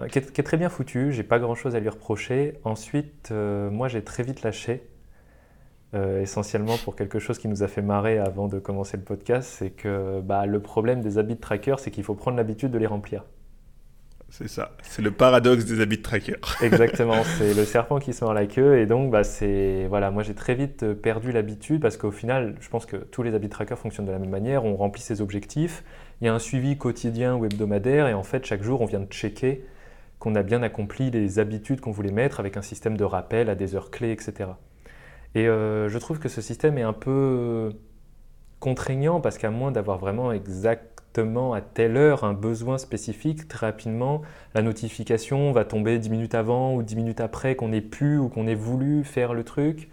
qui, 0.09 0.19
est, 0.19 0.43
très 0.43 0.57
bien 0.57 0.69
foutue. 0.69 1.11
J'ai 1.11 1.23
pas 1.23 1.39
grand-chose 1.39 1.75
à 1.75 1.79
lui 1.79 1.89
reprocher. 1.89 2.59
Ensuite, 2.63 3.31
moi, 3.31 3.87
j'ai 3.87 4.03
très 4.03 4.23
vite 4.23 4.43
lâché. 4.43 4.87
essentiellement 5.93 6.77
pour 6.83 6.95
quelque 6.95 7.19
chose 7.19 7.37
qui 7.39 7.47
nous 7.47 7.63
a 7.63 7.67
fait 7.69 7.81
marrer 7.81 8.17
avant 8.17 8.47
de 8.49 8.59
commencer 8.59 8.97
le 8.97 9.03
podcast, 9.03 9.49
c'est 9.49 9.69
que 9.71 10.19
bah, 10.21 10.45
le 10.45 10.59
problème 10.61 11.01
des 11.01 11.17
habits 11.17 11.35
de 11.35 11.39
tracker, 11.39 11.75
c'est 11.79 11.91
qu'il 11.91 12.03
faut 12.03 12.15
prendre 12.15 12.37
l'habitude 12.37 12.71
de 12.71 12.77
les 12.77 12.87
remplir. 12.87 13.23
C'est 14.37 14.49
ça, 14.49 14.71
c'est 14.83 15.01
le 15.01 15.11
paradoxe 15.11 15.63
des 15.63 15.79
habits 15.79 15.95
de 15.95 16.01
tracker. 16.01 16.35
Exactement, 16.61 17.23
c'est 17.37 17.53
le 17.53 17.63
serpent 17.63 17.99
qui 17.99 18.11
se 18.11 18.21
mord 18.25 18.33
la 18.33 18.45
queue 18.47 18.79
et 18.79 18.85
donc 18.85 19.09
bah, 19.09 19.21
voilà, 19.87 20.11
moi 20.11 20.23
j'ai 20.23 20.33
très 20.33 20.55
vite 20.55 20.83
euh, 20.83 20.93
perdu 20.93 21.31
l'habitude 21.31 21.81
parce 21.81 21.95
qu'au 21.95 22.11
final, 22.11 22.53
je 22.59 22.67
pense 22.67 22.85
que 22.85 22.97
tous 22.97 23.23
les 23.23 23.33
habits 23.33 23.47
de 23.47 23.53
tracker 23.53 23.77
fonctionnent 23.77 24.07
de 24.07 24.11
la 24.11 24.19
même 24.19 24.29
manière, 24.29 24.65
on 24.65 24.75
remplit 24.75 25.01
ses 25.01 25.21
objectifs, 25.21 25.85
il 26.19 26.25
y 26.25 26.27
a 26.27 26.33
un 26.33 26.39
suivi 26.39 26.77
quotidien 26.77 27.37
ou 27.37 27.45
hebdomadaire 27.45 28.09
et 28.09 28.13
en 28.13 28.23
fait 28.23 28.45
chaque 28.45 28.61
jour 28.61 28.81
on 28.81 28.85
vient 28.85 28.99
de 28.99 29.09
checker 29.09 29.63
qu'on 30.19 30.35
a 30.35 30.43
bien 30.43 30.63
accompli 30.63 31.11
les 31.11 31.39
habitudes 31.39 31.79
qu'on 31.79 31.91
voulait 31.91 32.11
mettre 32.11 32.41
avec 32.41 32.57
un 32.57 32.61
système 32.61 32.97
de 32.97 33.05
rappel 33.05 33.49
à 33.49 33.55
des 33.55 33.73
heures 33.73 33.89
clés, 33.89 34.11
etc. 34.11 34.49
Et 35.33 35.47
euh, 35.47 35.87
je 35.87 35.97
trouve 35.97 36.19
que 36.19 36.27
ce 36.27 36.41
système 36.41 36.77
est 36.77 36.83
un 36.83 36.91
peu 36.91 37.71
contraignant 38.59 39.21
parce 39.21 39.37
qu'à 39.37 39.49
moins 39.49 39.71
d'avoir 39.71 39.97
vraiment 39.97 40.33
exact 40.33 40.94
à 41.17 41.61
telle 41.61 41.97
heure 41.97 42.23
un 42.23 42.33
besoin 42.33 42.77
spécifique, 42.77 43.47
très 43.47 43.67
rapidement, 43.67 44.21
la 44.53 44.61
notification 44.61 45.51
va 45.51 45.65
tomber 45.65 45.97
10 45.97 46.09
minutes 46.09 46.35
avant 46.35 46.73
ou 46.75 46.83
10 46.83 46.95
minutes 46.95 47.21
après 47.21 47.55
qu'on 47.55 47.71
ait 47.71 47.81
pu 47.81 48.17
ou 48.17 48.29
qu'on 48.29 48.47
ait 48.47 48.55
voulu 48.55 49.03
faire 49.03 49.33
le 49.33 49.43
truc. 49.43 49.89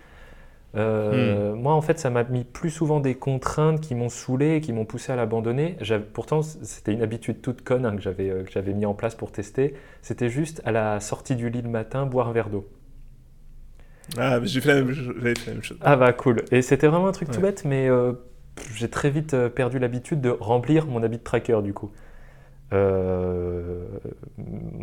Euh, 0.75 1.53
hmm. 1.53 1.61
Moi, 1.61 1.75
en 1.75 1.83
fait, 1.83 1.99
ça 1.99 2.11
m'a 2.11 2.25
mis 2.25 2.45
plus 2.45 2.71
souvent 2.71 3.01
des 3.01 3.15
contraintes 3.15 3.81
qui 3.81 3.95
m'ont 3.95 4.09
saoulé, 4.09 4.61
qui 4.61 4.73
m'ont 4.73 4.85
poussé 4.85 5.13
à 5.13 5.17
l'abandonner. 5.17 5.77
Pourtant, 6.13 6.43
c'était 6.43 6.93
une 6.93 7.03
habitude 7.03 7.43
toute 7.43 7.63
conne 7.63 7.85
hein, 7.85 7.97
euh, 8.07 8.45
que 8.45 8.51
j'avais 8.51 8.73
mis 8.73 8.87
en 8.87 8.95
place 8.95 9.15
pour 9.15 9.33
tester. 9.33 9.75
C'était 10.01 10.31
juste 10.31 10.63
à 10.65 10.73
la 10.73 11.01
sortie 11.01 11.37
du 11.37 11.51
lit 11.51 11.63
le 11.63 11.69
matin, 11.69 12.07
boire 12.07 12.29
un 12.29 12.33
verre 12.33 12.49
d'eau. 12.49 12.69
Ah, 14.19 14.41
j'ai 14.43 14.61
fait, 14.61 14.75
la 14.75 14.83
même 14.83 15.63
chose. 15.63 15.79
Ah 15.81 15.97
bah 15.97 16.13
cool. 16.13 16.45
Et 16.51 16.61
c'était 16.63 16.89
vraiment 16.89 17.07
un 17.07 17.13
truc 17.13 17.31
tout 17.31 17.41
bête, 17.41 17.65
mais 17.65 17.89
euh, 17.89 18.13
j'ai 18.75 18.91
très 18.91 19.11
vite 19.11 19.35
euh, 19.35 19.49
perdu 19.49 19.79
l'habitude 19.79 20.21
de 20.21 20.31
remplir 20.31 20.87
mon 20.87 21.03
habit 21.03 21.19
de 21.19 21.23
tracker 21.23 21.61
du 21.63 21.73
coup. 21.73 21.91
Euh, 22.73 23.87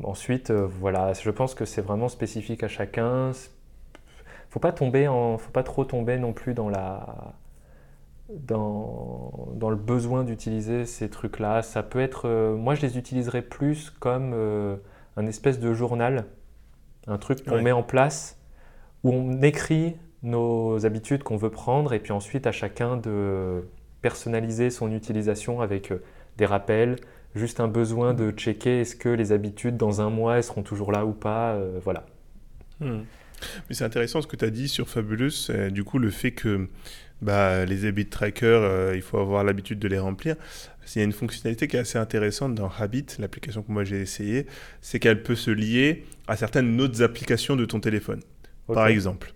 ensuite, 0.04 0.52
euh, 0.52 0.68
voilà, 0.68 1.14
je 1.14 1.30
pense 1.32 1.56
que 1.56 1.66
c'est 1.66 1.82
vraiment 1.82 2.08
spécifique 2.08 2.64
à 2.64 2.68
chacun. 2.68 3.32
Faut 4.50 4.60
pas 4.60 4.72
tomber 4.72 5.08
en, 5.08 5.38
faut 5.38 5.52
pas 5.52 5.64
trop 5.64 5.86
tomber 5.86 6.18
non 6.18 6.34
plus 6.34 6.54
dans 6.54 6.70
la, 6.70 7.36
dans, 8.30 9.50
dans 9.56 9.70
le 9.70 9.76
besoin 9.76 10.24
d'utiliser 10.24 10.86
ces 10.86 11.10
trucs-là. 11.10 11.62
Ça 11.62 11.84
peut 11.84 12.00
être, 12.00 12.28
moi 12.56 12.74
je 12.76 12.82
les 12.82 12.98
utiliserais 12.98 13.44
plus 13.44 13.92
comme 13.92 14.34
un 15.18 15.28
espèce 15.28 15.60
de 15.60 15.74
journal, 15.74 16.26
un 17.06 17.20
truc 17.20 17.46
qu'on 17.46 17.62
met 17.62 17.72
en 17.72 17.84
place 17.84 18.40
où 19.04 19.12
on 19.12 19.42
écrit 19.44 19.98
nos 20.24 20.86
habitudes 20.86 21.24
qu'on 21.24 21.38
veut 21.38 21.50
prendre 21.50 21.94
et 21.94 22.00
puis 22.00 22.12
ensuite 22.12 22.48
à 22.48 22.52
chacun 22.52 22.98
de 22.98 23.64
personnaliser 24.02 24.70
son 24.70 24.92
utilisation 24.92 25.62
avec 25.62 25.92
euh, 25.92 26.02
des 26.38 26.46
rappels, 26.46 26.98
juste 27.36 27.60
un 27.60 27.68
besoin 27.68 28.14
de 28.14 28.32
checker 28.32 28.82
est-ce 28.82 28.96
que 28.96 29.10
les 29.10 29.32
habitudes 29.32 29.78
dans 29.78 30.02
un 30.02 30.10
mois 30.10 30.38
elles 30.38 30.44
seront 30.44 30.64
toujours 30.64 30.92
là 30.92 31.06
ou 31.06 31.14
pas, 31.14 31.54
euh, 31.54 31.80
voilà. 31.84 32.06
Hmm. 32.80 33.02
Mais 33.70 33.76
c'est 33.76 33.86
intéressant 33.86 34.22
ce 34.22 34.28
que 34.28 34.36
tu 34.36 34.46
as 34.46 34.50
dit 34.50 34.68
sur 34.68 34.90
Fabulous, 34.90 35.50
du 35.72 35.84
coup 35.84 36.00
le 36.00 36.10
fait 36.10 36.32
que 36.32 36.68
bah, 37.22 37.66
les 37.66 37.86
habit 37.86 38.06
trackers, 38.06 38.62
euh, 38.62 38.94
il 38.96 39.02
faut 39.02 39.18
avoir 39.18 39.44
l'habitude 39.44 39.80
de 39.80 39.88
les 39.88 40.00
remplir. 40.00 40.36
Il 40.96 41.00
y 41.00 41.02
a 41.02 41.06
une 41.06 41.12
fonctionnalité 41.12 41.68
qui 41.68 41.76
est 41.76 41.80
assez 41.80 42.00
intéressante 42.00 42.56
dans 42.56 42.72
Habit, 42.80 43.06
l'application 43.20 43.62
que 43.62 43.72
moi 43.72 43.84
j'ai 43.84 44.02
essayé, 44.02 44.48
c'est 44.82 45.00
qu'elle 45.00 45.22
peut 45.22 45.36
se 45.36 45.52
lier 45.52 46.06
à 46.28 46.36
certaines 46.36 46.80
autres 46.82 47.04
applications 47.04 47.56
de 47.56 47.66
ton 47.66 47.80
téléphone. 47.80 48.22
Par 48.68 48.88
exemple, 48.88 49.34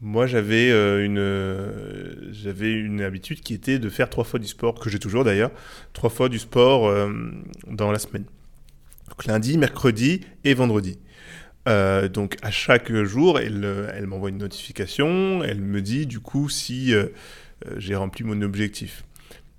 moi, 0.00 0.26
j'avais 0.26 0.70
euh, 0.70 1.04
une, 1.04 1.18
euh, 1.18 2.32
j'avais 2.32 2.72
une 2.72 3.02
habitude 3.02 3.40
qui 3.40 3.52
était 3.52 3.80
de 3.80 3.88
faire 3.88 4.08
trois 4.08 4.24
fois 4.24 4.38
du 4.38 4.46
sport, 4.46 4.78
que 4.78 4.88
j'ai 4.90 5.00
toujours 5.00 5.24
d'ailleurs, 5.24 5.50
trois 5.92 6.10
fois 6.10 6.28
du 6.28 6.38
sport 6.38 6.86
euh, 6.86 7.12
dans 7.66 7.90
la 7.90 7.98
semaine. 7.98 8.24
Donc 9.08 9.24
lundi, 9.26 9.58
mercredi 9.58 10.20
et 10.44 10.54
vendredi. 10.54 10.98
donc 11.66 12.36
à 12.42 12.50
chaque 12.50 12.92
jour, 13.04 13.40
elle, 13.40 13.90
elle 13.94 14.06
m'envoie 14.06 14.30
une 14.30 14.38
notification, 14.38 15.42
elle 15.42 15.60
me 15.60 15.82
dit 15.82 16.06
du 16.06 16.20
coup 16.20 16.48
si 16.48 16.94
j'ai 17.76 17.94
rempli 17.94 18.24
mon 18.24 18.40
objectif. 18.42 19.04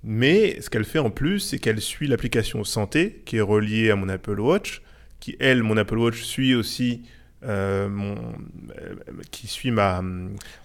Mais 0.02 0.60
ce 0.60 0.70
qu'elle 0.70 0.84
fait 0.84 1.00
en 1.00 1.10
plus, 1.10 1.40
c'est 1.40 1.58
qu'elle 1.58 1.80
suit 1.80 2.06
l'application 2.06 2.64
santé 2.64 3.22
qui 3.26 3.36
est 3.36 3.42
reliée 3.42 3.90
à 3.90 3.96
mon 3.96 4.08
Apple 4.08 4.40
Watch, 4.40 4.82
qui 5.18 5.36
elle, 5.40 5.62
mon 5.62 5.76
Apple 5.76 5.98
Watch 5.98 6.22
suit 6.22 6.54
aussi 6.54 7.02
mon, 7.42 8.14
euh, 8.14 8.94
qui 9.30 9.46
suit 9.46 9.70
ma, 9.70 10.02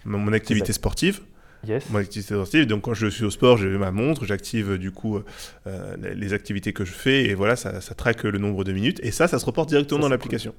mon 0.05 0.33
activité 0.33 0.73
sportive. 0.73 1.21
Yes. 1.67 1.89
Mon 1.89 1.99
activité 1.99 2.33
sportive. 2.33 2.67
Donc 2.67 2.83
quand 2.83 2.93
je 2.93 3.07
suis 3.07 3.23
au 3.23 3.31
sport, 3.31 3.57
j'ai 3.57 3.67
ma 3.69 3.91
montre, 3.91 4.25
j'active 4.25 4.77
du 4.77 4.91
coup 4.91 5.19
euh, 5.67 5.95
les 6.15 6.33
activités 6.33 6.73
que 6.73 6.85
je 6.85 6.91
fais 6.91 7.25
et 7.25 7.33
voilà, 7.33 7.55
ça, 7.55 7.81
ça 7.81 7.95
traque 7.95 8.23
le 8.23 8.37
nombre 8.37 8.63
de 8.63 8.71
minutes. 8.71 8.99
Et 9.03 9.11
ça, 9.11 9.27
ça 9.27 9.39
se 9.39 9.45
reporte 9.45 9.69
directement 9.69 10.01
dans 10.01 10.09
l'application. 10.09 10.53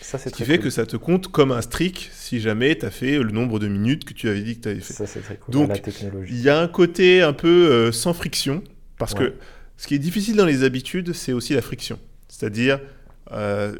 Ça, 0.00 0.18
Ce 0.18 0.28
qui 0.28 0.44
fait 0.44 0.58
que 0.58 0.68
ça 0.68 0.84
te 0.84 0.96
compte 0.96 1.28
comme 1.28 1.52
un 1.52 1.62
streak 1.62 2.10
si 2.12 2.40
jamais 2.40 2.76
tu 2.76 2.84
as 2.84 2.90
fait 2.90 3.18
le 3.18 3.30
nombre 3.30 3.58
de 3.58 3.66
minutes 3.66 4.04
que 4.04 4.12
tu 4.12 4.28
avais 4.28 4.42
dit 4.42 4.56
que 4.56 4.62
tu 4.62 4.68
avais 4.68 4.80
fait. 4.80 4.92
Ça, 4.92 5.06
c'est 5.06 5.20
très 5.20 5.36
cool. 5.36 5.52
Donc, 5.52 5.82
il 6.28 6.40
y 6.40 6.50
a 6.50 6.60
un 6.60 6.68
côté 6.68 7.22
un 7.22 7.32
peu 7.32 7.90
sans 7.92 8.12
friction 8.12 8.62
parce 8.98 9.14
que 9.14 9.34
ce 9.76 9.86
qui 9.86 9.94
est 9.94 9.98
difficile 9.98 10.36
dans 10.36 10.46
les 10.46 10.64
habitudes, 10.64 11.12
c'est 11.12 11.32
aussi 11.32 11.54
la 11.54 11.62
friction. 11.62 11.98
C'est-à-dire, 12.28 12.80
euh, 13.32 13.74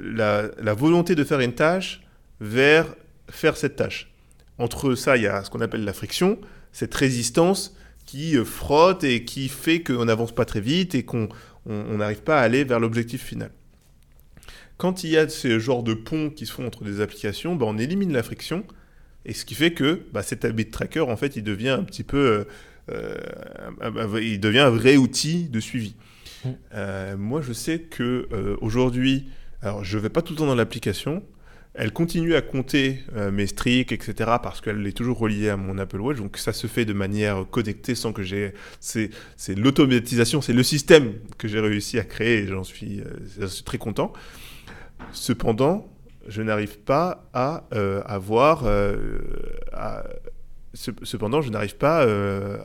la, 0.59 0.75
volonté 0.75 1.15
de 1.15 1.25
faire 1.25 1.41
une 1.41 1.55
tâche 1.55 2.03
vers 2.41 2.87
faire 3.29 3.57
cette 3.57 3.77
tâche. 3.77 4.11
Entre 4.59 4.95
ça, 4.95 5.17
il 5.17 5.25
y 5.25 5.27
a 5.27 5.45
ce 5.45 5.51
qu'on 5.51 5.61
appelle 5.61 5.85
la 5.85 5.93
friction, 5.93 6.39
cette 6.73 6.95
résistance 6.95 7.77
qui 8.07 8.37
euh, 8.37 8.45
frotte 8.45 9.05
et 9.05 9.25
qui 9.25 9.49
fait 9.49 9.83
qu'on 9.83 10.05
n'avance 10.05 10.35
pas 10.35 10.45
très 10.45 10.61
vite 10.61 10.95
et 10.95 11.05
qu'on 11.05 11.29
n'arrive 11.67 12.23
pas 12.23 12.41
à 12.41 12.43
aller 12.43 12.65
vers 12.65 12.81
l'objectif 12.81 13.23
final. 13.23 13.51
Quand 14.77 15.05
il 15.05 15.11
y 15.11 15.17
a 15.17 15.29
ces 15.29 15.59
genres 15.59 15.83
de 15.83 15.95
ponts 15.95 16.31
qui 16.31 16.47
se 16.47 16.53
font 16.53 16.67
entre 16.67 16.85
des 16.85 17.01
applications, 17.01 17.57
bah, 17.57 17.67
on 17.69 17.79
élimine 17.79 18.13
la 18.13 18.23
friction, 18.23 18.65
et 19.25 19.33
ce 19.33 19.45
qui 19.45 19.55
fait 19.55 19.73
que 19.73 20.03
bah, 20.13 20.23
cet 20.23 20.45
habit 20.45 20.67
tracker, 20.67 21.01
en 21.01 21.17
fait, 21.17 21.37
il 21.37 21.43
devient 21.43 21.71
un 21.71 21.83
petit 21.83 22.05
peu... 22.05 22.47
Euh, 22.91 23.15
il 24.21 24.39
devient 24.39 24.61
un 24.61 24.71
vrai 24.71 24.97
outil 24.97 25.49
de 25.49 25.59
suivi. 25.59 25.97
Euh, 26.75 27.17
moi, 27.17 27.41
je 27.41 27.53
sais 27.53 27.81
que 27.81 28.29
euh, 28.33 28.57
aujourd'hui, 28.61 29.29
alors 29.63 29.85
je 29.85 29.99
vais 29.99 30.09
pas 30.09 30.23
tout 30.23 30.33
le 30.33 30.39
temps 30.39 30.47
dans 30.47 30.55
l'application. 30.55 31.23
Elle 31.75 31.93
continue 31.93 32.35
à 32.35 32.41
compter 32.41 33.01
euh, 33.15 33.31
mes 33.31 33.47
streaks, 33.47 33.93
etc. 33.93 34.15
parce 34.43 34.63
qu'elle 34.63 34.87
est 34.87 34.97
toujours 34.97 35.19
reliée 35.19 35.51
à 35.51 35.59
mon 35.59 35.77
Apple 35.77 36.01
Watch. 36.01 36.17
Donc 36.17 36.39
ça 36.39 36.55
se 36.55 36.67
fait 36.67 36.87
de 36.87 36.95
manière 36.95 37.45
connectée 37.51 37.95
sans 37.95 38.13
que 38.13 38.23
j'ai... 38.23 38.55
C'est 38.81 39.11
l'automatisation, 39.55 40.41
c'est 40.41 40.55
le 40.55 40.63
système 40.63 41.13
que 41.37 41.49
j'ai 41.49 41.61
réussi 41.61 41.99
à 41.99 42.05
créer 42.05 42.39
et 42.39 42.47
j'en 42.47 42.65
suis, 42.65 43.03
suis, 43.47 43.63
très 43.63 43.77
content. 43.77 44.15
Cependant, 45.13 45.93
je 46.27 46.41
n'arrive 46.41 46.79
pas 46.79 47.29
à 47.35 47.65
avoir... 48.07 48.65
cependant, 50.73 51.43
je 51.43 51.51
n'arrive 51.51 51.77
pas 51.77 52.07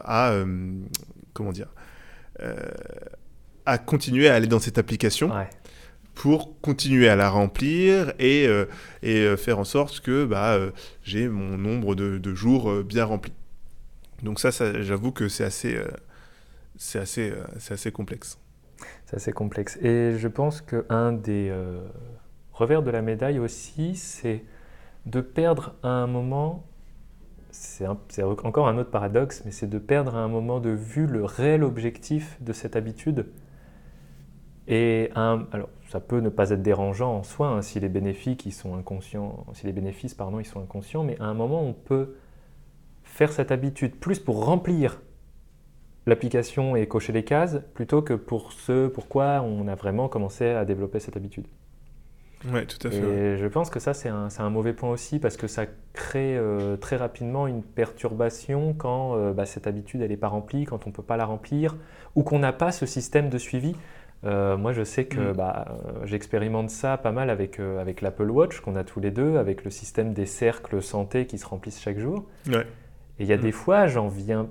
à... 0.05 0.33
comment 1.33 1.51
dire 1.51 1.67
à 3.65 3.77
continuer 3.77 4.29
à 4.29 4.35
aller 4.35 4.47
dans 4.47 4.59
cette 4.59 4.77
application 4.77 5.31
pour 6.15 6.59
continuer 6.61 7.09
à 7.09 7.15
la 7.15 7.29
remplir 7.29 8.13
et, 8.19 8.45
euh, 8.47 8.65
et 9.01 9.21
euh, 9.21 9.37
faire 9.37 9.59
en 9.59 9.63
sorte 9.63 10.01
que 10.01 10.25
bah, 10.25 10.53
euh, 10.53 10.71
j'ai 11.03 11.27
mon 11.27 11.57
nombre 11.57 11.95
de, 11.95 12.33
jours 12.33 12.83
bien 12.83 13.05
rempli. 13.05 13.33
Donc 14.23 14.39
ça, 14.39 14.51
ça 14.51 14.81
j'avoue 14.81 15.11
que 15.11 15.27
c'est 15.29 15.43
assez, 15.43 15.79
c'est 16.77 16.99
assez, 16.99 17.33
c'est 17.57 17.73
assez 17.73 17.91
complexe. 17.91 18.37
C'est 19.05 19.15
assez 19.15 19.31
complexe. 19.31 19.77
Et 19.81 20.17
je 20.17 20.27
pense 20.27 20.61
qu'un 20.61 21.11
des 21.11 21.53
revers 22.53 22.83
de 22.83 22.91
la 22.91 23.01
médaille 23.01 23.39
aussi, 23.39 23.95
c'est 23.95 24.43
de 25.07 25.21
perdre 25.21 25.73
à 25.81 25.89
un 25.89 26.07
moment, 26.07 26.67
c'est 27.49 27.87
encore 27.87 28.67
un 28.67 28.77
autre 28.77 28.91
paradoxe, 28.91 29.41
mais 29.43 29.51
c'est 29.51 29.67
de 29.67 29.79
perdre 29.79 30.15
à 30.15 30.19
un 30.19 30.27
moment 30.27 30.59
de 30.59 30.69
vue 30.69 31.07
le 31.07 31.25
réel 31.25 31.63
objectif 31.63 32.37
de 32.41 32.53
cette 32.53 32.75
habitude. 32.75 33.25
Et 34.67 35.09
alors, 35.15 35.69
ça 35.89 35.99
peut 35.99 36.19
ne 36.19 36.29
pas 36.29 36.51
être 36.51 36.61
dérangeant 36.61 37.15
en 37.15 37.23
soi 37.23 37.47
hein, 37.47 37.61
si 37.61 37.79
les 37.79 37.89
bénéfices 37.89 38.45
ils 38.45 38.51
sont 38.51 38.75
inconscients, 38.75 39.45
si 39.53 39.65
les 39.65 39.73
bénéfices 39.73 40.13
pardon 40.13 40.39
ils 40.39 40.45
sont 40.45 40.61
inconscients, 40.61 41.03
mais 41.03 41.19
à 41.19 41.25
un 41.25 41.33
moment 41.33 41.61
on 41.63 41.73
peut 41.73 42.15
faire 43.03 43.31
cette 43.31 43.51
habitude 43.51 43.95
plus 43.95 44.19
pour 44.19 44.45
remplir 44.45 45.01
l'application 46.05 46.75
et 46.75 46.87
cocher 46.87 47.11
les 47.11 47.23
cases 47.23 47.59
plutôt 47.73 48.01
que 48.01 48.13
pour 48.13 48.53
ce 48.53 48.87
pourquoi 48.87 49.41
on 49.41 49.67
a 49.67 49.75
vraiment 49.75 50.07
commencé 50.07 50.45
à 50.49 50.63
développer 50.63 50.99
cette 50.99 51.17
habitude. 51.17 51.47
Oui, 52.45 52.65
tout 52.65 52.87
à 52.87 52.89
fait. 52.89 52.97
Et 52.97 53.37
je 53.37 53.45
pense 53.45 53.69
que 53.69 53.79
ça, 53.79 53.93
c'est 53.93 54.09
un, 54.09 54.29
un, 54.35 54.49
mauvais 54.49 54.73
point 54.73 54.89
aussi 54.89 55.19
parce 55.19 55.37
que 55.37 55.47
ça 55.47 55.65
crée 55.93 56.35
euh, 56.37 56.75
très 56.75 56.95
rapidement 56.95 57.45
une 57.45 57.61
perturbation 57.61 58.73
quand 58.73 59.15
euh, 59.15 59.31
bah, 59.31 59.45
cette 59.45 59.67
habitude, 59.67 60.01
elle 60.01 60.09
n'est 60.09 60.17
pas 60.17 60.27
remplie, 60.27 60.65
quand 60.65 60.87
on 60.87 60.89
ne 60.89 60.95
peut 60.95 61.03
pas 61.03 61.17
la 61.17 61.25
remplir 61.25 61.75
ou 62.15 62.23
qu'on 62.23 62.39
n'a 62.39 62.53
pas 62.53 62.71
ce 62.71 62.85
système 62.85 63.29
de 63.29 63.37
suivi. 63.37 63.75
Euh, 64.23 64.55
moi, 64.57 64.71
je 64.71 64.83
sais 64.83 65.05
que 65.05 65.31
mm. 65.31 65.33
bah, 65.33 65.79
j'expérimente 66.03 66.69
ça 66.69 66.97
pas 66.97 67.11
mal 67.11 67.29
avec, 67.29 67.59
avec 67.59 68.01
l'Apple 68.01 68.29
Watch 68.29 68.59
qu'on 68.59 68.75
a 68.75 68.83
tous 68.83 68.99
les 68.99 69.11
deux, 69.11 69.37
avec 69.37 69.63
le 69.63 69.71
système 69.71 70.13
des 70.13 70.25
cercles 70.25 70.81
santé 70.81 71.25
qui 71.25 71.37
se 71.37 71.45
remplissent 71.45 71.81
chaque 71.81 71.99
jour. 71.99 72.25
Ouais. 72.47 72.65
Et 73.19 73.23
il 73.23 73.27
y 73.27 73.33
a 73.33 73.37
mm. 73.37 73.41
des 73.41 73.51
fois, 73.51 73.87
j'en 73.87 74.07
viens. 74.07 74.49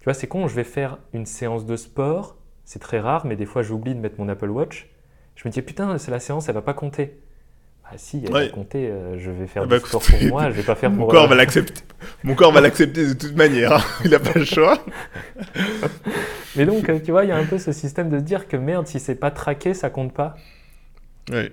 Tu 0.00 0.04
vois, 0.04 0.14
c'est 0.14 0.26
con, 0.26 0.48
je 0.48 0.54
vais 0.54 0.64
faire 0.64 0.98
une 1.12 1.26
séance 1.26 1.66
de 1.66 1.76
sport, 1.76 2.36
c'est 2.64 2.78
très 2.78 3.00
rare, 3.00 3.26
mais 3.26 3.36
des 3.36 3.46
fois, 3.46 3.62
j'oublie 3.62 3.94
de 3.94 4.00
mettre 4.00 4.18
mon 4.18 4.28
Apple 4.28 4.48
Watch. 4.48 4.90
Je 5.36 5.46
me 5.46 5.52
dis, 5.52 5.60
putain, 5.62 5.98
c'est 5.98 6.10
la 6.10 6.20
séance, 6.20 6.48
elle 6.48 6.54
va 6.54 6.62
pas 6.62 6.74
compter. 6.74 7.20
Ah 7.92 7.94
si, 7.96 8.22
elle 8.24 8.32
va 8.32 8.48
compter, 8.48 8.88
euh, 8.88 9.18
je 9.18 9.32
vais 9.32 9.48
faire 9.48 9.62
ah 9.62 9.66
du 9.66 9.70
bah, 9.70 9.80
sport 9.80 10.00
pour 10.00 10.22
moi, 10.28 10.50
je 10.50 10.54
vais 10.54 10.62
pas 10.62 10.76
faire 10.76 10.90
mon 10.90 10.98
pour... 10.98 11.08
Corps 11.08 11.26
va 11.26 11.34
l'accepter. 11.34 11.82
Mon 12.22 12.36
corps 12.36 12.52
va 12.52 12.60
l'accepter 12.60 13.04
de 13.04 13.14
toute 13.14 13.34
manière, 13.34 13.72
hein. 13.72 13.80
il 14.04 14.12
n'a 14.12 14.20
pas 14.20 14.38
le 14.38 14.44
choix. 14.44 14.78
Mais 16.56 16.66
donc, 16.66 16.88
euh, 16.88 17.00
tu 17.04 17.10
vois, 17.10 17.24
il 17.24 17.30
y 17.30 17.32
a 17.32 17.36
un 17.36 17.44
peu 17.44 17.58
ce 17.58 17.72
système 17.72 18.08
de 18.08 18.20
dire 18.20 18.46
que 18.46 18.56
merde, 18.56 18.86
si 18.86 19.00
c'est 19.00 19.16
pas 19.16 19.32
traqué, 19.32 19.74
ça 19.74 19.90
compte 19.90 20.14
pas. 20.14 20.36
Oui. 21.32 21.50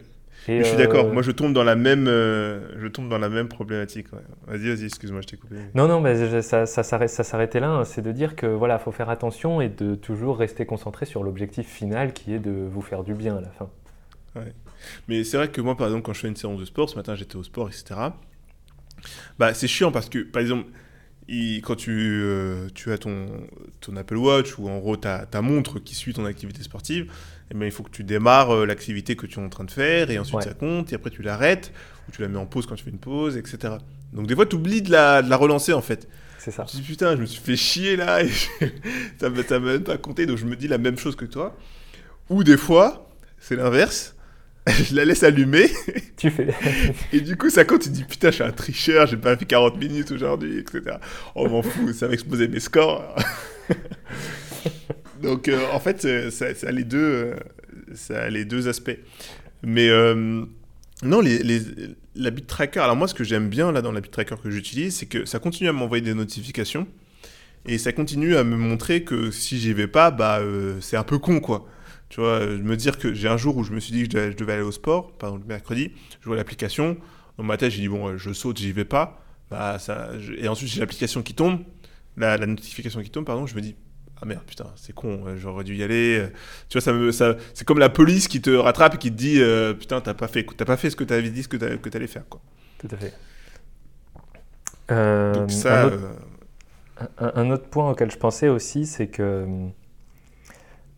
je 0.47 0.62
suis 0.62 0.78
d'accord, 0.78 1.06
euh, 1.06 1.12
moi 1.12 1.23
je 1.23 1.32
tombe 1.32 1.54
dans 1.54 1.63
la 1.63 1.76
même, 1.76 2.06
je 2.06 2.88
tombe 2.88 3.10
dans 3.10 3.17
la 3.17 3.30
même 3.30 3.47
problématique. 3.47 4.06
Vas-y, 4.45 4.69
vas-y, 4.69 4.86
excuse-moi, 4.86 5.21
je 5.21 5.28
t'ai 5.28 5.38
coupé. 5.38 5.56
Non, 5.73 5.88
non, 5.88 6.02
mais 6.02 6.43
ça, 6.43 6.67
ça 6.67 6.84
s'arrêtait 6.84 7.60
là, 7.60 7.69
hein. 7.69 7.84
c'est 7.84 8.04
de 8.04 8.12
dire 8.12 8.36
que 8.36 8.45
voilà, 8.45 8.78
faut 8.78 8.91
faire 8.91 9.10
attention 9.10 9.60
et 9.60 9.69
de 9.69 9.95
toujours 9.95 10.38
rester 10.38 10.67
concentré 10.67 11.08
sur 11.08 11.23
l'objectif 11.23 11.67
final 11.67 12.13
qui 12.13 12.36
est 12.36 12.39
de 12.39 12.52
vous 12.52 12.84
faire 12.84 13.04
du 13.04 13.15
bien 13.15 13.38
à 13.38 13.41
la 13.41 13.50
fin. 13.50 13.69
Ouais. 14.38 14.54
Mais 15.08 15.23
c'est 15.23 15.38
vrai 15.38 15.50
que 15.50 15.62
moi, 15.62 15.76
par 15.76 15.88
exemple, 15.88 16.04
quand 16.04 16.13
je 16.13 16.19
fais 16.19 16.28
une 16.28 16.36
séance 16.36 16.60
de 16.60 16.65
sport, 16.65 16.89
ce 16.89 16.95
matin 16.95 17.15
j'étais 17.15 17.36
au 17.36 17.43
sport, 17.43 17.67
etc. 17.67 18.00
Bah, 19.39 19.54
c'est 19.54 19.67
chiant 19.67 19.91
parce 19.91 20.10
que, 20.10 20.19
par 20.19 20.41
exemple, 20.41 20.69
quand 21.63 21.76
tu, 21.76 21.91
euh, 21.91 22.67
tu 22.73 22.91
as 22.91 22.97
ton, 22.97 23.28
ton 23.82 23.95
Apple 23.97 24.15
Watch 24.15 24.58
ou 24.58 24.69
en 24.69 24.80
gros 24.80 24.95
ta, 24.95 25.26
ta 25.26 25.41
montre 25.41 25.80
qui 25.80 25.93
suit 25.95 26.13
ton 26.13 26.26
activité 26.26 26.63
sportive, 26.63 27.12
eh 27.52 27.54
ben, 27.54 27.65
il 27.65 27.71
faut 27.71 27.84
que 27.84 27.91
tu 27.91 28.04
démarres 28.04 28.52
euh, 28.52 28.65
l'activité 28.65 29.15
que 29.15 29.26
tu 29.26 29.39
es 29.39 29.43
en 29.43 29.50
train 29.50 29.65
de 29.65 29.71
faire 29.71 30.10
et 30.10 30.19
ensuite 30.19 30.41
ça 30.41 30.54
compte 30.54 30.91
et 30.91 30.95
après 30.95 31.10
tu 31.10 31.21
l'arrêtes 31.21 31.73
ou 32.08 32.12
tu 32.12 32.21
la 32.21 32.28
mets 32.28 32.38
en 32.38 32.45
pause 32.45 32.65
quand 32.65 32.76
tu 32.76 32.84
fais 32.84 32.91
une 32.91 33.00
pause, 33.00 33.38
etc. 33.38 33.76
Donc 34.13 34.28
des 34.28 34.36
fois 34.36 34.45
tu 34.45 34.56
oublies 34.56 34.82
de 34.82 34.91
la, 34.91 35.21
de 35.21 35.30
la 35.30 35.38
relancer 35.38 35.73
en 35.73 35.82
fait. 35.82 36.08
C'est 36.39 36.52
ça. 36.52 36.65
Je 36.71 36.78
me 36.78 36.82
dis 36.82 36.88
putain, 36.88 37.15
je 37.15 37.21
me 37.21 37.26
suis 37.26 37.41
fait 37.41 37.58
chier 37.58 37.97
là 37.97 38.23
et 38.23 38.30
ça 39.19 39.30
ne 39.30 39.60
m'a 39.60 39.60
même 39.60 39.84
pas 39.84 39.97
compté 39.97 40.26
donc 40.26 40.38
je 40.38 40.45
me 40.45 40.56
dis 40.56 40.67
la 40.67 40.78
même 40.78 40.97
chose 40.97 41.15
que 41.15 41.26
toi. 41.26 41.58
Ou 42.30 42.43
des 42.43 42.58
fois, 42.58 43.10
c'est 43.39 43.56
l'inverse 43.56 44.16
je 44.89 44.95
la 44.95 45.06
laisse 45.06 45.23
allumer. 45.23 45.69
Tu 46.17 46.30
fais. 46.30 46.47
et 47.13 47.21
du 47.21 47.38
coup, 47.38 47.49
ça 47.49 47.65
compte, 47.65 47.84
tu 47.84 47.89
dis 47.89 48.03
putain, 48.03 48.30
je 48.30 48.36
suis 48.36 48.43
un 48.43 48.51
tricheur, 48.51 49.08
j'ai 49.08 49.17
pas 49.17 49.38
fait 49.38 49.45
40 49.45 49.77
minutes 49.77 50.12
aujourd'hui, 50.12 50.60
etc. 50.60 50.97
On 51.36 51.49
m'en 51.49 51.62
fout, 51.62 51.93
ça 51.93 52.08
va 52.08 52.13
exploser 52.13 52.47
mes 52.47 52.60
scores. 52.60 53.15
Donc, 55.21 55.47
euh, 55.47 55.60
en 55.71 55.80
fait, 55.80 56.30
ça, 56.32 56.45
a 56.45 56.71
les 56.71 56.84
deux, 56.84 56.97
euh, 56.97 57.36
ça 57.93 58.23
a 58.23 58.30
les 58.30 58.45
deux 58.45 58.67
aspects. 58.67 58.97
Mais 59.63 59.89
euh, 59.89 60.43
non, 61.03 61.21
les, 61.21 61.39
les, 61.39 61.62
la. 62.15 62.32
Alors 62.75 62.95
moi, 62.95 63.08
ce 63.08 63.13
que 63.13 63.23
j'aime 63.23 63.49
bien 63.49 63.71
là 63.71 63.82
dans 63.82 63.91
la 63.91 64.01
bit 64.01 64.12
tracker 64.12 64.36
que 64.41 64.49
j'utilise, 64.49 64.97
c'est 64.97 65.08
que 65.08 65.25
ça 65.25 65.39
continue 65.39 65.69
à 65.69 65.73
m'envoyer 65.73 66.03
des 66.03 66.13
notifications 66.13 66.88
et 67.65 67.77
ça 67.77 67.91
continue 67.91 68.36
à 68.36 68.43
me 68.43 68.56
montrer 68.56 69.03
que 69.03 69.32
si 69.32 69.58
j'y 69.60 69.73
vais 69.73 69.88
pas, 69.88 70.12
bah 70.12 70.41
c'est 70.80 70.95
un 70.95 71.03
peu 71.03 71.17
con 71.17 71.39
quoi. 71.39 71.67
Tu 72.10 72.22
vois, 72.22 72.46
me 72.46 72.76
dire 72.76 72.98
que 72.98 73.13
j'ai 73.13 73.28
un 73.28 73.38
jour 73.38 73.58
où 73.58 73.63
je 73.63 73.74
me 73.74 73.80
suis 73.80 73.91
dit 73.91 74.08
que 74.08 74.32
je 74.32 74.38
devais 74.38 74.54
aller 74.54 74.62
au 74.62 74.72
sport, 74.72 75.12
par 75.17 75.30
exemple 75.30 75.43
le 75.48 75.54
mercredi, 75.54 75.91
je 76.22 76.28
vois 76.28 76.38
l'application, 76.38 76.98
dans 77.38 77.43
ma 77.43 77.58
tête 77.58 77.72
j'ai 77.72 77.82
dit 77.82 77.89
bon, 77.89 78.17
je 78.17 78.34
saute, 78.34 78.58
j'y 78.58 78.72
vais 78.72 78.86
pas. 78.86 79.22
Bah, 79.50 79.80
ça, 79.80 80.10
Et 80.38 80.48
ensuite 80.48 80.70
j'ai 80.70 80.80
l'application 80.80 81.22
qui 81.22 81.34
tombe, 81.34 81.60
la, 82.17 82.38
notification 82.38 83.02
qui 83.02 83.10
tombe, 83.10 83.26
pardon, 83.26 83.46
je 83.46 83.56
me 83.56 83.62
dis 83.62 83.76
ah 84.22 84.26
merde, 84.26 84.43
putain, 84.48 84.65
c'est 84.76 84.93
con, 84.93 85.26
euh, 85.28 85.38
j'aurais 85.38 85.63
dû 85.63 85.76
y 85.76 85.84
aller. 85.84 86.28
Tu 86.70 86.78
vois, 86.78 86.82
ça 86.82 86.91
me, 86.91 87.12
ça, 87.12 87.36
c'est 87.54 87.65
comme 87.65 87.78
la 87.78 87.89
police 87.89 88.28
qui 88.28 88.41
te 88.41 88.50
rattrape 88.50 88.96
et 88.96 88.98
qui 88.98 89.12
te 89.12 89.17
dit 89.17 89.41
euh, 89.41 89.74
putain, 89.74 90.02
t'as 90.02 90.15
pas 90.15 90.28
fait, 90.28 90.46
t'as 90.56 90.65
pas 90.65 90.78
fait 90.78 90.89
ce 90.89 90.96
que 90.96 91.04
t'avais 91.04 91.30
dit, 91.30 91.43
ce 91.43 91.48
que 91.48 91.89
t'allais 91.89 92.08
faire, 92.08 92.28
quoi. 92.28 92.41
Tout 92.80 92.88
à 92.91 92.98
fait. 92.98 93.13
Euh, 94.89 95.34
Donc 95.34 95.52
ça, 95.52 95.84
un 95.84 95.88
autre, 95.88 97.38
un 97.38 97.50
autre, 97.52 97.65
point 97.65 97.91
auquel 97.91 98.10
je 98.10 98.17
pensais 98.17 98.48
aussi, 98.48 98.86
c'est 98.86 99.08
que 99.08 99.46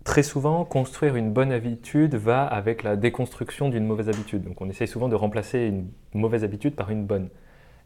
Très 0.09 0.23
souvent, 0.23 0.65
construire 0.65 1.15
une 1.15 1.31
bonne 1.31 1.51
habitude 1.51 2.15
va 2.15 2.43
avec 2.43 2.81
la 2.81 2.95
déconstruction 2.95 3.69
d'une 3.69 3.85
mauvaise 3.85 4.09
habitude. 4.09 4.43
Donc 4.43 4.59
on 4.59 4.67
essaye 4.67 4.87
souvent 4.87 5.07
de 5.07 5.13
remplacer 5.13 5.67
une 5.67 5.85
mauvaise 6.15 6.43
habitude 6.43 6.75
par 6.75 6.89
une 6.89 7.05
bonne. 7.05 7.29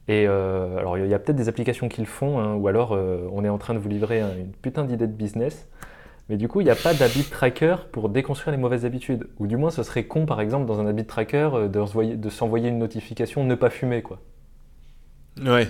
Et 0.07 0.25
euh, 0.25 0.77
alors 0.77 0.97
il 0.97 1.05
y 1.05 1.13
a 1.13 1.19
peut-être 1.19 1.35
des 1.35 1.49
applications 1.49 1.89
qui 1.89 1.99
le 1.99 2.07
font, 2.07 2.39
hein, 2.39 2.53
ou 2.53 2.69
alors 2.69 2.93
euh, 2.93 3.27
on 3.33 3.43
est 3.43 3.49
en 3.49 3.57
train 3.57 3.73
de 3.73 3.79
vous 3.79 3.89
livrer 3.89 4.21
une 4.21 4.53
putain 4.61 4.85
d'idée 4.85 5.07
de 5.07 5.11
business. 5.11 5.67
Mais 6.29 6.37
du 6.37 6.47
coup, 6.47 6.61
il 6.61 6.63
n'y 6.63 6.69
a 6.69 6.77
pas 6.77 6.93
d'habit 6.93 7.25
tracker 7.29 7.75
pour 7.91 8.07
déconstruire 8.07 8.55
les 8.55 8.61
mauvaises 8.61 8.85
habitudes. 8.85 9.27
Ou 9.39 9.45
du 9.45 9.57
moins, 9.57 9.69
ce 9.69 9.83
serait 9.83 10.05
con, 10.05 10.25
par 10.25 10.39
exemple, 10.39 10.65
dans 10.65 10.79
un 10.79 10.87
habit 10.87 11.05
tracker, 11.05 11.49
euh, 11.53 11.67
de 11.67 12.29
s'envoyer 12.29 12.69
une 12.69 12.79
notification 12.79 13.43
ne 13.43 13.55
pas 13.55 13.69
fumer, 13.69 14.01
quoi. 14.01 14.21
Ouais. 15.41 15.67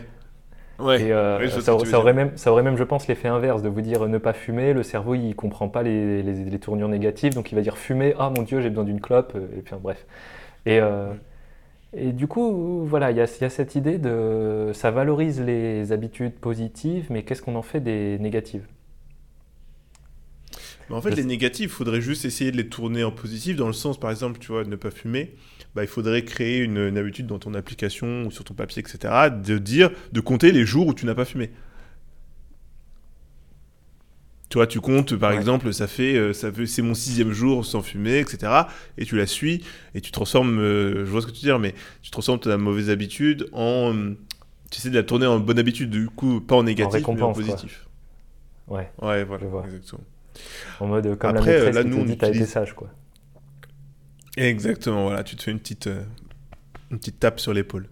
Ouais, 0.84 1.12
euh, 1.12 1.48
ça, 1.62 1.74
aurait 1.74 2.14
même, 2.14 2.32
ça 2.36 2.52
aurait 2.52 2.62
même, 2.62 2.78
je 2.78 2.84
pense, 2.84 3.08
l'effet 3.08 3.30
inverse 3.30 3.62
de 3.62 3.70
vous 3.70 3.82
dire 3.82 4.08
ne 4.08 4.18
pas 4.18 4.34
fumer. 4.34 4.74
Le 4.74 4.84
cerveau, 4.84 5.16
il 5.16 5.34
comprend 5.34 5.70
pas 5.70 5.82
les, 5.82 6.22
les, 6.22 6.60
tournures 6.60 6.90
négatives, 6.90 7.34
donc 7.34 7.52
il 7.52 7.56
va 7.56 7.62
dire 7.62 7.78
fumer. 7.78 8.14
Ah 8.20 8.30
mon 8.30 8.42
Dieu, 8.42 8.62
j'ai 8.62 8.70
besoin 8.70 8.84
d'une 8.84 9.00
clope. 9.00 9.36
Et 9.58 9.62
puis 9.62 9.76
bref. 9.82 10.06
Et, 10.66 10.80
euh, 10.80 11.14
et 11.96 12.12
du 12.12 12.28
coup, 12.28 12.84
voilà, 12.86 13.12
il 13.12 13.16
y, 13.16 13.20
y, 13.20 13.22
a 13.22 13.50
cette 13.50 13.76
idée 13.76 13.98
de 13.98 14.72
ça 14.74 14.92
valorise 14.92 15.42
les 15.42 15.92
habitudes 15.94 16.34
positives, 16.34 17.08
mais 17.10 17.24
qu'est-ce 17.24 17.42
qu'on 17.42 17.56
en 17.56 17.62
fait 17.62 17.80
des 17.80 18.20
négatives? 18.20 18.66
En 20.90 21.02
fait, 21.02 21.16
les 21.16 21.24
négatives, 21.24 21.70
il 21.70 21.74
faudrait 21.74 22.02
juste 22.02 22.26
essayer 22.26 22.52
de 22.52 22.58
les 22.58 22.68
tourner 22.68 23.04
en 23.04 23.12
positif, 23.12 23.56
dans 23.56 23.68
le 23.68 23.74
sens, 23.74 24.00
par 24.00 24.12
exemple, 24.12 24.38
tu 24.40 24.52
vois, 24.52 24.64
de 24.64 24.70
ne 24.70 24.76
pas 24.76 24.92
fumer 24.92 25.34
bah, 25.76 25.84
il 25.84 25.88
faudrait 25.88 26.24
créer 26.24 26.60
une, 26.60 26.98
habitude 26.98 27.28
dans 27.28 27.40
ton 27.40 27.54
application 27.54 28.26
ou 28.26 28.32
sur 28.32 28.44
ton 28.44 28.54
papier, 28.54 28.82
etc., 28.82 29.30
de 29.32 29.58
dire, 29.58 29.92
de 30.12 30.20
compter 30.20 30.52
les 30.52 30.66
jours 30.66 30.88
où 30.88 30.94
tu 30.94 31.06
n'as 31.06 31.16
pas 31.16 31.26
fumé. 31.26 31.52
Tu 34.50 34.60
vois, 34.60 34.68
tu 34.68 34.80
comptes, 34.80 35.16
par 35.16 35.32
exemple, 35.32 35.74
ça 35.74 35.88
fait, 35.88 36.16
euh, 36.16 36.32
ça 36.32 36.52
fait, 36.52 36.68
c'est 36.68 36.84
mon 36.84 36.94
sixième 36.94 37.32
jour 37.32 37.66
sans 37.66 37.82
fumer, 37.82 38.20
etc. 38.20 38.52
Et 39.00 39.06
tu 39.06 39.18
la 39.18 39.26
suis 39.26 39.64
et 39.96 40.02
tu 40.02 40.12
transformes, 40.12 40.60
euh, 40.60 41.06
je 41.06 41.10
vois 41.10 41.22
ce 41.22 41.26
que 41.26 41.32
tu 41.32 41.38
veux 41.38 41.48
dire, 41.48 41.58
mais 41.58 41.74
tu 42.04 42.12
transformes 42.12 42.40
ta 42.40 42.56
mauvaise 42.58 42.92
habitude 42.92 43.50
en, 43.52 44.14
tu 44.70 44.78
essaies 44.78 44.92
de 44.92 44.96
la 44.96 45.02
tourner 45.02 45.26
en 45.26 45.40
bonne 45.40 45.58
habitude, 45.58 45.90
du 45.90 46.08
coup, 46.08 46.40
pas 46.40 46.56
en 46.56 46.64
négatif, 46.64 47.04
mais 47.08 47.22
en 47.24 47.34
positif. 47.34 47.88
Ouais. 48.68 48.92
Ouais, 49.02 49.24
voilà, 49.24 49.46
exactement. 49.66 50.04
En 50.80 50.88
mode 50.88 51.18
comme 51.18 51.32
Après, 51.32 51.58
la 51.58 51.66
maîtresse 51.66 51.76
là, 51.76 51.84
nous, 51.84 52.06
qui 52.06 52.18
te 52.18 52.26
dit, 52.28 52.38
été 52.38 52.46
sage, 52.46 52.74
quoi. 52.74 52.90
Exactement, 54.38 55.04
voilà, 55.04 55.24
tu 55.24 55.36
te 55.36 55.44
fais 55.44 55.52
une 55.52 55.60
petite, 55.60 55.88
euh, 55.88 56.04
une 56.90 56.98
petite 56.98 57.20
tape 57.20 57.40
sur 57.40 57.54
l'épaule. 57.54 57.88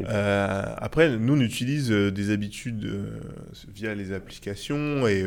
Euh, 0.00 0.74
après, 0.78 1.16
nous, 1.16 1.34
on 1.34 1.40
utilise 1.40 1.90
euh, 1.90 2.10
des 2.10 2.30
habitudes 2.30 2.90
via 3.74 3.94
les 3.94 4.12
applications 4.12 5.06
et, 5.06 5.24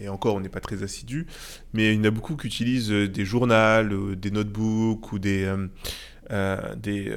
et 0.00 0.08
encore, 0.08 0.36
on 0.36 0.40
n'est 0.40 0.48
pas 0.48 0.60
très 0.60 0.82
assidus, 0.82 1.26
mais 1.72 1.94
il 1.94 1.98
y 1.98 2.00
en 2.00 2.04
a 2.04 2.10
beaucoup 2.10 2.36
qui 2.36 2.46
utilisent 2.46 2.90
des 2.90 3.24
journaux, 3.24 4.14
des 4.14 4.30
notebooks 4.30 5.12
ou 5.12 5.18
des, 5.18 5.52
des, 6.30 7.12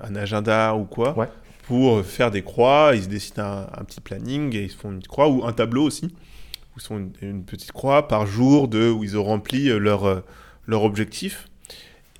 un 0.00 0.14
agenda 0.16 0.74
ou 0.74 0.84
quoi 0.84 1.16
pour 1.66 2.04
faire 2.04 2.32
des 2.32 2.42
croix. 2.42 2.92
Ils 2.94 3.04
se 3.04 3.08
dessinent 3.08 3.40
un, 3.40 3.84
petit 3.84 4.00
planning 4.00 4.54
et 4.56 4.64
ils 4.64 4.70
se 4.70 4.76
font 4.76 4.90
une 4.90 5.02
croix 5.02 5.28
ou 5.28 5.44
un 5.44 5.52
tableau 5.52 5.84
aussi 5.84 6.06
où 6.06 6.78
ils 6.78 6.82
font 6.82 6.98
une, 6.98 7.12
une 7.22 7.44
petite 7.44 7.72
croix 7.72 8.08
par 8.08 8.26
jour 8.26 8.68
de, 8.68 8.90
où 8.90 9.04
ils 9.04 9.16
ont 9.16 9.24
rempli 9.24 9.68
leur 9.78 10.22
leur 10.70 10.84
objectif. 10.84 11.48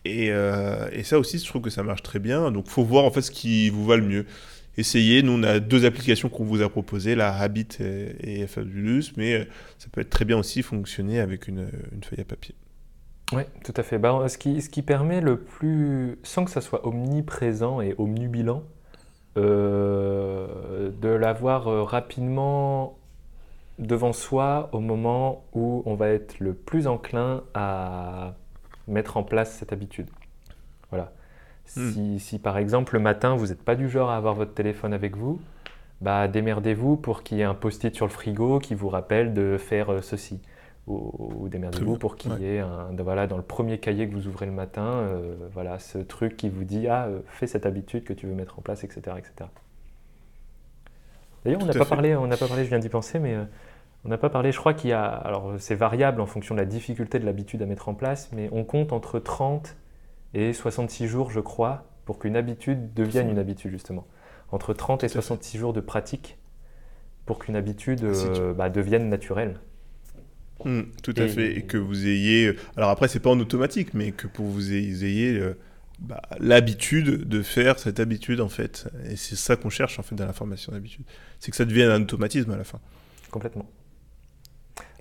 Et, 0.04 0.30
euh, 0.30 0.88
et, 0.92 1.02
ça 1.02 1.18
aussi, 1.18 1.38
je 1.38 1.46
trouve 1.46 1.62
que 1.62 1.70
ça 1.70 1.82
marche 1.82 2.02
très 2.02 2.18
bien. 2.18 2.50
Donc, 2.50 2.68
faut 2.68 2.84
voir 2.84 3.04
en 3.04 3.10
fait 3.10 3.22
ce 3.22 3.30
qui 3.30 3.70
vous 3.70 3.84
va 3.84 3.96
le 3.96 4.02
mieux. 4.02 4.26
essayez. 4.76 5.22
Nous, 5.22 5.32
on 5.32 5.42
a 5.42 5.60
deux 5.60 5.84
applications 5.84 6.28
qu'on 6.28 6.44
vous 6.44 6.62
a 6.62 6.68
proposées, 6.68 7.14
la 7.14 7.34
Habit 7.34 7.68
et, 7.80 8.46
Fabulous, 8.46 9.12
mais 9.16 9.46
ça 9.78 9.88
peut 9.92 10.00
être 10.00 10.10
très 10.10 10.24
bien 10.24 10.38
aussi 10.38 10.62
fonctionner 10.62 11.20
avec 11.20 11.48
une, 11.48 11.68
feuille 12.02 12.20
à 12.20 12.24
papier. 12.24 12.54
Oui, 13.32 13.42
tout 13.62 13.74
à 13.76 13.82
fait. 13.82 13.98
Bah, 13.98 14.26
ce, 14.28 14.38
qui, 14.38 14.60
ce 14.60 14.68
qui 14.68 14.82
permet 14.82 15.20
le 15.20 15.38
plus, 15.38 16.18
sans 16.22 16.44
que 16.44 16.50
ça 16.50 16.60
soit 16.60 16.86
omniprésent 16.86 17.80
et 17.80 17.94
omnubilant, 17.98 18.64
euh, 19.36 20.90
de 21.00 21.08
l'avoir 21.08 21.68
euh, 21.68 21.84
rapidement 21.84 22.98
devant 23.78 24.12
soi 24.12 24.68
au 24.72 24.80
moment 24.80 25.44
où 25.52 25.84
on 25.86 25.94
va 25.94 26.08
être 26.08 26.40
le 26.40 26.52
plus 26.52 26.88
enclin 26.88 27.42
à 27.54 28.34
mettre 28.90 29.16
en 29.16 29.22
place 29.22 29.52
cette 29.52 29.72
habitude. 29.72 30.08
Voilà. 30.90 31.12
Hmm. 31.76 32.18
Si, 32.18 32.38
par 32.38 32.58
exemple 32.58 32.94
le 32.94 33.00
matin 33.00 33.36
vous 33.36 33.46
n'êtes 33.46 33.62
pas 33.62 33.76
du 33.76 33.88
genre 33.88 34.10
à 34.10 34.16
avoir 34.16 34.34
votre 34.34 34.54
téléphone 34.54 34.92
avec 34.92 35.16
vous, 35.16 35.40
bah 36.00 36.26
démerdez-vous 36.26 36.96
pour 36.96 37.22
qu'il 37.22 37.38
y 37.38 37.40
ait 37.42 37.44
un 37.44 37.54
post-it 37.54 37.94
sur 37.94 38.06
le 38.06 38.10
frigo 38.10 38.58
qui 38.58 38.74
vous 38.74 38.88
rappelle 38.88 39.34
de 39.34 39.56
faire 39.56 39.92
euh, 39.92 40.00
ceci. 40.00 40.40
Ou, 40.86 41.48
démerdez-vous 41.48 41.98
pour 41.98 42.16
qu'il 42.16 42.32
y 42.40 42.46
ait 42.46 42.58
un, 42.58 42.88
voilà, 42.98 43.28
dans 43.28 43.36
le 43.36 43.44
premier 43.44 43.78
cahier 43.78 44.08
que 44.08 44.14
vous 44.14 44.26
ouvrez 44.26 44.46
le 44.46 44.52
matin, 44.52 44.82
euh, 44.82 45.36
voilà, 45.52 45.78
ce 45.78 45.98
truc 45.98 46.36
qui 46.36 46.48
vous 46.48 46.64
dit 46.64 46.88
ah 46.88 47.06
euh, 47.06 47.20
fais 47.26 47.46
cette 47.46 47.64
habitude 47.64 48.02
que 48.02 48.12
tu 48.12 48.26
veux 48.26 48.34
mettre 48.34 48.58
en 48.58 48.62
place, 48.62 48.82
etc. 48.82 49.16
etc. 49.18 49.50
D'ailleurs, 51.44 51.62
on 51.62 51.66
n'a 51.66 51.74
pas 51.74 51.84
parlé, 51.84 52.16
on 52.16 52.26
n'a 52.26 52.36
pas 52.36 52.48
parlé, 52.48 52.64
je 52.64 52.70
viens 52.70 52.80
d'y 52.80 52.88
penser, 52.88 53.20
mais 53.20 53.36
on 54.04 54.08
n'a 54.08 54.18
pas 54.18 54.30
parlé. 54.30 54.52
Je 54.52 54.58
crois 54.58 54.74
qu'il 54.74 54.90
y 54.90 54.92
a, 54.92 55.04
alors 55.04 55.54
c'est 55.58 55.74
variable 55.74 56.20
en 56.20 56.26
fonction 56.26 56.54
de 56.54 56.60
la 56.60 56.66
difficulté 56.66 57.18
de 57.18 57.26
l'habitude 57.26 57.62
à 57.62 57.66
mettre 57.66 57.88
en 57.88 57.94
place, 57.94 58.30
mais 58.32 58.48
on 58.52 58.64
compte 58.64 58.92
entre 58.92 59.18
30 59.18 59.76
et 60.34 60.52
66 60.52 61.06
jours, 61.06 61.30
je 61.30 61.40
crois, 61.40 61.90
pour 62.04 62.18
qu'une 62.18 62.36
habitude 62.36 62.94
devienne 62.94 63.30
une 63.30 63.38
habitude, 63.38 63.70
justement. 63.70 64.06
Entre 64.52 64.74
30 64.74 65.04
et 65.04 65.08
66 65.08 65.58
jours 65.58 65.72
de 65.72 65.80
pratique 65.80 66.38
pour 67.26 67.38
qu'une 67.38 67.56
habitude 67.56 68.02
euh, 68.04 68.52
bah, 68.54 68.70
devienne 68.70 69.08
naturelle. 69.08 69.60
Mmh, 70.64 70.82
tout 71.02 71.14
à 71.16 71.28
fait. 71.28 71.56
Et 71.56 71.62
que 71.62 71.76
vous 71.76 72.06
ayez. 72.06 72.56
Alors 72.76 72.90
après, 72.90 73.08
c'est 73.08 73.20
pas 73.20 73.30
en 73.30 73.38
automatique, 73.38 73.94
mais 73.94 74.12
que 74.12 74.26
pour 74.26 74.46
vous 74.46 74.72
ayez 74.72 75.38
euh, 75.38 75.56
bah, 76.00 76.20
l'habitude 76.38 77.28
de 77.28 77.42
faire 77.42 77.78
cette 77.78 78.00
habitude, 78.00 78.40
en 78.40 78.48
fait. 78.48 78.88
Et 79.08 79.16
c'est 79.16 79.36
ça 79.36 79.56
qu'on 79.56 79.70
cherche, 79.70 79.98
en 79.98 80.02
fait, 80.02 80.14
dans 80.14 80.26
la 80.26 80.32
formation 80.32 80.72
d'habitude. 80.72 81.04
C'est 81.38 81.50
que 81.50 81.56
ça 81.56 81.64
devienne 81.64 81.90
un 81.90 82.02
automatisme 82.02 82.50
à 82.50 82.56
la 82.56 82.64
fin. 82.64 82.80
Complètement. 83.30 83.70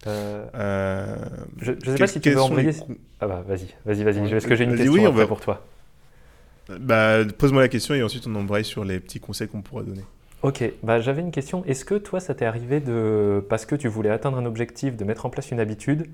Euh, 0.07 1.17
je 1.57 1.71
ne 1.71 1.79
sais 1.79 1.95
pas 1.95 2.07
si 2.07 2.21
tu 2.21 2.31
veux 2.31 2.41
envoyer. 2.41 2.71
Ah 3.19 3.27
bah 3.27 3.43
vas-y, 3.47 3.67
vas-y, 3.85 4.03
vas-y. 4.03 4.33
Est-ce 4.33 4.47
que 4.47 4.55
j'ai 4.55 4.63
une 4.63 4.75
question 4.75 4.93
oui, 4.93 5.07
on 5.07 5.11
va... 5.11 5.27
pour 5.27 5.41
toi 5.41 5.65
bah, 6.79 7.25
Pose-moi 7.37 7.61
la 7.61 7.67
question 7.67 7.95
et 7.95 8.03
ensuite 8.03 8.25
on 8.27 8.35
embraye 8.35 8.63
sur 8.63 8.85
les 8.85 8.99
petits 8.99 9.19
conseils 9.19 9.47
qu'on 9.47 9.61
pourra 9.61 9.83
donner. 9.83 10.03
Ok, 10.41 10.63
bah, 10.83 10.99
j'avais 10.99 11.21
une 11.21 11.31
question. 11.31 11.65
Est-ce 11.65 11.83
que 11.83 11.95
toi, 11.95 12.21
ça 12.21 12.33
t'est 12.33 12.45
arrivé 12.45 12.79
de, 12.79 13.43
parce 13.49 13.65
que 13.65 13.75
tu 13.75 13.89
voulais 13.89 14.09
atteindre 14.09 14.37
un 14.37 14.45
objectif, 14.45 14.95
de 14.95 15.03
mettre 15.03 15.25
en 15.25 15.29
place 15.29 15.51
une 15.51 15.59
habitude 15.59 16.07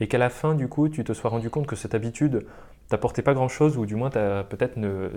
et 0.00 0.06
qu'à 0.06 0.18
la 0.18 0.30
fin, 0.30 0.54
du 0.54 0.68
coup, 0.68 0.88
tu 0.88 1.02
te 1.02 1.12
sois 1.12 1.30
rendu 1.30 1.50
compte 1.50 1.66
que 1.66 1.74
cette 1.74 1.94
habitude 1.94 2.46
t'apportait 2.88 3.22
pas 3.22 3.34
grand-chose 3.34 3.76
ou 3.76 3.86
du 3.86 3.96
moins 3.96 4.10
peut-être, 4.10 4.76
ne, 4.76 5.08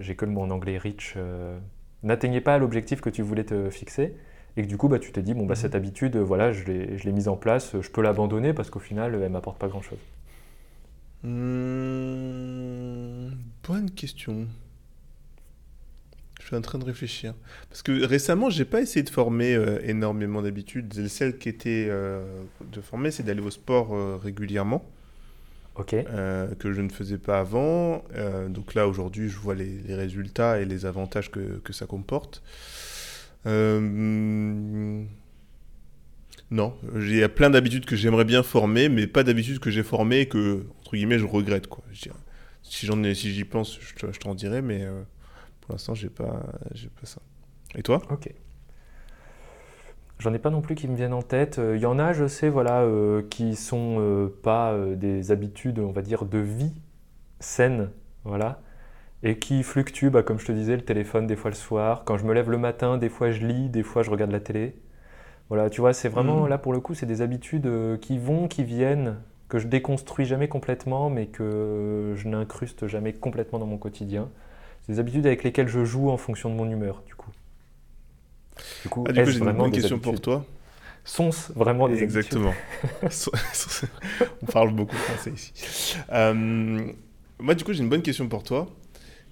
j'ai 0.00 0.14
que 0.14 0.26
le 0.26 0.30
mot 0.30 0.42
en 0.42 0.50
anglais, 0.50 0.76
rich, 0.76 1.14
euh, 1.16 1.58
n'atteignait 2.02 2.40
pas 2.42 2.58
l'objectif 2.58 3.00
que 3.00 3.10
tu 3.10 3.22
voulais 3.22 3.44
te 3.44 3.70
fixer 3.70 4.14
et 4.56 4.62
que 4.62 4.66
du 4.66 4.76
coup, 4.76 4.88
bah, 4.88 4.98
tu 4.98 5.12
t'es 5.12 5.22
dit, 5.22 5.34
bon, 5.34 5.46
bah, 5.46 5.54
cette 5.54 5.72
mhm. 5.72 5.78
habitude, 5.78 6.16
voilà, 6.16 6.52
je 6.52 6.64
l'ai 6.64 7.12
mise 7.12 7.28
en 7.28 7.36
place, 7.36 7.76
je 7.80 7.90
peux 7.90 8.02
l'abandonner 8.02 8.52
parce 8.52 8.70
qu'au 8.70 8.80
final, 8.80 9.14
elle 9.14 9.30
m'apporte 9.30 9.58
pas 9.58 9.68
grand-chose 9.68 9.98
hmm, 11.22 11.28
Bonne 13.66 13.90
question. 13.94 14.46
Je 16.40 16.46
suis 16.46 16.56
en 16.56 16.62
train 16.62 16.78
de 16.78 16.84
réfléchir. 16.84 17.34
Parce 17.68 17.82
que 17.82 18.04
récemment, 18.04 18.48
j'ai 18.48 18.64
pas 18.64 18.80
essayé 18.80 19.02
de 19.02 19.10
former 19.10 19.54
euh, 19.54 19.80
énormément 19.84 20.40
d'habitudes. 20.40 21.06
Celle 21.08 21.36
qui 21.36 21.50
était 21.50 21.88
euh, 21.90 22.24
de 22.72 22.80
former, 22.80 23.10
c'est 23.10 23.22
d'aller 23.22 23.42
au 23.42 23.50
sport 23.50 23.94
euh, 23.94 24.16
régulièrement. 24.16 24.84
Ok. 25.76 25.94
que 26.58 26.72
je 26.72 26.80
ne 26.80 26.88
faisais 26.88 27.18
pas 27.18 27.38
avant. 27.38 28.02
donc 28.48 28.74
là, 28.74 28.88
aujourd'hui, 28.88 29.28
je 29.28 29.38
vois 29.38 29.54
les, 29.54 29.78
les, 29.86 29.94
résultats 29.94 30.58
et 30.58 30.64
les 30.64 30.86
avantages 30.86 31.30
que, 31.30 31.60
que 31.62 31.72
ça 31.72 31.86
comporte. 31.86 32.42
Euh, 33.46 35.04
non, 36.50 36.74
il 36.94 37.16
y 37.16 37.22
a 37.22 37.28
plein 37.28 37.50
d'habitudes 37.50 37.84
que 37.84 37.96
j'aimerais 37.96 38.24
bien 38.24 38.42
former, 38.42 38.88
mais 38.88 39.06
pas 39.06 39.22
d'habitudes 39.22 39.58
que 39.58 39.70
j'ai 39.70 39.82
formées 39.82 40.20
et 40.20 40.28
que, 40.28 40.66
entre 40.80 40.96
guillemets, 40.96 41.18
je 41.18 41.26
regrette. 41.26 41.66
Quoi. 41.66 41.84
Si 42.62 42.86
j'en 42.86 43.02
ai, 43.02 43.14
si 43.14 43.32
j'y 43.32 43.44
pense, 43.44 43.78
je, 43.80 44.18
t'en 44.18 44.34
dirai, 44.34 44.62
mais 44.62 44.82
euh, 44.82 45.02
pour 45.60 45.72
l'instant, 45.72 45.94
j'ai 45.94 46.08
pas, 46.08 46.42
j'ai 46.74 46.88
pas 46.88 47.06
ça. 47.06 47.20
Et 47.74 47.82
toi? 47.82 48.02
Ok. 48.10 48.32
J'en 50.18 50.34
ai 50.34 50.38
pas 50.38 50.50
non 50.50 50.62
plus 50.62 50.74
qui 50.74 50.88
me 50.88 50.96
viennent 50.96 51.12
en 51.12 51.22
tête. 51.22 51.60
Il 51.74 51.80
y 51.80 51.86
en 51.86 51.98
a, 51.98 52.12
je 52.12 52.26
sais, 52.26 52.48
voilà, 52.48 52.82
euh, 52.82 53.22
qui 53.30 53.54
sont 53.54 54.30
pas 54.42 54.76
des 54.96 55.30
habitudes, 55.30 55.78
on 55.78 55.92
va 55.92 56.02
dire, 56.02 56.24
de 56.24 56.38
vie 56.38 56.72
saine, 57.40 57.90
voilà 58.24 58.60
et 59.22 59.38
qui 59.38 59.62
fluctue, 59.62 60.08
bah, 60.08 60.22
comme 60.22 60.38
je 60.38 60.46
te 60.46 60.52
disais, 60.52 60.76
le 60.76 60.82
téléphone 60.82 61.26
des 61.26 61.36
fois 61.36 61.50
le 61.50 61.56
soir. 61.56 62.04
Quand 62.04 62.18
je 62.18 62.24
me 62.24 62.32
lève 62.32 62.50
le 62.50 62.58
matin, 62.58 62.98
des 62.98 63.08
fois 63.08 63.30
je 63.30 63.44
lis, 63.44 63.68
des 63.68 63.82
fois 63.82 64.02
je 64.02 64.10
regarde 64.10 64.30
la 64.30 64.40
télé. 64.40 64.74
Voilà, 65.48 65.70
tu 65.70 65.80
vois, 65.80 65.92
c'est 65.92 66.08
vraiment, 66.08 66.44
mm. 66.44 66.48
là 66.48 66.58
pour 66.58 66.72
le 66.72 66.80
coup, 66.80 66.94
c'est 66.94 67.06
des 67.06 67.22
habitudes 67.22 67.66
euh, 67.66 67.96
qui 67.96 68.18
vont, 68.18 68.48
qui 68.48 68.64
viennent, 68.64 69.16
que 69.48 69.58
je 69.58 69.66
déconstruis 69.66 70.26
jamais 70.26 70.48
complètement, 70.48 71.08
mais 71.10 71.26
que 71.26 72.12
je 72.16 72.28
n'incruste 72.28 72.86
jamais 72.86 73.12
complètement 73.12 73.58
dans 73.58 73.66
mon 73.66 73.78
quotidien. 73.78 74.28
C'est 74.82 74.92
des 74.92 74.98
habitudes 75.00 75.26
avec 75.26 75.42
lesquelles 75.42 75.68
je 75.68 75.84
joue 75.84 76.10
en 76.10 76.18
fonction 76.18 76.50
de 76.50 76.54
mon 76.54 76.70
humeur, 76.70 77.02
du 77.06 77.14
coup. 77.14 77.30
Du 78.82 78.88
coup, 78.88 79.04
ah, 79.08 79.12
j'ai 79.12 79.38
une 79.38 79.52
bonne 79.52 79.70
question 79.70 79.98
pour 79.98 80.20
toi. 80.20 80.44
Sont-ce 81.04 81.52
vraiment 81.54 81.88
des 81.88 82.02
Exactement. 82.02 82.52
On 84.42 84.46
parle 84.46 84.72
beaucoup 84.74 84.96
français 84.96 85.30
ici. 85.30 85.96
Euh, 86.12 86.92
moi, 87.38 87.54
du 87.54 87.64
coup, 87.64 87.72
j'ai 87.72 87.82
une 87.82 87.88
bonne 87.88 88.02
question 88.02 88.28
pour 88.28 88.42
toi 88.42 88.68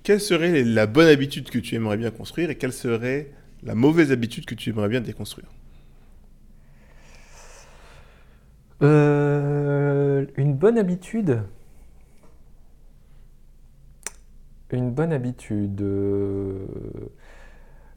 quelle 0.06 0.20
serait 0.20 0.62
la 0.62 0.86
bonne 0.86 1.08
habitude 1.08 1.50
que 1.50 1.58
tu 1.58 1.74
aimerais 1.74 1.96
bien 1.96 2.12
construire 2.12 2.48
et 2.48 2.54
quelle 2.54 2.72
serait 2.72 3.32
la 3.64 3.74
mauvaise 3.74 4.12
habitude 4.12 4.44
que 4.44 4.54
tu 4.54 4.70
aimerais 4.70 4.88
bien 4.88 5.00
déconstruire 5.00 5.48
euh, 8.82 10.24
Une 10.36 10.54
bonne 10.54 10.78
habitude 10.78 11.42
Une 14.70 14.92
bonne 14.92 15.12
habitude. 15.12 15.82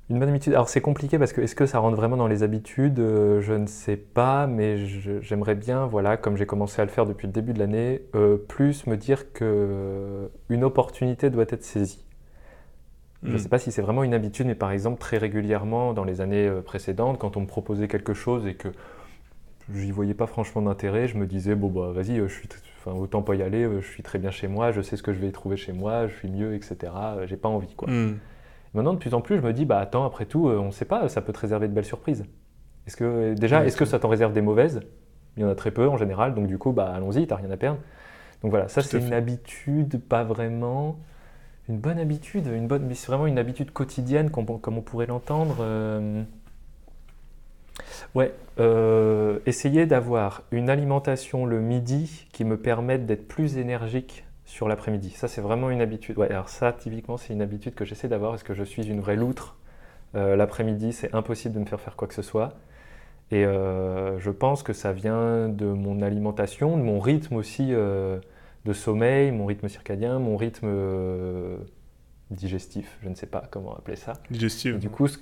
Euh, 0.09 0.13
une 0.13 0.19
bonne 0.19 0.29
habitude. 0.29 0.53
Alors 0.53 0.69
c'est 0.69 0.81
compliqué 0.81 1.17
parce 1.19 1.33
que 1.33 1.41
est-ce 1.41 1.55
que 1.55 1.65
ça 1.65 1.79
rentre 1.79 1.95
vraiment 1.95 2.17
dans 2.17 2.27
les 2.27 2.43
habitudes? 2.43 2.99
Euh, 2.99 3.41
Je 3.41 3.53
ne 3.53 3.67
sais 3.67 3.97
pas, 3.97 4.47
mais 4.47 4.85
j'aimerais 5.21 5.55
bien, 5.55 5.85
voilà, 5.85 6.17
comme 6.17 6.37
j'ai 6.37 6.45
commencé 6.45 6.81
à 6.81 6.85
le 6.85 6.91
faire 6.91 7.05
depuis 7.05 7.27
le 7.27 7.33
début 7.33 7.53
de 7.53 7.59
l'année, 7.59 8.01
euh, 8.15 8.37
plus 8.37 8.87
me 8.87 8.97
dire 8.97 9.31
que 9.33 10.29
une 10.49 10.63
opportunité 10.63 11.29
doit 11.29 11.45
être 11.49 11.63
saisie. 11.63 12.05
Je 13.21 13.31
ne 13.31 13.35
hmm. 13.35 13.39
sais 13.39 13.49
pas 13.49 13.59
si 13.59 13.71
c'est 13.71 13.81
vraiment 13.81 14.03
une 14.03 14.13
habitude, 14.13 14.47
mais 14.47 14.55
par 14.55 14.71
exemple 14.71 14.99
très 14.99 15.17
régulièrement 15.17 15.93
dans 15.93 16.05
les 16.05 16.21
années 16.21 16.47
euh, 16.47 16.61
précédentes, 16.61 17.19
quand 17.19 17.35
on 17.35 17.41
me 17.41 17.47
proposait 17.47 17.89
quelque 17.89 18.13
chose 18.13 18.47
et 18.47 18.53
que 18.53 18.69
j'y 19.73 19.91
voyais 19.91 20.13
pas 20.13 20.25
franchement 20.25 20.61
d'intérêt, 20.61 21.07
je 21.07 21.17
me 21.17 21.27
disais 21.27 21.53
bon 21.53 21.67
bah 21.67 21.91
vas-y, 21.93 22.15
je 22.15 22.27
suis, 22.27 22.47
enfin 22.79 22.97
autant 22.97 23.21
pas 23.21 23.35
y 23.35 23.43
aller, 23.43 23.67
je 23.81 23.87
suis 23.87 24.03
très 24.03 24.19
bien 24.19 24.31
chez 24.31 24.47
moi, 24.47 24.71
je 24.71 24.81
sais 24.81 24.95
ce 24.95 25.03
que 25.03 25.13
je 25.13 25.19
vais 25.19 25.31
trouver 25.31 25.57
chez 25.57 25.73
moi, 25.73 26.07
je 26.07 26.15
suis 26.15 26.29
mieux, 26.29 26.55
etc. 26.55 26.77
J'ai 27.25 27.37
pas 27.37 27.49
envie 27.49 27.75
quoi. 27.75 27.89
Maintenant, 28.73 28.93
de 28.93 28.99
plus 28.99 29.13
en 29.13 29.21
plus, 29.21 29.37
je 29.37 29.41
me 29.41 29.53
dis, 29.53 29.65
bah 29.65 29.79
attends, 29.79 30.05
après 30.05 30.25
tout, 30.25 30.47
euh, 30.47 30.59
on 30.59 30.67
ne 30.67 30.71
sait 30.71 30.85
pas, 30.85 31.09
ça 31.09 31.21
peut 31.21 31.33
te 31.33 31.39
réserver 31.39 31.67
de 31.67 31.73
belles 31.73 31.85
surprises. 31.85 32.25
Est-ce 32.85 32.97
que, 32.97 33.03
euh, 33.03 33.35
déjà, 33.35 33.65
est-ce 33.65 33.77
que 33.77 33.85
ça 33.85 33.99
t'en 33.99 34.09
réserve 34.09 34.33
des 34.33 34.41
mauvaises? 34.41 34.81
Il 35.37 35.43
y 35.43 35.45
en 35.45 35.49
a 35.49 35.55
très 35.55 35.71
peu 35.71 35.87
en 35.87 35.97
général, 35.97 36.35
donc 36.35 36.47
du 36.47 36.57
coup, 36.57 36.71
bah 36.71 36.91
allons-y, 36.93 37.25
t'as 37.25 37.37
rien 37.37 37.49
à 37.49 37.57
perdre. 37.57 37.79
Donc 38.41 38.51
voilà, 38.51 38.67
ça 38.67 38.81
c'est 38.81 38.99
une 38.99 39.13
habitude, 39.13 39.99
pas 40.01 40.23
vraiment. 40.23 40.97
Une 41.67 41.77
bonne 41.77 41.99
habitude, 41.99 42.47
une 42.47 42.67
bonne, 42.67 42.85
mais 42.85 42.95
c'est 42.95 43.07
vraiment 43.07 43.27
une 43.27 43.37
habitude 43.37 43.71
quotidienne, 43.71 44.31
comme, 44.31 44.45
on 44.49 44.81
pourrait 44.81 45.05
l'entendre. 45.05 45.57
Euh, 45.61 46.23
ouais, 48.15 48.33
essayer 49.45 49.85
d'avoir 49.85 50.43
une 50.51 50.69
alimentation 50.69 51.45
le 51.45 51.59
midi 51.59 52.27
qui 52.31 52.43
me 52.43 52.57
permette 52.57 53.05
d'être 53.05 53.27
plus 53.27 53.57
énergique 53.57 54.25
sur 54.49 54.67
l'après-midi. 54.67 55.11
Ça, 55.11 55.27
c'est 55.27 55.41
vraiment 55.41 55.69
une 55.69 55.79
habitude. 55.79 56.17
Ouais, 56.17 56.29
alors 56.31 56.49
ça, 56.49 56.73
typiquement, 56.73 57.17
c'est 57.17 57.33
une 57.33 57.41
habitude 57.43 57.75
que 57.75 57.85
j'essaie 57.85 58.07
d'avoir 58.07 58.31
parce 58.31 58.41
que 58.41 58.55
je 58.55 58.63
suis 58.63 58.87
une 58.87 58.99
vraie 58.99 59.15
loutre? 59.15 59.55
Euh, 60.15 60.35
l'après-midi, 60.35 60.91
c'est 60.91 61.13
impossible 61.13 61.53
de 61.53 61.59
me 61.59 61.65
faire 61.65 61.79
faire 61.79 61.95
quoi 61.95 62.07
que 62.07 62.15
ce 62.15 62.23
soit. 62.23 62.55
Et 63.29 63.45
euh, 63.45 64.17
je 64.17 64.31
pense 64.31 64.63
que 64.63 64.73
ça 64.73 64.91
vient 64.91 65.49
de 65.49 65.67
mon 65.67 66.01
alimentation, 66.01 66.77
de 66.77 66.81
mon 66.81 66.99
rythme 66.99 67.35
aussi 67.35 67.67
euh, 67.69 68.19
de 68.65 68.73
sommeil, 68.73 69.31
mon 69.31 69.45
rythme 69.45 69.67
circadien, 69.67 70.17
mon 70.17 70.35
rythme 70.35 70.67
digestif, 72.31 72.97
je 73.03 73.09
ne 73.09 73.15
sais 73.15 73.27
pas 73.27 73.43
comment 73.51 73.75
appeler 73.75 73.97
ça. 73.97 74.13
Digestif. 74.31 74.75
Et 74.75 74.79
du 74.79 74.89
coup, 74.89 75.07
ce, 75.07 75.19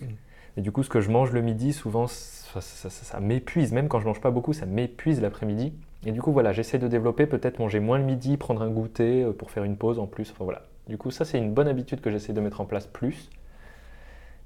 et 0.56 0.62
du 0.62 0.72
coup, 0.72 0.84
ce 0.84 0.90
que 0.90 1.02
je 1.02 1.12
mange 1.12 1.34
le 1.34 1.42
midi, 1.42 1.74
souvent, 1.74 2.08
ça, 2.08 2.62
ça 2.62 3.20
m'épuise. 3.20 3.74
Même 3.74 3.90
quand 3.90 4.00
je 4.00 4.06
mange 4.06 4.22
pas 4.22 4.32
beaucoup, 4.32 4.54
ça 4.54 4.66
m'épuise 4.66 5.20
l'après-midi. 5.20 5.74
Et 6.06 6.12
du 6.12 6.22
coup, 6.22 6.32
voilà, 6.32 6.54
j'essaie 6.54 6.80
de 6.80 6.88
développer, 6.88 7.26
peut-être 7.26 7.60
manger 7.60 7.80
moins 7.80 7.98
le 7.98 8.04
midi, 8.04 8.38
prendre 8.38 8.62
un 8.62 8.70
goûter 8.70 9.24
euh, 9.24 9.34
pour 9.34 9.52
faire 9.52 9.64
une 9.64 9.78
pause 9.78 10.00
en 10.00 10.08
plus. 10.08 10.32
Enfin 10.32 10.44
voilà. 10.44 10.64
Du 10.88 10.98
coup, 10.98 11.12
ça, 11.12 11.26
c'est 11.26 11.38
une 11.38 11.54
bonne 11.54 11.68
habitude 11.68 12.02
que 12.02 12.12
j'essaie 12.12 12.34
de 12.34 12.42
mettre 12.42 12.62
en 12.62 12.66
place 12.66 12.88
plus. 12.88 13.30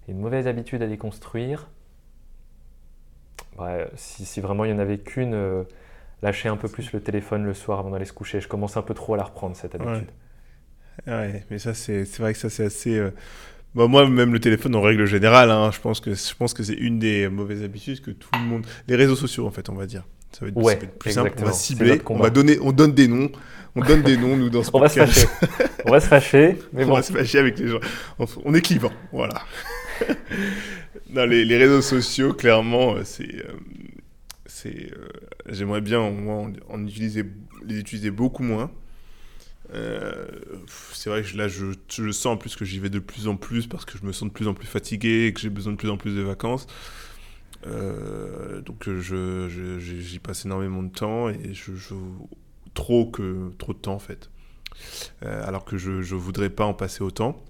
une 0.07 0.19
mauvaise 0.19 0.47
habitude 0.47 0.81
à 0.81 0.87
déconstruire, 0.87 1.67
si, 3.95 4.41
vraiment 4.41 4.65
il 4.65 4.71
n'y 4.71 4.77
en 4.77 4.81
avait 4.81 4.97
qu'une, 4.97 5.33
euh, 5.33 5.63
lâcher 6.21 6.49
un 6.49 6.57
peu 6.57 6.67
plus 6.67 6.91
le 6.93 7.01
téléphone 7.01 7.43
le 7.43 7.53
soir 7.53 7.79
avant 7.79 7.91
d'aller 7.91 8.05
se 8.05 8.13
coucher. 8.13 8.41
Je 8.41 8.47
commence 8.47 8.77
un 8.77 8.81
peu 8.81 8.93
trop 8.93 9.13
à 9.13 9.17
la 9.17 9.23
reprendre, 9.23 9.55
cette 9.55 9.75
habitude. 9.75 10.07
Ouais, 11.07 11.43
mais 11.49 11.57
ça, 11.57 11.73
c'est 11.73 12.05
vrai 12.19 12.33
que 12.33 12.39
ça, 12.39 12.49
c'est 12.49 12.65
assez. 12.65 12.97
Euh, 12.97 13.11
bah, 13.73 13.87
moi, 13.87 14.07
même 14.07 14.33
le 14.33 14.39
téléphone, 14.39 14.75
en 14.75 14.81
règle 14.81 15.05
générale, 15.05 15.49
hein, 15.49 15.71
je 15.71 15.79
pense 15.79 15.99
que, 15.99 16.13
je 16.13 16.35
pense 16.35 16.53
que 16.53 16.63
c'est 16.63 16.73
une 16.73 16.99
des 16.99 17.29
mauvaises 17.29 17.63
habitudes 17.63 18.01
que 18.01 18.11
tout 18.11 18.29
le 18.33 18.45
monde. 18.45 18.65
Les 18.87 18.95
réseaux 18.95 19.15
sociaux, 19.15 19.47
en 19.47 19.51
fait, 19.51 19.69
on 19.69 19.75
va 19.75 19.85
dire. 19.85 20.05
Ça 20.31 20.45
va 20.45 20.47
être, 20.49 20.57
ouais, 20.57 20.77
plus 20.99 21.11
simple. 21.11 21.33
On 21.39 21.45
va 21.45 21.51
cibler, 21.51 22.01
on 22.07 22.17
va 22.17 22.29
donner, 22.29 22.57
on 22.61 22.71
donne 22.71 22.93
des 22.93 23.07
noms. 23.07 23.29
On 23.75 23.81
donne 23.81 24.01
des 24.01 24.17
noms, 24.17 24.35
nous, 24.35 24.49
dans 24.49 24.63
ce 24.63 24.71
on 24.73 24.79
Va 24.79 24.89
se 24.89 24.99
fâcher. 24.99 25.27
on 25.85 25.91
va 25.91 25.99
se 26.01 26.07
fâcher. 26.07 26.57
Mais 26.73 26.83
on 26.85 26.93
va 26.93 27.01
se 27.01 27.11
fâcher 27.11 27.39
avec 27.39 27.57
les 27.59 27.67
gens. 27.67 27.79
On 28.43 28.53
est 28.53 28.61
clivant, 28.61 28.91
voilà. 29.13 29.41
non, 31.09 31.25
les, 31.25 31.45
les, 31.45 31.57
réseaux 31.57 31.81
sociaux, 31.81 32.33
clairement, 32.33 32.95
euh, 32.95 33.01
c'est. 33.03 33.35
Euh, 33.35 33.53
c'est 34.45 34.91
euh, 34.91 35.07
J'aimerais 35.47 35.81
bien, 35.81 36.09
moi, 36.11 36.49
en, 36.69 36.85
utiliser, 36.85 37.23
les 37.65 37.79
utiliser 37.79 38.11
beaucoup 38.11 38.43
moins. 38.43 38.69
c'est 39.73 41.09
vrai 41.09 41.23
que 41.23 41.37
là, 41.37 41.47
je, 41.47 41.67
je, 41.89 42.11
sens 42.11 42.33
en 42.33 42.37
plus 42.37 42.55
que 42.55 42.65
j'y 42.65 42.79
vais 42.79 42.89
de 42.89 42.99
plus 42.99 43.27
en 43.27 43.37
plus 43.37 43.67
parce 43.67 43.85
que 43.85 43.97
je 43.97 44.05
me 44.05 44.11
sens 44.11 44.27
de 44.27 44.33
plus 44.33 44.47
en 44.47 44.53
plus 44.53 44.67
fatigué 44.67 45.27
et 45.27 45.33
que 45.33 45.39
j'ai 45.39 45.49
besoin 45.49 45.73
de 45.73 45.77
plus 45.77 45.89
en 45.89 45.97
plus 45.97 46.15
de 46.15 46.21
vacances. 46.21 46.67
Donc, 47.65 48.89
je, 48.89 49.77
j'y 49.79 50.19
passe 50.19 50.45
énormément 50.45 50.83
de 50.83 50.91
temps 50.91 51.29
et 51.29 51.53
je, 51.53 51.71
trop 52.73 53.05
que 53.05 53.51
trop 53.57 53.73
de 53.73 53.77
temps 53.79 53.95
en 53.95 53.99
fait. 53.99 54.29
alors 55.21 55.65
que 55.65 55.77
je 55.77 55.91
ne 55.91 56.19
voudrais 56.19 56.49
pas 56.49 56.65
en 56.65 56.73
passer 56.73 57.03
autant. 57.03 57.43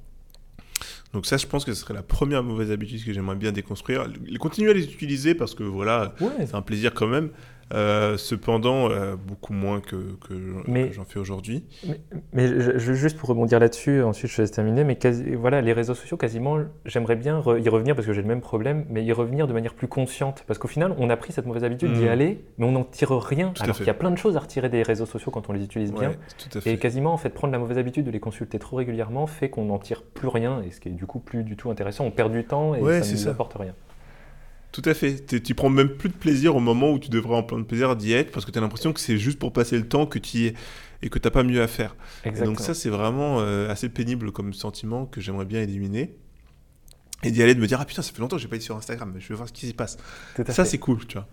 Donc 1.14 1.26
ça, 1.26 1.38
je 1.38 1.46
pense 1.46 1.66
que 1.66 1.74
ce 1.74 1.82
serait 1.82 1.94
la 1.94 2.04
première 2.04 2.44
mauvaise 2.44 2.72
habitude 2.72 3.04
que 3.04 3.12
j'aimerais 3.12 3.36
bien 3.36 3.52
déconstruire. 3.52 4.08
Continuer 4.40 4.72
à 4.72 4.74
les 4.74 4.86
utiliser 4.86 5.36
parce 5.36 5.56
que 5.56 5.64
voilà, 5.64 6.16
c'est 6.40 6.56
un 6.56 6.62
plaisir 6.62 6.94
quand 6.94 7.08
même. 7.08 7.30
Euh, 7.74 8.18
cependant, 8.18 8.90
euh, 8.90 9.16
beaucoup 9.16 9.54
moins 9.54 9.80
que, 9.80 10.18
que 10.28 10.92
j'en 10.92 11.06
fais 11.06 11.20
aujourd'hui. 11.20 11.66
Mais, 12.34 12.48
je, 12.48 12.94
juste 12.94 13.18
pour 13.18 13.30
rebondir 13.30 13.60
là-dessus, 13.60 14.02
ensuite 14.04 14.32
je 14.32 14.42
laisse 14.42 14.52
terminer, 14.52 14.84
mais 14.84 14.98
voilà, 15.36 15.62
les 15.62 15.74
réseaux 15.74 15.94
sociaux, 15.94 16.18
quasiment, 16.18 16.58
j'aimerais 16.86 17.16
bien 17.16 17.42
y 17.58 17.70
revenir 17.70 17.96
parce 17.96 18.06
que 18.06 18.14
j'ai 18.14 18.22
le 18.22 18.28
même 18.28 18.42
problème, 18.42 18.86
mais 18.90 19.04
y 19.04 19.12
revenir 19.14 19.48
de 19.48 19.54
manière 19.54 19.74
plus 19.74 19.88
consciente. 19.88 20.44
Parce 20.48 20.60
qu'au 20.60 20.68
final, 20.68 20.94
on 20.98 21.10
a 21.10 21.18
pris 21.18 21.32
cette 21.34 21.46
mauvaise 21.46 21.64
habitude 21.64 21.94
d'y 21.94 22.06
mmh. 22.06 22.10
aller, 22.10 22.46
mais 22.58 22.66
on 22.66 22.72
n'en 22.72 22.84
tire 22.84 23.12
rien. 23.12 23.54
alors 23.60 23.76
qu'il 23.76 23.88
y 23.88 23.90
a 23.90 23.94
plein 23.94 24.12
de 24.12 24.18
choses 24.18 24.36
à 24.38 24.40
retirer 24.40 24.70
des 24.70 24.84
réseaux 24.84 25.06
sociaux 25.06 25.32
quand 25.32 25.50
on 25.50 25.54
les 25.54 25.64
utilise 25.64 25.94
bien. 25.94 26.14
Et 26.66 26.78
quasiment, 26.78 27.14
en 27.14 27.18
fait, 27.18 27.30
prendre 27.30 27.54
la 27.54 27.60
mauvaise 27.60 27.78
habitude 27.78 28.06
de 28.06 28.12
les 28.12 28.20
consulter 28.20 28.60
trop 28.60 28.78
régulièrement 28.78 29.28
fait 29.28 29.50
qu'on 29.50 29.66
n'en 29.66 29.80
tire 29.80 30.04
plus 30.04 30.28
rien, 30.28 30.62
et 30.62 30.72
ce 30.72 30.80
qui 30.80 30.90
est 30.90 30.92
du 30.92 31.06
coup 31.06 31.20
plus 31.20 31.44
du 31.44 31.56
tout 31.56 31.70
intéressant. 31.70 32.06
On 32.06 32.12
perd 32.12 32.32
du 32.32 32.44
temps 32.46 32.76
et 32.76 33.02
ça 33.02 33.12
ne 33.12 33.18
nous 33.18 33.28
apporte 33.28 33.54
rien. 33.54 33.74
Tout 34.72 34.82
à 34.86 34.94
fait. 34.94 35.26
Tu 35.44 35.54
prends 35.54 35.70
même 35.70 35.90
plus 35.90 36.10
de 36.10 36.14
plaisir 36.14 36.56
au 36.56 36.60
moment 36.60 36.92
où 36.92 37.00
tu 37.00 37.10
devrais 37.10 37.36
en 37.36 37.44
prendre 37.44 37.66
plaisir 37.66 37.96
d'y 37.96 38.14
être 38.14 38.32
parce 38.32 38.46
que 38.46 38.52
tu 38.52 38.58
as 38.58 38.62
l'impression 38.62 38.94
que 38.94 39.00
c'est 39.00 39.18
juste 39.18 39.38
pour 39.38 39.52
passer 39.52 39.78
le 39.78 39.88
temps 39.88 40.06
que 40.06 40.18
tu 40.18 40.38
y 40.38 40.46
es 40.48 40.54
et 41.02 41.10
que 41.10 41.20
tu 41.20 41.28
n'as 41.28 41.32
pas 41.32 41.44
mieux 41.44 41.62
à 41.62 41.68
faire. 41.68 41.96
Donc 42.44 42.60
ça, 42.60 42.74
c'est 42.74 42.90
vraiment 42.90 43.42
euh, 43.42 43.70
assez 43.70 43.90
pénible 43.90 44.32
comme 44.32 44.54
sentiment 44.54 45.06
que 45.06 45.20
j'aimerais 45.20 45.46
bien 45.46 45.62
éliminer. 45.62 46.16
Et 47.24 47.32
d'y 47.32 47.44
aller, 47.44 47.54
de 47.54 47.60
me 47.60 47.68
dire, 47.68 47.80
ah 47.80 47.86
putain, 47.86 48.02
ça 48.02 48.12
fait 48.12 48.20
longtemps 48.20 48.38
que 48.38 48.42
j'ai 48.42 48.48
pas 48.48 48.56
été 48.56 48.66
sur 48.66 48.76
Instagram, 48.76 49.14
je 49.20 49.28
vais 49.28 49.36
voir 49.36 49.48
ce 49.48 49.54
qui 49.54 49.68
s'y 49.68 49.74
passe. 49.74 49.98
Ça, 50.50 50.66
c'est 50.66 50.80
cool, 50.80 51.06
tu 51.06 51.18
vois. 51.18 51.28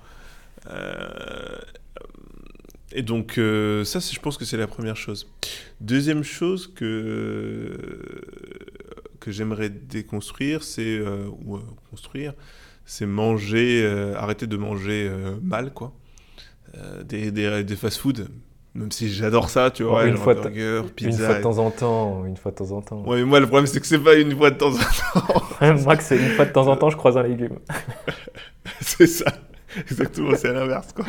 Euh, 0.70 1.59
et 2.93 3.03
donc, 3.03 3.39
euh, 3.39 3.84
ça, 3.84 3.99
je 4.01 4.18
pense 4.18 4.36
que 4.36 4.45
c'est 4.45 4.59
la 4.59 4.66
première 4.66 4.97
chose. 4.97 5.30
Deuxième 5.80 6.24
chose 6.24 6.72
que, 6.74 7.74
que 9.20 9.30
j'aimerais 9.30 9.70
déconstruire, 9.70 10.62
c'est, 10.62 11.01
ou 11.01 11.59
construire, 11.89 12.34
c'est 12.89 13.05
manger, 13.05 13.82
euh, 13.84 14.16
arrêter 14.16 14.47
de 14.47 14.57
manger 14.57 15.09
euh, 15.11 15.36
mal, 15.43 15.74
quoi. 15.74 15.93
Euh, 16.74 17.03
des, 17.03 17.30
des, 17.30 17.62
des 17.62 17.76
fast-food, 17.76 18.28
même 18.74 18.91
si 18.91 19.12
j'adore 19.12 19.51
ça, 19.51 19.70
tu 19.70 19.82
vois, 19.82 20.07
une, 20.07 20.16
fois 20.16 20.34
burger, 20.34 20.84
pizza, 20.97 21.11
une 21.11 21.26
fois 21.26 21.34
de 21.34 21.43
temps 21.43 21.59
en 21.59 21.70
temps, 21.70 22.24
une 22.24 22.36
fois 22.39 22.51
de 22.51 22.57
temps 22.57 22.72
en 22.72 22.80
temps. 22.80 23.05
Ouais, 23.05 23.18
mais 23.18 23.24
moi 23.24 23.41
le 23.41 23.47
problème 23.47 23.66
c'est 23.66 23.80
que 23.80 23.86
c'est 23.86 23.99
pas 23.99 24.14
une 24.14 24.34
fois 24.34 24.51
de 24.51 24.57
temps 24.57 24.72
en 24.72 25.20
temps. 25.20 25.74
moi 25.82 25.97
que 25.97 26.03
c'est 26.03 26.16
une 26.16 26.30
fois 26.30 26.47
de 26.47 26.53
temps 26.53 26.66
en 26.66 26.76
temps, 26.76 26.89
je 26.89 26.97
croise 26.97 27.18
un 27.18 27.24
légume. 27.24 27.59
c'est 28.80 29.07
ça, 29.07 29.32
exactement, 29.76 30.34
c'est 30.34 30.53
l'inverse 30.53 30.89
quoi. 30.95 31.05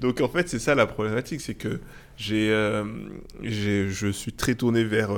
Donc 0.00 0.20
en 0.20 0.28
fait 0.28 0.48
c'est 0.48 0.58
ça 0.58 0.74
la 0.74 0.86
problématique, 0.86 1.40
c'est 1.40 1.54
que 1.54 1.80
j'ai, 2.16 2.50
je 3.42 4.08
suis 4.10 4.32
très 4.32 4.56
tourné 4.56 4.82
vers 4.82 5.10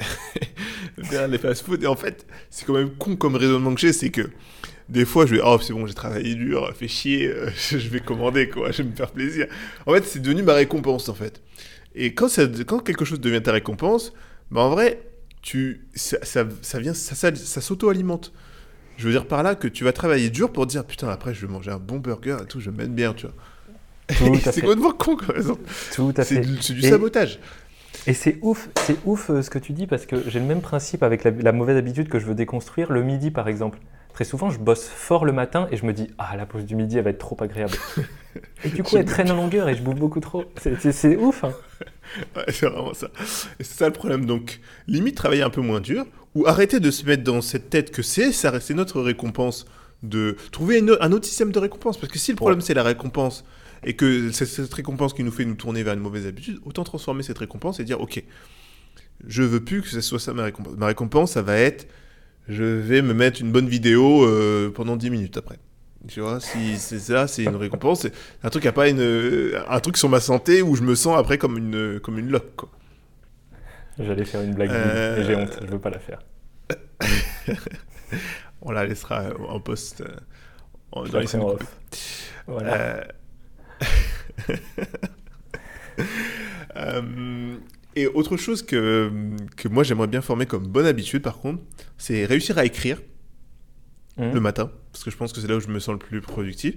vers 0.98 1.28
les 1.28 1.38
fast-food 1.38 1.82
et 1.84 1.86
en 1.86 1.96
fait 1.96 2.26
c'est 2.50 2.64
quand 2.64 2.74
même 2.74 2.90
con 2.90 3.14
comme 3.14 3.36
raisonnement 3.36 3.72
que 3.72 3.80
j'ai, 3.80 3.92
c'est 3.92 4.10
que 4.10 4.30
des 4.88 5.04
fois, 5.04 5.26
je 5.26 5.36
vais, 5.36 5.40
oh, 5.44 5.58
c'est 5.60 5.72
bon, 5.72 5.86
j'ai 5.86 5.94
travaillé 5.94 6.34
dur, 6.34 6.70
fait 6.74 6.88
chier, 6.88 7.28
euh, 7.28 7.50
je 7.70 7.88
vais 7.88 8.00
commander, 8.00 8.48
quoi, 8.48 8.70
je 8.70 8.82
vais 8.82 8.90
me 8.90 8.94
faire 8.94 9.10
plaisir. 9.10 9.46
En 9.86 9.92
fait, 9.92 10.04
c'est 10.04 10.20
devenu 10.20 10.42
ma 10.42 10.54
récompense, 10.54 11.08
en 11.08 11.14
fait. 11.14 11.40
Et 11.94 12.14
quand, 12.14 12.28
ça, 12.28 12.42
quand 12.66 12.80
quelque 12.80 13.04
chose 13.04 13.20
devient 13.20 13.42
ta 13.42 13.52
récompense, 13.52 14.12
bah, 14.50 14.62
en 14.62 14.70
vrai, 14.70 15.00
tu, 15.42 15.86
ça, 15.94 16.18
ça, 16.22 16.78
vient, 16.78 16.94
ça, 16.94 17.14
ça, 17.14 17.60
s'auto-alimente. 17.60 18.32
Je 18.96 19.06
veux 19.06 19.12
dire 19.12 19.26
par 19.26 19.42
là 19.42 19.56
que 19.56 19.66
tu 19.66 19.82
vas 19.84 19.92
travailler 19.92 20.30
dur 20.30 20.52
pour 20.52 20.66
dire, 20.66 20.84
putain, 20.84 21.08
après, 21.08 21.34
je 21.34 21.46
vais 21.46 21.52
manger 21.52 21.70
un 21.70 21.78
bon 21.78 21.98
burger 21.98 22.36
et 22.42 22.46
tout, 22.46 22.60
je 22.60 22.70
me 22.70 22.86
bien, 22.86 23.12
tu 23.12 23.26
vois. 23.26 23.34
c'est 24.52 24.60
complètement 24.60 24.92
con, 24.92 25.16
quoi. 25.16 25.34
Tout 25.94 26.12
à 26.16 26.24
fait. 26.24 26.42
C'est 26.60 26.74
du 26.74 26.82
sabotage. 26.82 27.38
Et 28.06 28.12
c'est 28.12 28.38
ouf, 28.42 28.68
c'est 28.76 28.96
ouf 29.04 29.30
euh, 29.30 29.40
ce 29.40 29.50
que 29.50 29.58
tu 29.58 29.72
dis 29.72 29.86
parce 29.86 30.04
que 30.04 30.28
j'ai 30.28 30.38
le 30.38 30.44
même 30.44 30.60
principe 30.60 31.02
avec 31.02 31.24
la, 31.24 31.52
mauvaise 31.52 31.76
habitude 31.76 32.08
que 32.08 32.18
je 32.18 32.26
veux 32.26 32.34
déconstruire 32.34 32.92
le 32.92 33.02
midi 33.02 33.30
par 33.30 33.48
exemple. 33.48 33.78
Très 34.14 34.24
souvent, 34.24 34.48
je 34.48 34.60
bosse 34.60 34.86
fort 34.86 35.24
le 35.24 35.32
matin 35.32 35.66
et 35.72 35.76
je 35.76 35.84
me 35.84 35.92
dis 35.92 36.08
ah 36.18 36.36
la 36.36 36.46
pause 36.46 36.64
du 36.64 36.76
midi 36.76 36.96
elle 36.96 37.04
va 37.04 37.10
être 37.10 37.18
trop 37.18 37.36
agréable. 37.40 37.74
et 38.64 38.68
du 38.68 38.84
coup 38.84 38.96
elle 38.96 39.04
traîne 39.04 39.28
en 39.32 39.34
longueur 39.34 39.68
et 39.68 39.74
je 39.74 39.82
bouffe 39.82 39.98
beaucoup 39.98 40.20
trop. 40.20 40.44
C'est 40.56 41.16
ouf. 41.16 41.44
Hein. 41.44 41.52
Ouais, 42.36 42.44
c'est 42.48 42.66
vraiment 42.66 42.94
ça. 42.94 43.08
Et 43.58 43.64
c'est 43.64 43.78
ça 43.78 43.86
le 43.86 43.92
problème. 43.92 44.24
Donc 44.24 44.60
limite 44.86 45.16
travailler 45.16 45.42
un 45.42 45.50
peu 45.50 45.62
moins 45.62 45.80
dur 45.80 46.06
ou 46.36 46.46
arrêter 46.46 46.78
de 46.78 46.90
se 46.92 47.04
mettre 47.06 47.24
dans 47.24 47.40
cette 47.40 47.70
tête 47.70 47.90
que 47.90 48.02
c'est 48.02 48.30
c'est 48.30 48.74
notre 48.74 49.00
récompense 49.00 49.66
de 50.04 50.36
trouver 50.52 50.80
un 51.00 51.12
autre 51.12 51.26
système 51.26 51.50
de 51.50 51.58
récompense 51.58 51.96
parce 51.96 52.12
que 52.12 52.18
si 52.18 52.30
le 52.30 52.36
problème 52.36 52.60
c'est 52.60 52.74
la 52.74 52.84
récompense 52.84 53.44
et 53.84 53.96
que 53.96 54.30
c'est 54.30 54.46
cette 54.46 54.72
récompense 54.72 55.12
qui 55.12 55.24
nous 55.24 55.32
fait 55.32 55.44
nous 55.44 55.54
tourner 55.54 55.82
vers 55.82 55.94
une 55.94 56.00
mauvaise 56.00 56.26
habitude, 56.26 56.60
autant 56.64 56.84
transformer 56.84 57.24
cette 57.24 57.38
récompense 57.38 57.80
et 57.80 57.84
dire 57.84 58.00
ok, 58.00 58.22
je 59.26 59.42
veux 59.42 59.64
plus 59.64 59.82
que 59.82 59.88
ce 59.88 60.00
soit 60.00 60.20
ça 60.20 60.32
ma 60.34 60.44
récompense. 60.44 60.74
Ma 60.76 60.86
récompense, 60.86 61.32
ça 61.32 61.42
va 61.42 61.56
être 61.56 61.88
je 62.48 62.64
vais 62.64 63.02
me 63.02 63.14
mettre 63.14 63.40
une 63.40 63.52
bonne 63.52 63.68
vidéo 63.68 64.24
euh, 64.24 64.70
pendant 64.70 64.96
10 64.96 65.10
minutes 65.10 65.36
après. 65.36 65.58
Tu 66.06 66.20
vois, 66.20 66.38
si 66.38 66.76
c'est 66.76 66.98
ça, 66.98 67.26
c'est 67.26 67.44
une 67.44 67.56
récompense. 67.56 68.06
Un 68.42 68.50
truc 68.50 68.62
qui 68.62 68.68
a 68.68 68.72
pas 68.72 68.88
une, 68.88 69.54
un 69.68 69.80
truc 69.80 69.96
sur 69.96 70.10
ma 70.10 70.20
santé 70.20 70.60
où 70.60 70.76
je 70.76 70.82
me 70.82 70.94
sens 70.94 71.18
après 71.18 71.38
comme 71.38 71.56
une, 71.56 71.98
comme 72.00 72.18
une 72.18 72.30
loque. 72.30 72.56
Quoi. 72.56 72.68
J'allais 73.98 74.24
faire 74.24 74.42
une 74.42 74.54
blague, 74.54 74.70
euh... 74.70 75.16
mais 75.16 75.24
j'ai 75.24 75.34
honte, 75.36 75.58
je 75.62 75.66
veux 75.66 75.78
pas 75.78 75.90
la 75.90 75.98
faire. 75.98 76.18
On 78.62 78.70
la 78.70 78.84
laissera 78.84 79.24
en 79.48 79.60
poste 79.60 80.02
euh, 80.02 81.06
dans 81.10 81.18
les 81.18 81.26
scènes 81.26 81.42
Voilà. 82.46 83.06
Et 87.96 88.06
autre 88.06 88.36
chose 88.36 88.62
que, 88.62 89.10
que 89.56 89.68
moi 89.68 89.84
j'aimerais 89.84 90.08
bien 90.08 90.20
former 90.20 90.46
comme 90.46 90.66
bonne 90.66 90.86
habitude 90.86 91.22
par 91.22 91.38
contre, 91.38 91.62
c'est 91.98 92.24
réussir 92.24 92.58
à 92.58 92.64
écrire 92.64 93.00
mmh. 94.16 94.32
le 94.32 94.40
matin, 94.40 94.70
parce 94.92 95.04
que 95.04 95.10
je 95.10 95.16
pense 95.16 95.32
que 95.32 95.40
c'est 95.40 95.46
là 95.46 95.56
où 95.56 95.60
je 95.60 95.68
me 95.68 95.78
sens 95.78 95.92
le 95.92 95.98
plus 95.98 96.20
productif. 96.20 96.74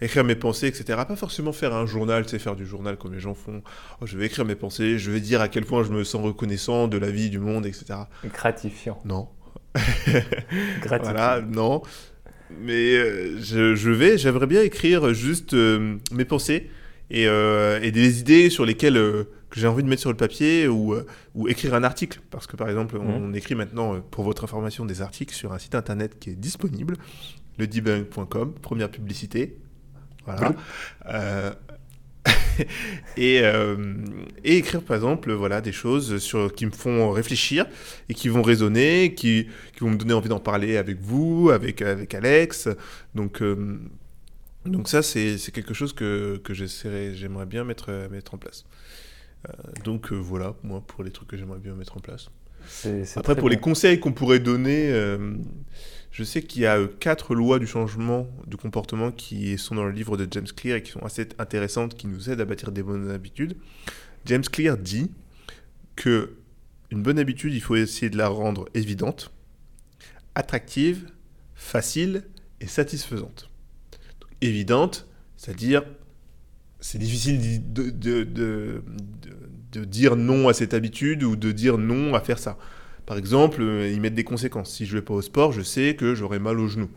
Écrire 0.00 0.22
mes 0.22 0.36
pensées, 0.36 0.68
etc. 0.68 0.84
Pas 1.08 1.16
forcément 1.16 1.52
faire 1.52 1.74
un 1.74 1.84
journal, 1.84 2.24
tu 2.24 2.30
sais, 2.30 2.38
faire 2.38 2.54
du 2.54 2.64
journal 2.64 2.96
comme 2.96 3.12
les 3.12 3.18
gens 3.18 3.34
font. 3.34 3.62
Oh, 4.00 4.06
je 4.06 4.16
vais 4.16 4.26
écrire 4.26 4.44
mes 4.44 4.54
pensées, 4.54 4.96
je 4.96 5.10
vais 5.10 5.18
dire 5.18 5.40
à 5.40 5.48
quel 5.48 5.64
point 5.64 5.82
je 5.82 5.90
me 5.90 6.04
sens 6.04 6.22
reconnaissant 6.22 6.86
de 6.86 6.96
la 6.98 7.10
vie, 7.10 7.30
du 7.30 7.40
monde, 7.40 7.66
etc. 7.66 8.00
Gratifiant. 8.32 9.00
Non. 9.04 9.28
Gratifiant. 9.74 10.98
Voilà, 11.02 11.40
non. 11.40 11.82
Mais 12.60 12.94
euh, 12.94 13.38
je, 13.40 13.90
vais, 13.90 14.18
j'aimerais 14.18 14.46
bien 14.46 14.62
écrire 14.62 15.12
juste 15.12 15.54
euh, 15.54 15.96
mes 16.12 16.24
pensées 16.24 16.70
et, 17.10 17.26
euh, 17.26 17.80
et, 17.82 17.90
des 17.90 18.20
idées 18.20 18.50
sur 18.50 18.64
lesquelles 18.64 19.26
que 19.50 19.60
j'ai 19.60 19.66
envie 19.66 19.82
de 19.82 19.88
mettre 19.88 20.00
sur 20.00 20.10
le 20.10 20.16
papier 20.16 20.68
ou, 20.68 20.94
ou 21.34 21.48
écrire 21.48 21.74
un 21.74 21.84
article. 21.84 22.20
Parce 22.30 22.46
que 22.46 22.56
par 22.56 22.68
exemple, 22.68 22.96
on, 22.98 23.20
mhm. 23.20 23.34
écrit 23.34 23.54
maintenant, 23.54 24.00
pour 24.00 24.24
votre 24.24 24.44
information, 24.44 24.84
des 24.84 25.02
articles 25.02 25.34
sur 25.34 25.52
un 25.52 25.58
site 25.58 25.74
internet 25.74 26.18
qui 26.18 26.30
est 26.30 26.34
disponible, 26.34 26.96
le 27.58 27.66
debunk.com, 27.66 28.54
première 28.60 28.90
publicité. 28.90 29.56
Voilà. 30.24 30.54
et, 33.16 33.40
euh, 33.42 33.76
et, 34.44 34.56
écrire 34.58 34.82
par 34.82 34.96
exemple 34.96 35.32
voilà 35.32 35.60
des 35.60 35.72
choses 35.72 36.18
sur 36.18 36.52
qui 36.52 36.66
me 36.66 36.70
font 36.70 37.10
réfléchir 37.10 37.66
et 38.08 38.14
qui 38.14 38.28
vont 38.28 38.42
résonner 38.42 39.14
qui, 39.14 39.48
qui 39.74 39.80
vont 39.80 39.90
me 39.90 39.96
donner 39.96 40.14
envie 40.14 40.28
d'en 40.28 40.40
parler 40.40 40.76
avec 40.76 41.00
vous 41.00 41.50
avec 41.50 41.82
avec 41.82 42.14
Alex 42.14 42.68
donc 43.14 43.42
euh, 43.42 43.78
donc 44.64 44.88
ça 44.88 45.02
c'est 45.02 45.38
quelque 45.52 45.74
chose 45.74 45.92
que, 45.92 46.40
que 46.42 46.52
j'aimerais 46.54 47.46
bien 47.46 47.64
mettre 47.64 48.08
mettre 48.10 48.34
en 48.34 48.38
place 48.38 48.64
euh, 48.64 48.77
donc 49.84 50.12
voilà 50.12 50.54
moi 50.62 50.82
pour 50.86 51.04
les 51.04 51.10
trucs 51.10 51.28
que 51.28 51.36
j'aimerais 51.36 51.60
bien 51.60 51.74
mettre 51.74 51.96
en 51.96 52.00
place 52.00 52.28
Après, 53.16 53.36
pour 53.36 53.48
les 53.48 53.58
conseils 53.58 54.00
qu'on 54.00 54.12
pourrait 54.12 54.40
donner, 54.40 54.90
euh, 54.90 55.36
je 56.10 56.24
sais 56.24 56.42
qu'il 56.42 56.62
y 56.62 56.66
a 56.66 56.78
euh, 56.78 56.88
quatre 57.00 57.34
lois 57.34 57.58
du 57.58 57.66
changement 57.66 58.28
de 58.46 58.56
comportement 58.56 59.10
qui 59.10 59.56
sont 59.58 59.74
dans 59.74 59.84
le 59.84 59.92
livre 59.92 60.16
de 60.16 60.26
James 60.30 60.46
Clear 60.54 60.76
et 60.76 60.82
qui 60.82 60.90
sont 60.90 61.04
assez 61.04 61.28
intéressantes, 61.38 61.94
qui 61.94 62.06
nous 62.06 62.30
aident 62.30 62.40
à 62.40 62.44
bâtir 62.44 62.72
des 62.72 62.82
bonnes 62.82 63.10
habitudes. 63.10 63.56
James 64.26 64.42
Clear 64.42 64.76
dit 64.76 65.10
que 65.96 66.34
une 66.90 67.02
bonne 67.02 67.18
habitude, 67.18 67.52
il 67.52 67.60
faut 67.60 67.76
essayer 67.76 68.08
de 68.08 68.16
la 68.16 68.28
rendre 68.28 68.66
évidente, 68.74 69.30
attractive, 70.34 71.10
facile 71.54 72.24
et 72.60 72.66
satisfaisante. 72.66 73.50
évidente, 74.40 75.06
c'est-à-dire 75.36 75.84
c'est 76.80 76.98
difficile 76.98 77.72
de, 77.72 78.82
dire 79.84 80.16
non 80.16 80.48
à 80.48 80.52
cette 80.52 80.74
habitude 80.74 81.22
ou 81.22 81.36
de 81.36 81.52
dire 81.52 81.78
non 81.78 82.14
à 82.14 82.20
faire 82.20 82.38
ça. 82.38 82.56
Par 83.06 83.16
exemple, 83.16 83.62
euh, 83.62 83.90
ils 83.90 84.00
mettent 84.00 84.14
des 84.14 84.24
conséquences. 84.24 84.70
Si 84.74 84.86
je 84.86 84.94
ne 84.94 85.00
vais 85.00 85.04
pas 85.04 85.14
au 85.14 85.22
sport, 85.22 85.52
je 85.52 85.62
sais 85.62 85.96
que 85.96 86.14
j'aurai 86.14 86.38
mal 86.38 86.60
au 86.60 86.68
genou. 86.68 86.88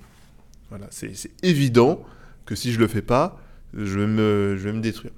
Voilà, 0.70 0.88
c'est 0.90 1.14
évident 1.44 2.04
que 2.46 2.56
si 2.56 2.72
je 2.72 2.78
ne 2.78 2.84
le 2.84 2.88
fais 2.88 3.02
pas, 3.02 3.42
je 3.74 4.00
vais 4.00 4.08
me, 4.08 4.56
je 4.58 4.64
vais 4.64 4.74
me 4.74 4.82
détruire. 4.82 5.14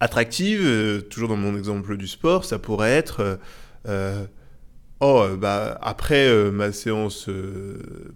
Attractive, 0.00 0.60
euh, 0.62 1.00
toujours 1.00 1.28
dans 1.28 1.36
mon 1.36 1.56
exemple 1.56 1.96
du 1.96 2.06
sport, 2.06 2.44
ça 2.44 2.58
pourrait 2.58 2.92
être 2.92 3.38
euh, 3.88 4.26
Oh, 5.00 5.26
bah, 5.38 5.78
après 5.82 6.50
ma 6.50 6.72
séance, 6.72 7.28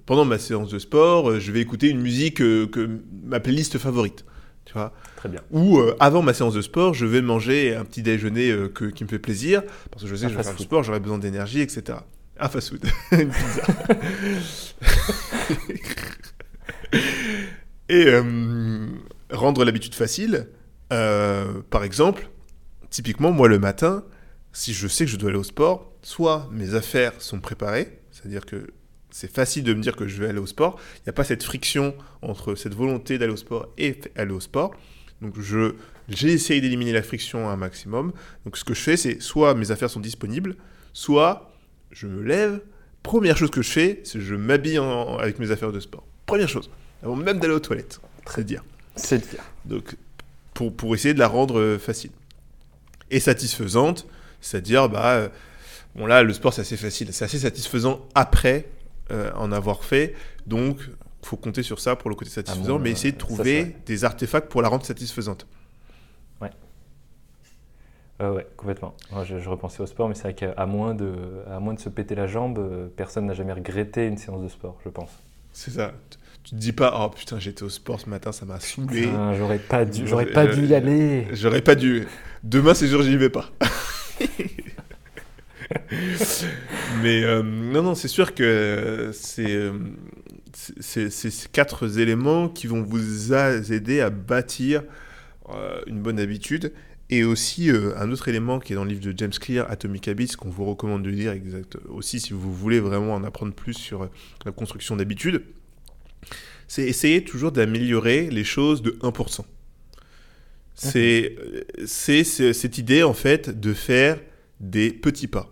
pendant 0.07 0.25
ma 0.25 0.39
séance 0.39 0.71
de 0.71 0.79
sport, 0.79 1.39
je 1.39 1.53
vais 1.53 1.61
écouter 1.61 1.91
une 1.91 2.01
musique 2.01 2.39
que 2.39 3.03
ma 3.23 3.39
playlist 3.39 3.77
favorite. 3.77 4.25
Tu 4.71 4.75
vois 4.75 4.93
Très 5.17 5.29
bien. 5.29 5.41
Ou 5.51 5.79
euh, 5.79 5.97
avant 5.99 6.23
ma 6.23 6.33
séance 6.33 6.55
de 6.55 6.63
sport, 6.63 6.95
je 6.95 7.05
vais 7.05 7.23
manger 7.23 7.75
un 7.75 7.85
petit 7.85 8.03
déjeuner 8.03 8.53
euh, 8.53 8.69
que, 8.69 8.85
qui 8.85 9.03
me 9.03 9.09
fait 9.09 9.19
plaisir, 9.19 9.65
parce 9.91 10.05
que 10.05 10.09
je 10.09 10.15
sais 10.15 10.27
que 10.27 10.33
je 10.33 10.37
vais 10.37 10.45
faire 10.45 10.55
du 10.55 10.63
sport, 10.63 10.85
j'aurai 10.85 11.01
besoin 11.01 11.19
d'énergie, 11.19 11.61
etc. 11.61 11.99
Un 12.39 12.49
fast-food, 12.49 12.87
une 13.11 13.31
pizza. 13.33 13.63
Et 17.89 18.07
euh, 18.07 18.87
rendre 19.33 19.65
l'habitude 19.65 19.97
facile, 19.97 20.47
par 20.89 21.83
exemple, 21.83 22.31
typiquement, 22.91 23.33
moi 23.33 23.49
le 23.49 23.59
matin, 23.59 24.05
si 24.53 24.73
je 24.73 24.87
sais 24.87 25.05
que 25.05 25.11
je 25.11 25.17
dois 25.17 25.31
aller 25.31 25.39
au 25.39 25.43
sport, 25.43 25.93
soit 26.03 26.49
mes 26.53 26.77
affaires 26.77 27.15
sont 27.19 27.41
préparées, 27.41 27.99
c'est-à-dire 28.13 28.47
que 28.47 28.69
c'est 29.11 29.33
facile 29.33 29.65
de 29.65 29.75
me 29.75 29.81
dire 29.81 29.97
que 29.97 30.07
je 30.07 30.21
vais 30.21 30.29
aller 30.29 30.39
au 30.39 30.47
sport. 30.47 30.79
Il 30.99 31.03
n'y 31.07 31.11
a 31.11 31.13
pas 31.13 31.25
cette 31.25 31.43
friction 31.43 31.95
entre 32.23 32.55
cette 32.55 32.75
volonté 32.75 33.19
d'aller 33.19 33.33
au 33.33 33.37
sport 33.37 33.69
et 33.79 33.99
aller 34.17 34.33
au 34.33 34.41
sport. 34.41 34.75
Donc 35.21 35.39
je 35.41 35.75
j'ai 36.09 36.33
essayé 36.33 36.61
d'éliminer 36.61 36.93
la 36.93 37.03
friction 37.03 37.49
un 37.49 37.57
maximum. 37.57 38.13
Donc 38.45 38.57
ce 38.57 38.65
que 38.65 38.75
je 38.75 38.81
fais, 38.81 38.97
c'est 38.97 39.21
soit 39.21 39.55
mes 39.55 39.71
affaires 39.71 39.91
sont 39.91 40.01
disponibles, 40.01 40.57
soit 40.93 41.53
je 41.93 42.07
me 42.07 42.23
lève. 42.23 42.61
Première 43.03 43.37
chose 43.37 43.51
que 43.51 43.63
je 43.63 43.71
fais, 43.71 44.01
c'est 44.05 44.21
je 44.21 44.35
m'habille 44.35 44.79
avec 45.19 45.39
mes 45.39 45.51
affaires 45.51 45.73
de 45.73 45.81
sport. 45.81 46.05
Première 46.27 46.49
chose, 46.49 46.69
avant 47.03 47.17
même 47.17 47.39
d'aller 47.39 47.55
aux 47.55 47.61
toilettes. 47.61 48.01
Très 48.25 48.45
dire. 48.45 48.65
C'est 48.97 49.19
dire. 49.19 49.43
Donc 49.65 49.97
pour, 50.53 50.75
pour 50.75 50.95
essayer 50.95 51.15
de 51.15 51.19
la 51.19 51.29
rendre 51.29 51.59
euh, 51.59 51.79
facile 51.79 52.11
et 53.11 53.21
satisfaisante, 53.21 54.07
c'est-à-dire 54.41 54.89
bah 54.89 55.13
euh, 55.13 55.29
bon 55.95 56.07
là 56.07 56.23
le 56.23 56.33
sport 56.33 56.53
c'est 56.53 56.61
assez 56.63 56.77
facile, 56.77 57.09
c'est 57.13 57.25
assez 57.25 57.39
satisfaisant 57.39 58.07
après 58.15 58.67
euh, 59.11 59.31
en 59.35 59.53
avoir 59.53 59.85
fait. 59.85 60.15
Donc, 60.47 60.79
il 61.23 61.27
faut 61.27 61.37
compter 61.37 61.63
sur 61.63 61.81
ça 61.81 61.97
pour 61.97 62.11
le 62.11 62.17
côté 62.17 62.31
satisfaisant, 62.31 62.77
ah 62.77 62.81
mais 62.83 62.91
essayer 62.91 63.13
de 63.13 63.19
trouver 63.19 63.77
des 63.87 64.05
artefacts 64.05 64.49
pour 64.49 64.63
la 64.63 64.69
rendre 64.69 64.85
satisfaisante. 64.85 65.47
Ouais. 66.41 66.51
Euh, 68.23 68.35
ouais, 68.35 68.47
complètement. 68.57 68.95
je, 69.25 69.49
repensais 69.49 69.83
au 69.83 69.87
sport, 69.87 70.09
mais 70.09 70.15
c'est 70.15 70.23
vrai 70.23 70.35
qu'à 70.35 70.67
moins, 70.67 70.95
de, 70.95 71.13
à 71.51 71.61
moins 71.61 71.75
de 71.75 71.81
se 71.81 71.89
péter 71.89 72.15
la 72.15 72.27
jambe, 72.27 72.59
euh, 72.59 72.89
personne 72.95 73.27
n'a 73.27 73.35
jamais 73.35 73.53
regretté 73.53 74.07
une 74.07 74.17
séance 74.17 74.43
de 74.43 74.49
sport, 74.49 74.79
je 74.85 74.91
pense. 74.91 75.11
C'est 75.53 75.73
ça. 75.73 75.93
Tu 76.43 76.51
te 76.51 76.57
dis 76.57 76.73
pas, 76.73 76.99
oh 76.99 77.11
putain, 77.11 77.39
j'étais 77.39 77.65
au 77.65 77.69
sport 77.69 78.01
ce 78.01 78.09
matin, 78.09 78.33
ça 78.33 78.47
m'a 78.47 78.61
saoulé. 78.61 79.11
J'aurais 79.37 79.59
pas 79.59 79.85
dû, 79.85 80.07
j'aurais 80.07 80.27
pas 80.27 80.47
dû 80.47 80.67
y 80.67 80.75
aller. 80.75 81.27
J'aurais 81.33 81.61
pas 81.61 81.75
dû. 81.75 82.07
Demain, 82.43 82.73
c'est 82.73 82.89
sûr, 82.89 83.03
j'y 83.03 83.17
vais 83.17 83.29
pas. 83.29 83.51
Mais 86.99 87.23
euh, 87.25 87.43
non, 87.43 87.83
non, 87.83 87.95
c'est 87.95 88.09
sûr 88.09 88.35
que 88.35 88.43
euh, 88.43 89.13
c'est 89.13 91.11
ces 91.11 91.49
quatre 91.49 91.99
éléments 91.99 92.49
qui 92.49 92.67
vont 92.67 92.83
vous 92.83 93.33
aider 93.33 94.01
à 94.01 94.11
bâtir 94.11 94.83
euh, 95.51 95.81
une 95.87 96.01
bonne 96.01 96.19
habitude. 96.19 96.73
Et 97.13 97.25
aussi, 97.25 97.71
un 97.71 98.13
autre 98.13 98.29
élément 98.29 98.61
qui 98.61 98.73
est 98.73 98.77
dans 98.77 98.85
le 98.85 98.91
livre 98.91 99.01
de 99.05 99.13
James 99.17 99.33
Clear, 99.33 99.69
Atomic 99.69 100.07
Habits, 100.07 100.37
qu'on 100.39 100.49
vous 100.49 100.65
recommande 100.65 101.03
de 101.03 101.11
lire 101.11 101.33
exact, 101.33 101.77
aussi 101.89 102.21
si 102.21 102.33
vous 102.33 102.55
voulez 102.55 102.79
vraiment 102.79 103.15
en 103.15 103.25
apprendre 103.25 103.53
plus 103.53 103.75
sur 103.75 104.09
la 104.45 104.53
construction 104.53 104.95
d'habitudes, 104.95 105.43
c'est 106.69 106.85
essayer 106.85 107.25
toujours 107.25 107.51
d'améliorer 107.51 108.31
les 108.31 108.45
choses 108.45 108.81
de 108.81 108.93
1%. 109.03 109.41
C'est 110.75 111.35
cette 111.85 112.79
idée, 112.79 113.03
en 113.03 113.15
fait, 113.15 113.59
de 113.59 113.75
faire 113.75 114.21
des 114.61 114.93
petits 114.93 115.27
pas 115.27 115.51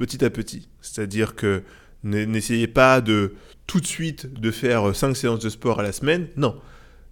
petit 0.00 0.24
à 0.24 0.30
petit. 0.30 0.66
C'est-à-dire 0.80 1.34
que 1.34 1.62
n'essayez 2.04 2.66
pas 2.66 3.02
de 3.02 3.34
tout 3.66 3.80
de 3.80 3.86
suite 3.86 4.32
de 4.32 4.50
faire 4.50 4.96
5 4.96 5.14
séances 5.14 5.40
de 5.40 5.50
sport 5.50 5.78
à 5.78 5.82
la 5.82 5.92
semaine. 5.92 6.28
Non. 6.36 6.58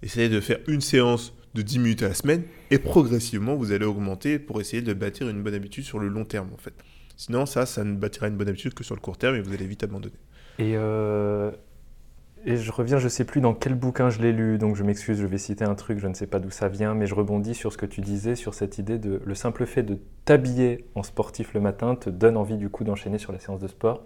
Essayez 0.03 0.30
de 0.30 0.41
faire 0.41 0.59
une 0.66 0.80
séance 0.80 1.34
de 1.55 1.61
10 1.61 1.80
minutes 1.80 2.03
à 2.03 2.09
la 2.09 2.14
semaine 2.14 2.45
et 2.70 2.78
progressivement 2.78 3.57
vous 3.57 3.72
allez 3.72 3.84
augmenter 3.84 4.39
pour 4.39 4.61
essayer 4.61 4.80
de 4.80 4.95
bâtir 4.95 5.28
une 5.28 5.43
bonne 5.43 5.55
habitude 5.55 5.84
sur 5.84 5.99
le 5.99 6.09
long 6.09 6.24
terme 6.24 6.49
en 6.55 6.57
fait. 6.57 6.72
Sinon 7.18 7.45
ça, 7.45 7.66
ça 7.66 7.84
ne 7.84 7.95
bâtira 7.95 8.28
une 8.28 8.36
bonne 8.36 8.49
habitude 8.49 8.72
que 8.72 8.84
sur 8.84 8.95
le 8.95 9.03
court 9.03 9.18
terme 9.18 9.36
et 9.36 9.43
vous 9.43 9.53
allez 9.53 9.66
vite 9.66 9.84
abandonner. 9.84 10.16
Et 10.59 10.72
euh, 10.74 11.51
et 12.49 12.57
je 12.57 12.72
reviens, 12.72 12.96
je 12.96 13.05
ne 13.05 13.09
sais 13.11 13.26
plus 13.26 13.42
dans 13.42 13.53
quel 13.53 13.74
bouquin 13.74 14.09
je 14.09 14.22
l'ai 14.22 14.32
lu, 14.32 14.57
donc 14.57 14.74
je 14.74 14.82
m'excuse, 14.82 15.20
je 15.20 15.26
vais 15.26 15.36
citer 15.36 15.66
un 15.66 15.74
truc, 15.74 15.99
je 15.99 16.09
ne 16.09 16.14
sais 16.14 16.26
pas 16.26 16.38
d'où 16.38 16.49
ça 16.49 16.68
vient, 16.68 16.94
mais 16.94 17.07
je 17.07 17.14
rebondis 17.14 17.55
sur 17.55 17.74
ce 17.74 17.76
que 17.76 17.84
tu 17.84 18.01
disais, 18.01 18.36
sur 18.36 18.55
cette 18.55 18.78
idée 18.78 18.96
de 18.96 19.20
le 19.22 19.34
simple 19.34 19.66
fait 19.66 19.82
de 19.82 19.99
t'habiller 20.24 20.86
en 20.94 21.03
sportif 21.03 21.53
le 21.53 21.61
matin 21.61 21.94
te 21.94 22.09
donne 22.09 22.38
envie 22.38 22.57
du 22.57 22.70
coup 22.70 22.84
d'enchaîner 22.84 23.18
sur 23.18 23.32
la 23.32 23.38
séance 23.38 23.61
de 23.61 23.68
sport. 23.68 24.03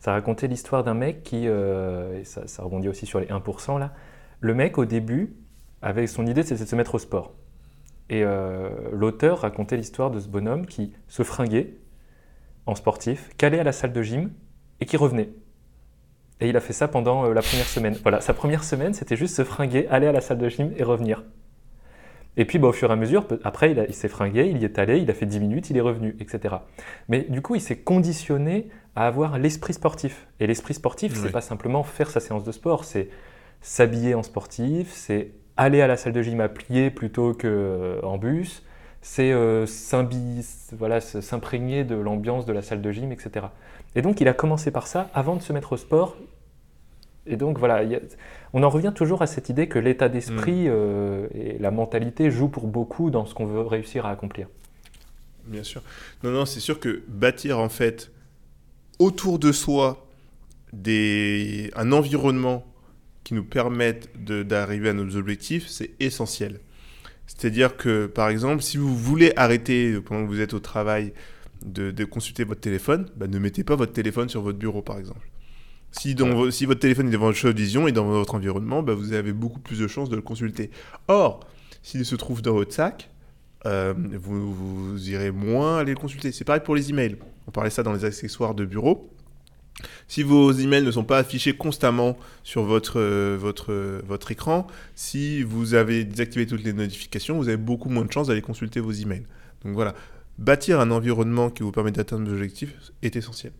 Ça 0.00 0.10
racontait 0.10 0.48
l'histoire 0.48 0.82
d'un 0.82 0.94
mec 0.94 1.22
qui, 1.22 1.46
euh, 1.46 2.18
et 2.18 2.24
ça, 2.24 2.42
rebondit 2.58 2.88
aussi 2.88 3.06
sur 3.06 3.20
les 3.20 3.26
1% 3.26 3.78
là, 3.78 3.92
le 4.40 4.52
mec 4.52 4.78
au 4.78 4.84
début, 4.84 5.36
avec 5.80 6.08
son 6.08 6.26
idée 6.26 6.42
c'était 6.42 6.64
de 6.64 6.68
se 6.68 6.74
mettre 6.74 6.96
au 6.96 6.98
sport. 6.98 7.34
Et 8.10 8.24
euh, 8.24 8.68
l'auteur 8.90 9.42
racontait 9.42 9.76
l'histoire 9.76 10.10
de 10.10 10.18
ce 10.18 10.26
bonhomme 10.26 10.66
qui 10.66 10.92
se 11.06 11.22
fringuait 11.22 11.76
en 12.66 12.74
sportif, 12.74 13.30
qu'allait 13.38 13.60
à 13.60 13.64
la 13.64 13.70
salle 13.70 13.92
de 13.92 14.02
gym 14.02 14.32
et 14.80 14.86
qui 14.86 14.96
revenait. 14.96 15.30
Et 16.40 16.48
il 16.48 16.56
a 16.56 16.60
fait 16.60 16.72
ça 16.72 16.88
pendant 16.88 17.24
euh, 17.24 17.32
la 17.32 17.42
première 17.42 17.66
semaine. 17.66 17.96
Voilà, 18.02 18.20
sa 18.20 18.34
première 18.34 18.64
semaine, 18.64 18.94
c'était 18.94 19.16
juste 19.16 19.34
se 19.36 19.44
fringuer, 19.44 19.86
aller 19.88 20.06
à 20.06 20.12
la 20.12 20.20
salle 20.20 20.38
de 20.38 20.48
gym 20.48 20.72
et 20.76 20.82
revenir. 20.82 21.24
Et 22.36 22.44
puis, 22.44 22.58
bah, 22.58 22.68
au 22.68 22.72
fur 22.72 22.90
et 22.90 22.92
à 22.92 22.96
mesure, 22.96 23.26
après, 23.44 23.72
il, 23.88 23.94
s'est 23.94 24.08
fringué, 24.08 24.46
il 24.46 24.58
y 24.58 24.64
est 24.64 24.78
allé, 24.78 24.98
il 24.98 25.10
a 25.10 25.14
fait 25.14 25.24
10 25.24 25.40
minutes, 25.40 25.70
il 25.70 25.76
est 25.76 25.82
revenu, 25.82 26.14
etc. 26.20 26.56
Mais 27.08 27.22
du 27.22 27.40
coup, 27.40 27.54
il 27.54 27.62
s'est 27.62 27.78
conditionné 27.78 28.68
à 28.94 29.06
avoir 29.06 29.38
l'esprit 29.38 29.72
sportif. 29.72 30.26
Et 30.40 30.46
l'esprit 30.46 30.74
sportif, 30.74 31.14
c'est 31.14 31.32
pas 31.32 31.40
simplement 31.40 31.82
faire 31.82 32.10
sa 32.10 32.20
séance 32.20 32.44
de 32.44 32.52
sport, 32.52 32.84
c'est 32.84 33.08
s'habiller 33.62 34.14
en 34.14 34.22
sportif, 34.22 34.90
c'est 34.92 35.30
aller 35.56 35.80
à 35.80 35.86
la 35.86 35.96
salle 35.96 36.12
de 36.12 36.22
gym 36.22 36.40
à 36.40 36.48
plier 36.48 36.90
plutôt 36.90 37.32
qu'en 37.32 37.46
euh, 37.46 38.18
bus, 38.18 38.62
c'est 39.00 39.32
euh, 39.32 39.66
voilà, 40.72 41.00
s'imprégner 41.00 41.84
de 41.84 41.94
l'ambiance 41.94 42.44
de 42.44 42.52
la 42.52 42.60
salle 42.60 42.82
de 42.82 42.90
gym, 42.90 43.12
etc. 43.12 43.46
Et 43.96 44.02
donc 44.02 44.20
il 44.20 44.28
a 44.28 44.34
commencé 44.34 44.70
par 44.70 44.86
ça 44.86 45.10
avant 45.14 45.34
de 45.34 45.42
se 45.42 45.52
mettre 45.52 45.72
au 45.72 45.76
sport. 45.76 46.16
Et 47.26 47.36
donc 47.36 47.58
voilà, 47.58 47.82
on 48.52 48.62
en 48.62 48.68
revient 48.68 48.92
toujours 48.94 49.22
à 49.22 49.26
cette 49.26 49.48
idée 49.48 49.66
que 49.66 49.80
l'état 49.80 50.08
d'esprit 50.08 50.68
mm. 50.68 50.70
euh, 50.70 51.26
et 51.34 51.58
la 51.58 51.72
mentalité 51.72 52.30
jouent 52.30 52.48
pour 52.48 52.68
beaucoup 52.68 53.10
dans 53.10 53.26
ce 53.26 53.34
qu'on 53.34 53.46
veut 53.46 53.62
réussir 53.62 54.06
à 54.06 54.10
accomplir. 54.10 54.46
Bien 55.46 55.64
sûr. 55.64 55.82
Non, 56.22 56.30
non, 56.30 56.44
c'est 56.44 56.60
sûr 56.60 56.78
que 56.78 57.02
bâtir 57.08 57.58
en 57.58 57.68
fait 57.68 58.12
autour 58.98 59.38
de 59.38 59.50
soi 59.50 60.06
des, 60.72 61.70
un 61.74 61.90
environnement 61.90 62.64
qui 63.24 63.34
nous 63.34 63.44
permette 63.44 64.10
d'arriver 64.24 64.90
à 64.90 64.92
nos 64.92 65.16
objectifs, 65.16 65.66
c'est 65.66 65.90
essentiel. 65.98 66.60
C'est-à-dire 67.26 67.76
que, 67.76 68.06
par 68.06 68.28
exemple, 68.28 68.62
si 68.62 68.76
vous 68.76 68.96
voulez 68.96 69.32
arrêter 69.36 70.00
pendant 70.00 70.22
que 70.22 70.28
vous 70.28 70.40
êtes 70.40 70.54
au 70.54 70.60
travail 70.60 71.12
de, 71.66 72.04
consulter 72.04 72.44
votre 72.44 72.60
téléphone, 72.60 73.06
bah, 73.16 73.26
ne 73.26 73.38
mettez 73.38 73.64
pas 73.64 73.76
votre 73.76 73.92
téléphone 73.92 74.28
sur 74.28 74.42
votre 74.42 74.58
bureau, 74.58 74.82
par 74.82 74.98
exemple. 74.98 75.28
Si, 75.92 76.14
si 76.50 76.66
votre 76.66 76.80
téléphone 76.80 77.08
est 77.08 77.12
devant 77.12 77.26
votre 77.26 77.48
vision 77.50 77.88
et 77.88 77.92
dans 77.92 78.04
votre 78.04 78.34
environnement, 78.34 78.82
bah, 78.82 78.94
vous 78.94 79.12
avez 79.12 79.32
beaucoup 79.32 79.60
plus 79.60 79.78
de 79.78 79.86
chances 79.86 80.08
de 80.08 80.16
le 80.16 80.22
consulter. 80.22 80.70
Or, 81.08 81.40
s'il 81.82 82.04
se 82.04 82.16
trouve 82.16 82.42
dans 82.42 82.52
votre 82.52 82.72
sac, 82.72 83.10
euh, 83.66 83.94
vous, 83.96 84.52
vous, 84.52 85.08
irez 85.08 85.30
moins 85.30 85.78
aller 85.78 85.92
le 85.92 85.98
consulter. 85.98 86.32
C'est 86.32 86.44
pareil 86.44 86.62
pour 86.64 86.76
les 86.76 86.90
emails. 86.90 87.16
On 87.46 87.50
parlait 87.50 87.70
ça 87.70 87.82
dans 87.82 87.92
les 87.92 88.04
accessoires 88.04 88.54
de 88.54 88.64
bureau. 88.64 89.10
Si 90.08 90.22
vos 90.22 90.52
emails 90.52 90.84
ne 90.84 90.90
sont 90.90 91.04
pas 91.04 91.18
affichés 91.18 91.54
constamment 91.54 92.16
sur 92.42 92.62
votre, 92.62 92.98
euh, 92.98 93.36
votre, 93.38 94.00
votre 94.06 94.30
écran, 94.30 94.66
si 94.94 95.42
vous 95.42 95.74
avez 95.74 96.04
désactivé 96.04 96.46
toutes 96.46 96.64
les 96.64 96.72
notifications, 96.72 97.36
vous 97.36 97.48
avez 97.48 97.56
beaucoup 97.56 97.88
moins 97.88 98.04
de 98.04 98.12
chances 98.12 98.28
d'aller 98.28 98.42
consulter 98.42 98.80
vos 98.80 98.92
emails. 98.92 99.26
Donc 99.64 99.74
voilà, 99.74 99.94
bâtir 100.38 100.80
un 100.80 100.90
environnement 100.90 101.50
qui 101.50 101.62
vous 101.62 101.72
permet 101.72 101.92
d'atteindre 101.92 102.28
vos 102.28 102.34
objectifs 102.34 102.92
est 103.02 103.16
essentiel. 103.16 103.52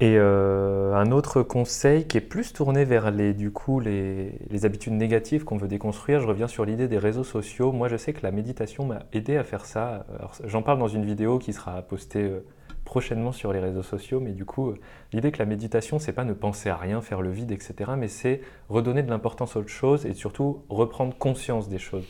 Et 0.00 0.16
euh, 0.18 0.92
un 0.94 1.12
autre 1.12 1.42
conseil 1.42 2.06
qui 2.06 2.16
est 2.16 2.20
plus 2.20 2.52
tourné 2.52 2.84
vers 2.84 3.12
les, 3.12 3.32
du 3.32 3.52
coup, 3.52 3.78
les, 3.78 4.32
habitudes 4.64 4.92
négatives 4.92 5.44
qu'on 5.44 5.56
veut 5.56 5.68
déconstruire, 5.68 6.20
je 6.20 6.26
reviens 6.26 6.48
sur 6.48 6.64
l'idée 6.64 6.88
des 6.88 6.98
réseaux 6.98 7.24
sociaux. 7.24 7.70
Moi, 7.70 7.88
je 7.88 7.96
sais 7.96 8.12
que 8.12 8.22
la 8.24 8.32
méditation 8.32 8.84
m'a 8.86 9.04
aidé 9.12 9.36
à 9.36 9.44
faire 9.44 9.64
ça. 9.64 10.04
J'en 10.44 10.62
parle 10.62 10.80
dans 10.80 10.88
une 10.88 11.04
vidéo 11.04 11.38
qui 11.38 11.52
sera 11.52 11.80
postée 11.82 12.24
euh, 12.24 12.44
prochainement 12.84 13.30
sur 13.30 13.52
les 13.52 13.60
réseaux 13.60 13.84
sociaux, 13.84 14.18
mais 14.20 14.32
du 14.32 14.44
coup, 14.44 14.74
l'idée 15.12 15.30
que 15.30 15.38
la 15.38 15.46
méditation, 15.46 16.00
c'est 16.00 16.12
pas 16.12 16.24
ne 16.24 16.34
penser 16.34 16.68
à 16.68 16.76
rien, 16.76 17.00
faire 17.00 17.22
le 17.22 17.30
vide, 17.30 17.52
etc., 17.52 17.92
mais 17.96 18.08
c'est 18.08 18.40
redonner 18.68 19.04
de 19.04 19.10
l'importance 19.10 19.56
à 19.56 19.60
autre 19.60 19.68
chose 19.68 20.06
et 20.06 20.12
surtout 20.12 20.64
reprendre 20.68 21.16
conscience 21.16 21.68
des 21.68 21.78
choses. 21.78 22.04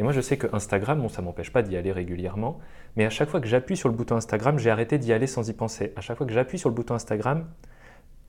Et 0.00 0.02
moi, 0.02 0.12
je 0.12 0.22
sais 0.22 0.38
que 0.38 0.46
Instagram, 0.54 0.98
bon, 0.98 1.10
ça 1.10 1.20
m'empêche 1.20 1.52
pas 1.52 1.60
d'y 1.60 1.76
aller 1.76 1.92
régulièrement, 1.92 2.58
mais 2.96 3.04
à 3.04 3.10
chaque 3.10 3.28
fois 3.28 3.38
que 3.38 3.46
j'appuie 3.46 3.76
sur 3.76 3.90
le 3.90 3.94
bouton 3.94 4.16
Instagram, 4.16 4.58
j'ai 4.58 4.70
arrêté 4.70 4.96
d'y 4.96 5.12
aller 5.12 5.26
sans 5.26 5.46
y 5.50 5.52
penser. 5.52 5.92
À 5.94 6.00
chaque 6.00 6.16
fois 6.16 6.26
que 6.26 6.32
j'appuie 6.32 6.58
sur 6.58 6.70
le 6.70 6.74
bouton 6.74 6.94
Instagram, 6.94 7.44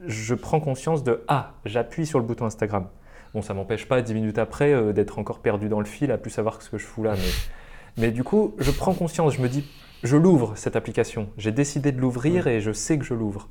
je 0.05 0.35
prends 0.35 0.59
conscience 0.59 1.01
de 1.05 1.23
Ah, 1.29 1.53
j'appuie 1.63 2.05
sur 2.05 2.19
le 2.19 2.25
bouton 2.25 2.43
Instagram. 2.43 2.89
Bon, 3.33 3.41
ça 3.41 3.53
m'empêche 3.53 3.87
pas, 3.87 4.01
dix 4.01 4.13
minutes 4.13 4.37
après, 4.37 4.73
euh, 4.73 4.91
d'être 4.91 5.17
encore 5.17 5.39
perdu 5.39 5.69
dans 5.69 5.79
le 5.79 5.85
fil, 5.85 6.11
à 6.11 6.17
plus 6.17 6.31
savoir 6.31 6.61
ce 6.61 6.69
que 6.69 6.77
je 6.77 6.85
fous 6.85 7.03
là. 7.03 7.13
Mais, 7.15 8.01
mais 8.01 8.11
du 8.11 8.25
coup, 8.25 8.53
je 8.57 8.71
prends 8.71 8.93
conscience, 8.93 9.35
je 9.35 9.41
me 9.41 9.47
dis 9.47 9.65
Je 10.03 10.17
l'ouvre, 10.17 10.57
cette 10.57 10.75
application. 10.75 11.29
J'ai 11.37 11.53
décidé 11.53 11.93
de 11.93 12.01
l'ouvrir 12.01 12.47
et 12.47 12.59
je 12.59 12.73
sais 12.73 12.99
que 12.99 13.05
je 13.05 13.13
l'ouvre. 13.13 13.47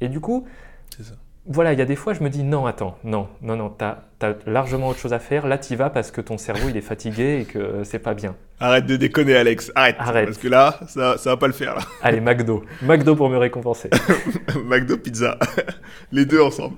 Et 0.00 0.08
du 0.08 0.18
coup, 0.18 0.48
c'est 0.96 1.04
ça 1.04 1.14
voilà, 1.44 1.72
il 1.72 1.78
y 1.78 1.82
a 1.82 1.84
des 1.84 1.96
fois, 1.96 2.14
je 2.14 2.22
me 2.22 2.30
dis 2.30 2.44
non, 2.44 2.66
attends, 2.66 2.96
non, 3.02 3.28
non, 3.40 3.56
non, 3.56 3.68
t'as 3.68 3.98
as 4.20 4.34
largement 4.46 4.88
autre 4.88 5.00
chose 5.00 5.12
à 5.12 5.18
faire. 5.18 5.48
Là, 5.48 5.58
t'y 5.58 5.74
vas 5.74 5.90
parce 5.90 6.12
que 6.12 6.20
ton 6.20 6.38
cerveau, 6.38 6.68
il 6.68 6.76
est 6.76 6.82
fatigué 6.82 7.40
et 7.40 7.44
que 7.44 7.82
c'est 7.82 7.98
pas 7.98 8.14
bien. 8.14 8.36
Arrête 8.60 8.86
de 8.86 8.94
déconner, 8.96 9.34
Alex. 9.34 9.72
Arrête. 9.74 9.96
Arrête. 9.98 10.26
Parce 10.26 10.38
que 10.38 10.46
là, 10.46 10.78
ça, 10.86 11.18
ça 11.18 11.30
va 11.30 11.36
pas 11.36 11.48
le 11.48 11.52
faire. 11.52 11.74
Là. 11.74 11.82
Allez, 12.02 12.20
McDo. 12.20 12.64
McDo 12.82 13.16
pour 13.16 13.28
me 13.28 13.36
récompenser. 13.36 13.90
McDo, 14.64 14.96
pizza. 14.98 15.36
Les 16.12 16.26
deux 16.26 16.40
ensemble. 16.40 16.76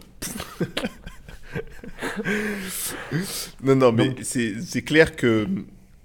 non, 3.63 3.77
non, 3.77 3.93
mais 3.93 4.15
c'est 4.23 4.83
clair 4.83 5.15
que 5.15 5.47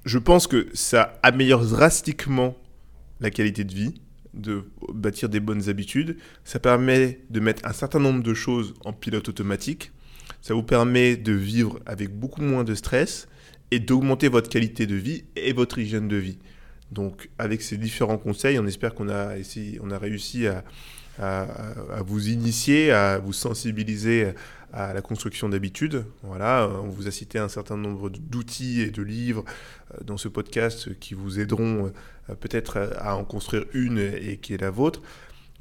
je 0.03 0.17
pense 0.17 0.47
que 0.47 0.67
ça 0.73 1.13
améliore 1.23 1.63
drastiquement 1.63 2.55
la 3.21 3.29
qualité 3.29 3.63
de 3.63 3.73
vie 3.73 4.01
de 4.33 4.63
bâtir 4.93 5.29
des 5.29 5.39
bonnes 5.39 5.69
habitudes. 5.69 6.17
Ça 6.43 6.59
permet 6.59 7.21
de 7.29 7.39
mettre 7.39 7.65
un 7.65 7.73
certain 7.73 7.99
nombre 7.99 8.23
de 8.23 8.33
choses 8.33 8.73
en 8.85 8.93
pilote 8.93 9.29
automatique. 9.29 9.91
Ça 10.41 10.53
vous 10.53 10.63
permet 10.63 11.17
de 11.17 11.33
vivre 11.33 11.79
avec 11.85 12.09
beaucoup 12.09 12.41
moins 12.41 12.63
de 12.63 12.75
stress 12.75 13.27
et 13.71 13.79
d'augmenter 13.79 14.27
votre 14.29 14.49
qualité 14.49 14.87
de 14.87 14.95
vie 14.95 15.25
et 15.35 15.53
votre 15.53 15.79
hygiène 15.79 16.07
de 16.07 16.15
vie. 16.15 16.39
Donc, 16.91 17.29
avec 17.37 17.61
ces 17.61 17.77
différents 17.77 18.17
conseils, 18.17 18.57
on 18.57 18.65
espère 18.65 18.95
qu'on 18.95 19.09
a, 19.09 19.33
on 19.81 19.91
a 19.91 19.97
réussi 19.99 20.47
à, 20.47 20.63
à, 21.19 22.01
vous 22.05 22.29
initier, 22.29 22.91
à 22.91 23.19
vous 23.19 23.33
sensibiliser 23.33 24.33
à 24.73 24.93
la 24.93 25.01
construction 25.01 25.49
d'habitudes. 25.49 26.05
Voilà, 26.23 26.69
on 26.83 26.89
vous 26.89 27.07
a 27.07 27.11
cité 27.11 27.39
un 27.39 27.49
certain 27.49 27.77
nombre 27.77 28.09
d'outils 28.09 28.81
et 28.81 28.91
de 28.91 29.01
livres 29.01 29.43
euh, 29.93 29.97
dans 30.03 30.17
ce 30.17 30.27
podcast 30.27 30.97
qui 30.99 31.13
vous 31.13 31.39
aideront 31.39 31.91
euh, 32.29 32.35
peut-être 32.35 32.91
à 32.97 33.15
en 33.15 33.23
construire 33.23 33.65
une 33.73 33.97
et 33.97 34.37
qui 34.37 34.53
est 34.53 34.61
la 34.61 34.71
vôtre. 34.71 35.01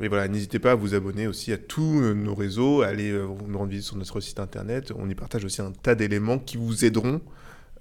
Et 0.01 0.09
voilà, 0.09 0.29
n'hésitez 0.29 0.61
pas 0.61 0.73
à 0.73 0.75
vous 0.77 0.95
abonner 0.95 1.27
aussi 1.27 1.53
à 1.53 1.59
tous 1.59 2.01
nos 2.15 2.35
réseaux, 2.35 2.83
à 2.83 2.87
aller 2.87 3.11
nous 3.11 3.59
rendre 3.59 3.71
visite 3.71 3.87
sur 3.87 3.97
notre 3.97 4.21
site 4.21 4.39
internet. 4.39 4.93
On 4.97 5.11
y 5.11 5.15
partage 5.17 5.45
aussi 5.45 5.61
un 5.61 5.73
tas 5.73 5.97
d'éléments 5.97 6.39
qui 6.39 6.57
vous 6.57 6.85
aideront 6.85 7.21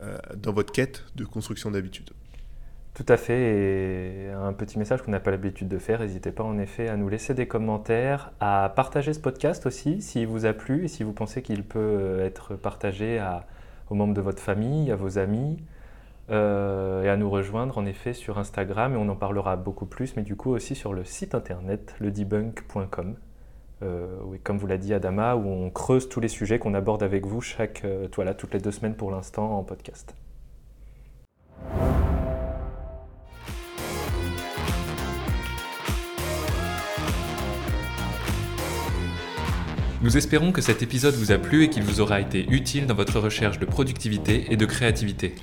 euh, 0.02 0.16
dans 0.36 0.54
votre 0.54 0.72
quête 0.72 1.04
de 1.16 1.26
construction 1.26 1.72
d'habitudes. 1.72 2.12
Tout 2.98 3.06
à 3.10 3.18
fait. 3.18 3.40
Et 3.40 4.32
un 4.32 4.54
petit 4.54 4.80
message 4.80 5.04
qu'on 5.04 5.12
n'a 5.12 5.20
pas 5.20 5.30
l'habitude 5.30 5.68
de 5.68 5.78
faire, 5.78 6.00
n'hésitez 6.00 6.32
pas 6.32 6.44
en 6.44 6.58
effet 6.58 6.90
à 6.90 6.98
nous 6.98 7.10
laisser 7.10 7.36
des 7.36 7.48
commentaires, 7.48 8.32
à 8.40 8.74
partager 8.76 9.14
ce 9.14 9.20
podcast 9.20 9.68
aussi 9.68 10.02
s'il 10.02 10.26
vous 10.26 10.48
a 10.48 10.54
plu 10.54 10.86
et 10.86 10.88
si 10.88 11.04
vous 11.04 11.14
pensez 11.14 11.44
qu'il 11.44 11.64
peut 11.64 11.78
euh, 11.78 12.26
être 12.26 12.56
partagé 12.56 13.24
aux 13.92 13.94
membres 13.94 14.16
de 14.16 14.22
votre 14.22 14.42
famille, 14.42 14.92
à 14.92 14.96
vos 14.96 15.20
amis, 15.20 15.58
euh, 16.32 17.04
et 17.04 17.10
à 17.10 17.18
nous 17.18 17.30
rejoindre 17.30 17.78
en 17.78 17.86
effet 17.86 18.14
sur 18.14 18.40
Instagram 18.40 18.96
et 18.96 18.98
on 18.98 19.10
en 19.10 19.16
parlera 19.16 19.58
beaucoup 19.58 19.86
plus, 19.86 20.16
mais 20.16 20.24
du 20.24 20.36
coup 20.36 20.50
aussi 20.50 20.74
sur 20.74 20.92
le 20.92 21.04
site 21.04 21.36
internet 21.36 21.94
ledebunk.com. 22.00 23.16
Euh, 23.84 24.08
comme 24.44 24.58
vous 24.58 24.66
l'a 24.66 24.80
dit 24.80 24.96
Adama, 24.96 25.36
où 25.36 25.48
on 25.48 25.70
creuse 25.70 26.10
tous 26.10 26.20
les 26.20 26.30
sujets 26.30 26.58
qu'on 26.58 26.74
aborde 26.74 27.04
avec 27.04 27.28
vous 27.28 27.42
chaque, 27.42 27.86
voilà, 28.16 28.34
toutes 28.34 28.56
les 28.56 28.60
deux 28.60 28.72
semaines 28.72 28.96
pour 28.96 29.12
l'instant 29.12 29.56
en 29.56 29.62
podcast. 29.62 30.16
Nous 40.04 40.16
espérons 40.16 40.52
que 40.52 40.62
cet 40.62 40.84
épisode 40.84 41.16
vous 41.16 41.32
a 41.32 41.40
plu 41.40 41.64
et 41.64 41.70
qu'il 41.70 41.82
vous 41.82 42.02
aura 42.02 42.22
été 42.22 42.46
utile 42.52 42.86
dans 42.86 42.94
votre 42.94 43.20
recherche 43.20 43.58
de 43.58 43.66
productivité 43.66 44.46
et 44.52 44.56
de 44.56 44.66
créativité. 44.68 45.34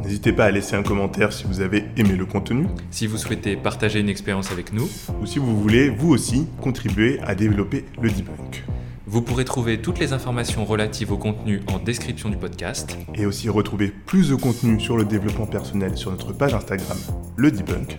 N'hésitez 0.00 0.32
pas 0.32 0.44
à 0.44 0.50
laisser 0.52 0.76
un 0.76 0.84
commentaire 0.84 1.32
si 1.32 1.44
vous 1.44 1.60
avez 1.60 1.86
aimé 1.96 2.14
le 2.14 2.24
contenu. 2.24 2.68
Si 2.92 3.08
vous 3.08 3.16
souhaitez 3.16 3.56
partager 3.56 3.98
une 3.98 4.08
expérience 4.08 4.52
avec 4.52 4.72
nous. 4.72 4.88
Ou 5.20 5.26
si 5.26 5.40
vous 5.40 5.60
voulez, 5.60 5.88
vous 5.90 6.10
aussi, 6.10 6.46
contribuer 6.60 7.18
à 7.26 7.34
développer 7.34 7.86
le 8.00 8.08
debunk. 8.08 8.64
Vous 9.06 9.20
pourrez 9.20 9.44
trouver 9.44 9.78
toutes 9.78 9.98
les 9.98 10.12
informations 10.12 10.64
relatives 10.64 11.10
au 11.10 11.18
contenu 11.18 11.62
en 11.66 11.80
description 11.80 12.28
du 12.28 12.36
podcast. 12.36 12.96
Et 13.14 13.26
aussi 13.26 13.48
retrouver 13.48 13.92
plus 14.06 14.30
de 14.30 14.36
contenu 14.36 14.78
sur 14.78 14.96
le 14.96 15.04
développement 15.04 15.46
personnel 15.46 15.96
sur 15.96 16.12
notre 16.12 16.32
page 16.32 16.54
Instagram, 16.54 16.98
le 17.36 17.50
debunk. 17.50 17.96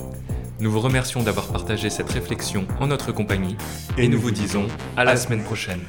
Nous 0.59 0.71
vous 0.71 0.79
remercions 0.79 1.21
d'avoir 1.21 1.47
partagé 1.47 1.89
cette 1.89 2.09
réflexion 2.11 2.65
en 2.79 2.87
notre 2.87 3.11
compagnie 3.11 3.57
et 3.97 4.07
nous 4.07 4.19
vous 4.19 4.31
disons 4.31 4.67
à 4.95 5.03
la 5.03 5.17
semaine 5.17 5.43
prochaine. 5.43 5.81